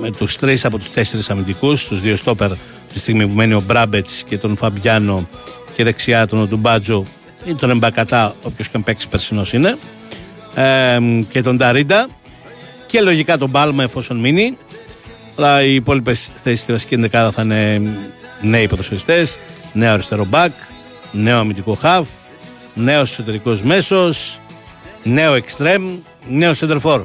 με 0.00 0.10
τους 0.10 0.36
τρεις 0.36 0.64
από 0.64 0.78
τους 0.78 0.92
τέσσερις 0.92 1.30
αμυντικούς 1.30 1.88
τους 1.88 2.00
δύο 2.00 2.16
στόπερ 2.16 2.50
τη 2.92 2.98
στιγμή 2.98 3.26
που 3.26 3.34
μένει 3.34 3.54
ο 3.54 3.62
Μπράμπετς 3.66 4.22
και 4.26 4.38
τον 4.38 4.56
Φαμπιάνο 4.56 5.28
και 5.76 5.84
δεξιά 5.84 6.26
τον 6.26 6.38
Οτουμπάτζο 6.38 7.04
ή 7.44 7.54
τον 7.54 7.70
Εμπακατά 7.70 8.34
όποιος 8.42 8.68
και 8.68 8.76
αν 8.76 8.82
παίξει 8.82 9.08
περσινός 9.08 9.52
είναι. 9.52 9.76
Ε, 10.54 10.98
και 11.30 11.42
τον 11.42 11.58
Ταρίντα 11.58 12.06
και 12.86 13.00
λογικά 13.00 13.38
τον 13.38 13.50
Πάλμα 13.50 13.82
εφόσον 13.82 14.16
μείνει. 14.16 14.56
Αλλά 15.38 15.62
οι 15.62 15.74
υπόλοιπες 15.74 16.30
θέσεις 16.42 16.60
στη 16.60 16.72
βασική 16.72 16.94
ενδεκάδα 16.94 17.30
θα 17.30 17.42
είναι 17.42 17.82
νέοι 18.42 18.68
ποδοσφαιριστές, 18.68 19.38
νέο 19.72 19.92
αριστερό 19.92 20.24
μπακ, 20.24 20.52
νέο 21.12 21.38
αμυντικό 21.38 21.74
χαφ, 21.74 22.08
νέος 22.74 23.10
εσωτερικός 23.10 23.62
μέσος, 23.62 24.38
νέο 25.04 25.34
εξτρέμ, 25.34 25.98
νέο 26.28 26.54
σεντερφόρ. 26.54 27.04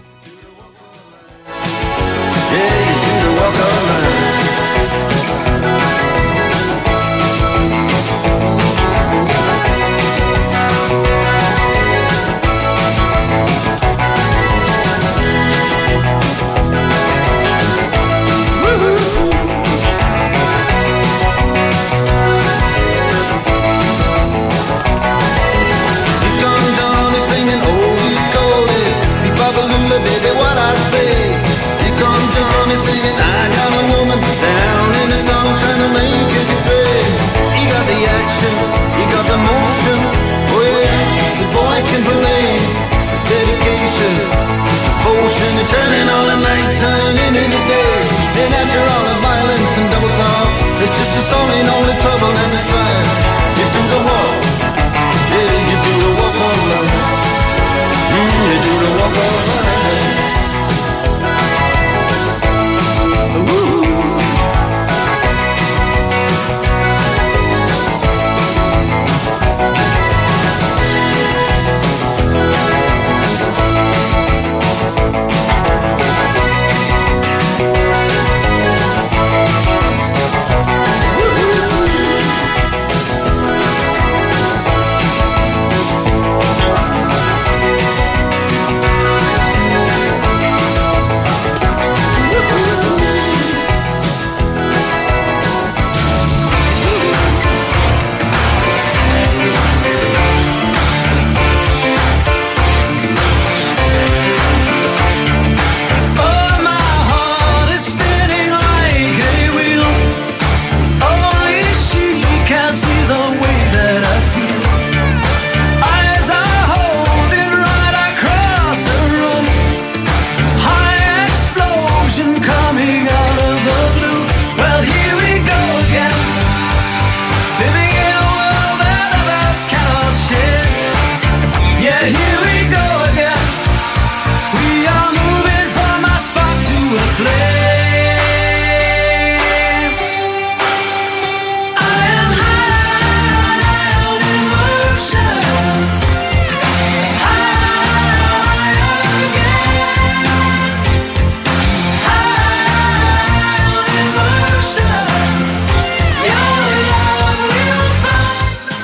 Hey. 132.11 132.38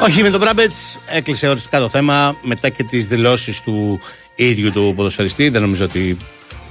Όχι, 0.05 0.21
με 0.21 0.29
τον 0.29 0.39
Μπράμπετς 0.39 0.99
έκλεισε 1.11 1.47
οριστικά 1.47 1.79
το 1.79 1.89
θέμα 1.89 2.35
μετά 2.41 2.69
και 2.69 2.83
τις 2.83 3.07
δηλώσεις 3.07 3.61
του 3.61 3.99
ίδιου 4.35 4.71
του 4.71 4.93
ποδοσφαιριστή. 4.95 5.49
Δεν 5.49 5.61
νομίζω 5.61 5.85
ότι 5.85 6.17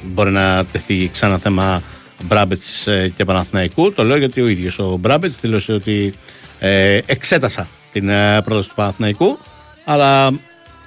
μπορεί 0.02 0.30
να 0.30 0.64
τεθεί 0.64 1.10
ξανά 1.12 1.38
θέμα 1.38 1.82
Μπράμπετς 2.22 2.88
και 3.16 3.24
Παναθηναϊκού. 3.24 3.92
Το 3.92 4.02
λέω 4.04 4.16
γιατί 4.16 4.40
ο 4.40 4.48
ίδιος 4.48 4.78
ο 4.78 4.96
Μπράμπετς 5.00 5.36
δήλωσε 5.40 5.72
ότι 5.72 6.14
ε, 6.58 6.98
εξέτασα 7.06 7.68
την 7.92 8.08
ε, 8.08 8.42
πρόταση 8.42 8.68
του 8.68 8.74
Παναθηναϊκού, 8.74 9.38
αλλά 9.84 10.26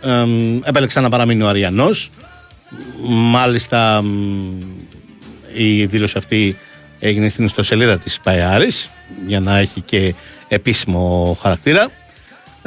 ε, 0.02 0.26
επέλεξα 0.64 1.02
να 1.02 1.10
παραμείνει 1.10 1.44
ο 1.44 1.48
Αριανός. 1.48 2.10
Μάλιστα, 3.08 4.04
η 5.54 5.86
δήλωση 5.86 6.18
αυτή 6.18 6.58
έγινε 7.00 7.30
στην 7.30 7.46
ιστοσελίδα 7.46 7.98
της 7.98 8.20
Παϊάρης 8.20 8.90
για 9.28 9.40
να 9.40 9.58
έχει 9.58 9.82
και 9.82 10.14
επίσημο 10.48 11.38
χαρακτήρα. 11.42 11.92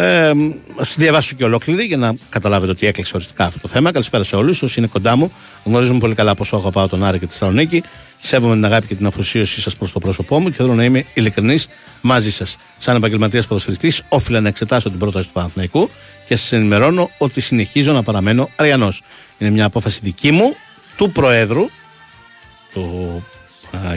Ε, 0.01 0.32
σα 0.80 0.94
διαβάσω 0.94 1.34
και 1.34 1.44
ολόκληρη 1.44 1.84
για 1.84 1.96
να 1.96 2.14
καταλάβετε 2.28 2.72
ότι 2.72 2.86
έκλεισε 2.86 3.12
οριστικά 3.14 3.44
αυτό 3.44 3.59
το 3.61 3.68
θέμα. 3.68 3.92
Καλησπέρα 3.92 4.24
σε 4.24 4.36
όλους. 4.36 4.62
Όσοι 4.62 4.78
είναι 4.78 4.88
κοντά 4.88 5.16
μου, 5.16 5.32
γνωρίζουμε 5.64 5.98
πολύ 5.98 6.14
καλά 6.14 6.34
πόσο 6.34 6.57
αγαπάω 6.57 6.88
τον 6.88 7.05
Άρη 7.05 7.18
και 7.18 7.26
τη 7.26 7.32
Θεσσαλονίκη. 7.32 7.82
Σέβομαι 8.20 8.55
την 8.55 8.64
αγάπη 8.64 8.86
και 8.86 8.94
την 8.94 9.07
αφοσίωσή 9.07 9.61
σας 9.61 9.76
προς 9.76 9.92
το 9.92 9.98
πρόσωπό 9.98 10.40
μου 10.40 10.48
και 10.48 10.55
θέλω 10.57 10.74
να 10.74 10.84
είμαι 10.84 11.05
ειλικρινής 11.14 11.68
μαζί 12.01 12.30
σας. 12.30 12.57
Σαν 12.78 12.96
επαγγελματίας 12.96 13.46
ποδοσφαιριστής, 13.46 14.03
όφιλα 14.09 14.40
να 14.40 14.48
εξετάσω 14.48 14.90
την 14.90 14.98
πρόταση 14.98 15.26
του 15.26 15.32
Παναθηναϊκού 15.32 15.90
και 16.26 16.36
σας 16.36 16.53
ενημερώνω 16.53 17.11
ότι 17.18 17.40
συνεχίζω 17.40 17.92
να 17.92 18.03
παραμένω 18.03 18.51
αριανός. 18.57 19.03
Είναι 19.38 19.51
μια 19.51 19.64
απόφαση 19.64 20.01
δική 20.03 20.30
μου, 20.30 20.55
του 20.96 21.11
Προέδρου, 21.11 21.66
του 22.72 23.24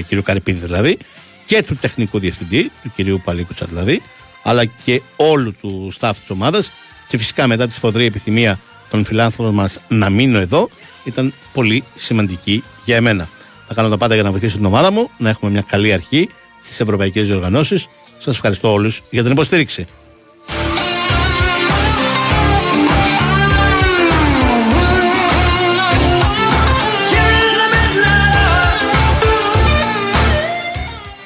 κ. 0.10 0.24
Καρυπίδη 0.24 0.66
δηλαδή, 0.66 0.98
και 1.46 1.64
του 1.64 1.76
τεχνικού 1.76 2.20
διευθυντή, 2.20 2.72
του 2.84 2.92
κ. 2.96 3.24
Παλίκουτσα 3.24 3.66
δηλαδή, 3.66 4.02
αλλά 4.44 4.66
και 4.66 5.02
όλου 5.16 5.56
του 5.62 5.92
staff 6.00 6.12
της 6.20 6.30
ομάδας. 6.30 6.72
Και 7.08 7.18
φυσικά 7.18 7.48
μετά 7.48 7.68
τη 7.68 7.74
σφοδρή 7.74 8.06
επιθυμία 8.06 8.60
των 8.90 9.06
φιλάνθρωπων 9.06 9.54
μας 9.54 9.80
να 9.88 10.10
μείνω 10.10 10.40
εδώ, 10.40 10.70
ήταν 11.04 11.34
πολύ 11.54 11.84
σημαντική 11.96 12.64
για 12.86 12.96
εμένα. 12.96 13.28
Θα 13.68 13.74
κάνω 13.74 13.90
τα 13.90 13.98
πάντα 13.98 14.14
για 14.14 14.24
να 14.24 14.32
βοηθήσω 14.32 14.56
την 14.56 14.66
ομάδα 14.66 14.92
μου 14.92 15.10
να 15.18 15.30
έχουμε 15.30 15.52
μια 15.52 15.62
καλή 15.68 15.94
αρχή 15.94 16.30
στις 16.62 16.80
ευρωπαϊκές 16.80 17.28
διοργανώσεις. 17.28 17.88
Σας 18.18 18.36
ευχαριστώ 18.36 18.72
όλους 18.72 19.02
για 19.10 19.24
την 19.24 19.32
υποστήριξη. 19.32 19.86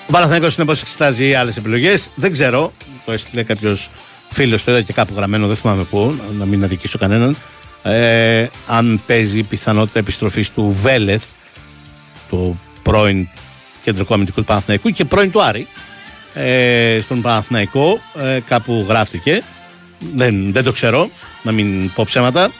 Ο 0.07 0.11
Παναθηναϊκός 0.11 0.55
είναι 0.55 0.65
πως 0.65 0.81
εξετάζει 0.81 1.33
άλλες 1.33 1.57
επιλογές. 1.57 2.09
Δεν 2.15 2.31
ξέρω. 2.31 2.73
Το 3.05 3.11
έστειλε 3.11 3.43
κάποιος 3.43 3.89
φίλος, 4.29 4.63
το 4.63 4.71
είδα 4.71 4.81
και 4.81 4.93
κάπου 4.93 5.13
γραμμένο, 5.15 5.47
δεν 5.47 5.55
θυμάμαι 5.55 5.83
πού, 5.83 6.19
να 6.37 6.45
μην 6.45 6.63
αδικήσω 6.63 6.97
κανέναν. 6.97 7.35
Ε, 7.83 8.47
αν 8.67 9.01
παίζει 9.07 9.37
η 9.37 9.43
πιθανότητα 9.43 9.99
επιστροφής 9.99 10.51
του 10.51 10.69
Βέλεθ, 10.81 11.23
του 12.29 12.59
πρώην 12.83 13.27
κεντρικού 13.83 14.13
αμυντικού 14.13 14.39
του 14.39 14.45
Παναθηναϊκού 14.45 14.89
και 14.89 15.05
πρώην 15.05 15.31
του 15.31 15.41
Άρη, 15.43 15.67
ε, 16.33 16.99
στον 17.01 17.21
Παναθηναϊκό. 17.21 18.01
Ε, 18.19 18.39
κάπου 18.47 18.85
γράφτηκε. 18.87 19.43
Δεν, 20.15 20.51
δεν 20.51 20.63
το 20.63 20.71
ξέρω, 20.71 21.09
να 21.43 21.51
μην 21.51 21.93
πω 21.93 22.03
ψέματα. 22.05 22.51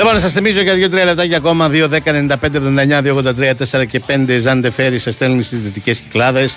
Λοιπόν, 0.00 0.14
να 0.14 0.20
σας 0.20 0.32
θυμίζω 0.32 0.60
για 0.60 0.74
2-3 0.74 1.04
λεπτάκια 1.04 1.36
ακόμα. 1.36 1.68
2, 1.68 1.88
10, 1.88 2.12
95, 2.12 2.56
79, 2.56 3.02
283, 3.02 3.54
4 3.54 3.86
και 3.86 4.00
5. 4.06 4.38
Ζάντε 4.38 4.70
φέρει 4.70 4.98
σε 4.98 5.10
στέλνει 5.10 5.42
στις 5.42 5.60
δυτικές 5.60 5.98
κυκλάδες. 5.98 6.56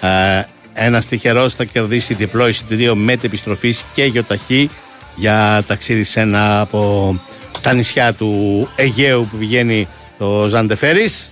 Ε, 0.00 0.42
Ένας 0.72 1.06
τυχερός 1.06 1.54
θα 1.54 1.64
κερδίσει 1.64 2.14
διπλό 2.14 2.48
εισιτήριο 2.48 2.94
με 2.94 3.12
επιστροφή 3.12 3.74
και 3.94 4.04
γιοταχή 4.04 4.70
για 5.14 5.64
ταξίδι 5.66 6.04
σε 6.04 6.20
ένα 6.20 6.60
από 6.60 7.20
τα 7.60 7.72
νησιά 7.72 8.12
του 8.12 8.68
Αιγαίου 8.76 9.28
που 9.30 9.36
πηγαίνει 9.36 9.88
το 10.18 10.46
Ζάντε 10.48 10.74
Φέρις. 10.74 11.30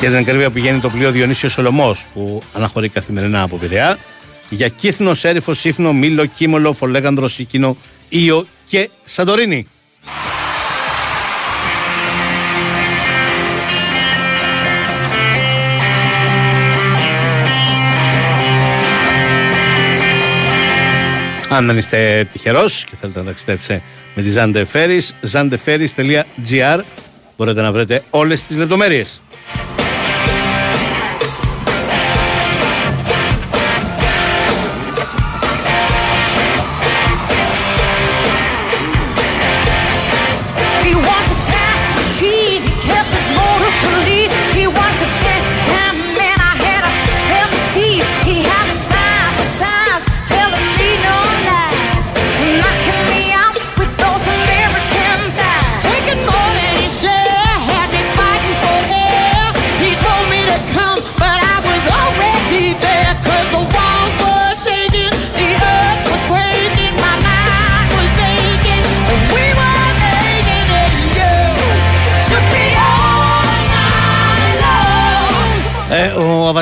Και 0.00 0.06
την 0.06 0.16
ακριβία 0.16 0.46
που 0.46 0.52
πηγαίνει 0.52 0.80
το 0.80 0.88
πλοίο 0.88 1.10
Διονύσιος 1.10 1.52
Σολομός 1.52 2.06
που 2.14 2.42
αναχωρεί 2.52 2.88
καθημερινά 2.88 3.42
από 3.42 3.56
Πειραιά 3.56 3.98
για 4.54 4.68
Κύθνο, 4.68 5.14
Σέριφο, 5.14 5.54
Σύφνο, 5.54 5.92
Μήλο, 5.92 6.26
Κίμολο, 6.26 6.72
Φολέγανδρο, 6.72 7.28
Σικίνο, 7.28 7.76
Ήο 8.08 8.46
και 8.68 8.90
Σαντορίνη. 9.04 9.66
Αν 21.48 21.66
δεν 21.66 21.78
είστε 21.78 22.28
τυχερός 22.32 22.84
και 22.84 22.96
θέλετε 23.00 23.18
να 23.18 23.24
ταξιδέψετε 23.24 23.82
με 24.14 24.22
τη 24.22 24.32
Zande 24.36 24.64
Ferries, 24.72 25.30
zandeferries.gr 25.32 26.80
μπορείτε 27.36 27.60
να 27.60 27.72
βρείτε 27.72 28.02
όλες 28.10 28.42
τις 28.42 28.56
λεπτομέρειες. 28.56 29.22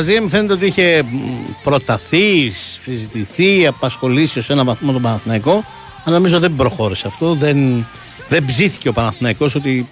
Ε, 0.02 0.04
ο 0.04 0.14
Αβαζίεμ 0.14 0.28
φαίνεται 0.28 0.52
ότι 0.52 0.66
είχε 0.66 1.02
μ, 1.02 1.16
προταθεί, 1.62 2.50
συζητηθεί, 2.84 3.66
απασχολήσει 3.66 4.42
σε 4.42 4.52
ένα 4.52 4.64
βαθμό 4.64 4.92
τον 4.92 5.02
Παναθηναϊκό. 5.02 5.64
Αλλά 6.04 6.16
νομίζω 6.16 6.38
δεν 6.38 6.54
προχώρησε 6.54 7.06
αυτό. 7.06 7.34
Δεν, 7.34 7.86
δεν 8.28 8.44
ψήθηκε 8.44 8.88
ο 8.88 8.92
Παναθηναϊκός 8.92 9.54
ότι 9.54 9.88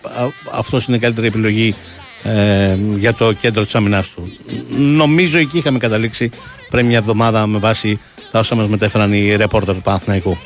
αυτό 0.53 0.81
είναι 0.89 0.97
η 0.97 1.01
καλύτερη 1.01 1.27
επιλογή 1.27 1.75
ε, 2.23 2.77
για 2.97 3.15
το 3.15 3.33
κέντρο 3.33 3.65
της 3.65 3.75
άμυνάς 3.75 4.09
του. 4.09 4.33
Νομίζω 4.77 5.39
εκεί 5.39 5.59
είχαμε 5.59 5.79
καταλήξει 5.79 6.31
πριν 6.71 6.87
μια 6.87 6.99
εβδομάδα 6.99 7.47
με 7.47 7.59
βάση 7.59 8.01
τα 8.31 8.39
όσα 8.39 8.55
μας 8.55 8.69
μετέφεραν 8.69 9.13
οι 9.13 9.37
ρεπόρτερ 9.37 9.75
του 9.75 9.83
Παναθηναϊκού. 9.83 10.39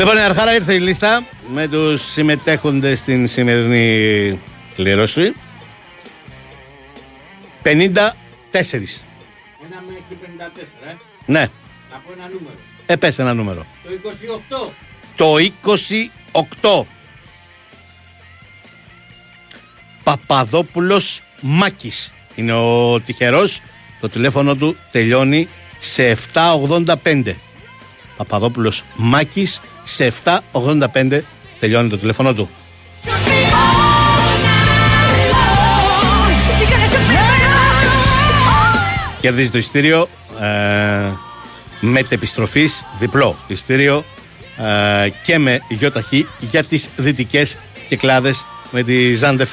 Λοιπόν, 0.00 0.16
η 0.16 0.20
Αρχάρα 0.20 0.54
ήρθε 0.54 0.74
η 0.74 0.78
λίστα 0.78 1.22
με 1.52 1.68
τους 1.68 2.02
συμμετέχοντες 2.12 2.98
στην 2.98 3.26
σημερινή 3.28 4.38
κλήρωση. 4.74 5.32
54. 7.62 7.62
Ένα 7.62 8.14
μέχρι 9.86 10.02
54, 10.10 10.88
ε. 10.88 10.94
Ναι, 11.26 11.40
Να 11.90 11.96
πω 11.96 12.12
ένα 12.16 12.28
νούμερο. 12.32 12.54
ε, 12.86 12.96
πες 12.96 13.18
ένα 13.18 13.34
νούμερο. 13.34 13.66
Το 15.16 15.16
28. 15.16 15.16
Το 15.16 15.36
28. 16.82 16.86
Παπαδόπουλος 20.02 21.22
Μάκης 21.40 22.12
είναι 22.34 22.52
ο 22.52 23.00
τυχερός. 23.00 23.60
Το 24.00 24.08
τηλέφωνο 24.08 24.54
του 24.54 24.76
τελειώνει 24.90 25.48
σε 25.78 26.10
785. 26.10 27.36
Παπαδόπουλος 28.16 28.84
Μάκης 28.96 29.60
σε 29.90 30.12
785 30.52 31.20
τελειώνει 31.60 31.88
το 31.88 31.98
τηλέφωνο 31.98 32.34
του. 32.34 32.48
Κερδίζει 39.20 39.50
το 39.50 39.58
ειστήριο 39.58 40.08
ε, 40.40 41.10
μετεπιστροφής 41.80 42.84
διπλό 42.98 43.36
ειστήριο 43.46 44.04
ε, 44.56 45.08
και 45.22 45.38
με 45.38 45.60
γιοταχή 45.68 46.26
για 46.38 46.64
τις 46.64 46.88
δυτικές 46.96 47.58
κυκλάδες 47.88 48.46
με 48.70 48.82
τη 48.82 49.14
Ζάντε 49.14 49.44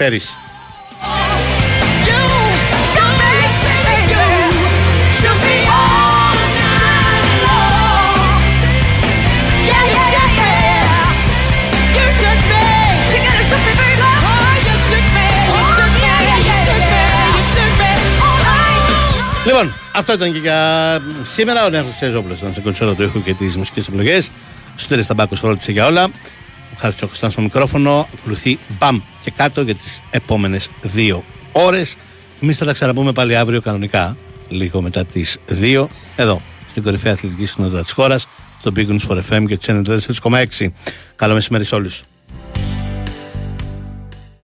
αυτό 19.98 20.14
ήταν 20.14 20.32
και 20.34 20.40
για 20.40 21.02
σήμερα. 21.22 21.66
Ο 21.66 21.70
Νέαρχος 21.70 21.94
Ξεζόπουλο 21.96 22.36
ήταν 22.40 22.54
σε 22.54 22.62
κονσόλα 22.62 22.94
του 22.94 23.04
ήχου 23.04 23.24
και 23.24 23.34
τις 23.34 23.58
μουσικές 23.58 23.88
επιλογές. 23.88 24.32
Στου 24.76 24.88
τέλε 24.88 25.04
Ταμπάκο 25.04 25.36
φρόντισε 25.36 25.72
για 25.72 25.86
όλα. 25.86 26.04
Ο 26.74 26.78
Χάρης 26.78 26.96
Τσόκος 26.96 27.18
στο 27.18 27.42
μικρόφωνο. 27.42 28.08
Ακολουθεί 28.20 28.60
μπαμ 28.80 29.00
και 29.24 29.32
κάτω 29.32 29.62
για 29.62 29.76
τις 29.76 30.02
επόμενες 30.10 30.70
δύο 30.82 31.24
ώρες. 31.52 31.96
Εμείς 32.42 32.58
θα 32.58 32.66
τα 32.66 32.74
ξαναπούμε 32.74 33.12
πάλι 33.12 33.38
αύριο 33.38 33.62
κανονικά, 33.62 34.18
λίγο 34.50 34.82
μετά 34.82 35.06
τις 35.06 35.38
2, 35.62 35.88
εδώ 36.16 36.42
στην 36.70 36.84
κορυφαία 36.84 37.14
αθλητική 37.14 37.46
συνότητα 37.46 37.82
της 37.82 37.92
χώρας, 37.92 38.28
το 38.62 38.72
Big 38.76 38.88
News 38.88 39.08
for 39.08 39.18
FM 39.30 39.46
και 39.48 39.58
το 39.58 39.66
Channel 39.68 40.00
4,6. 40.22 40.74
Καλό 41.16 41.34
μεσημέρι 41.34 41.64
σε 41.64 41.76
όλους. 41.76 42.04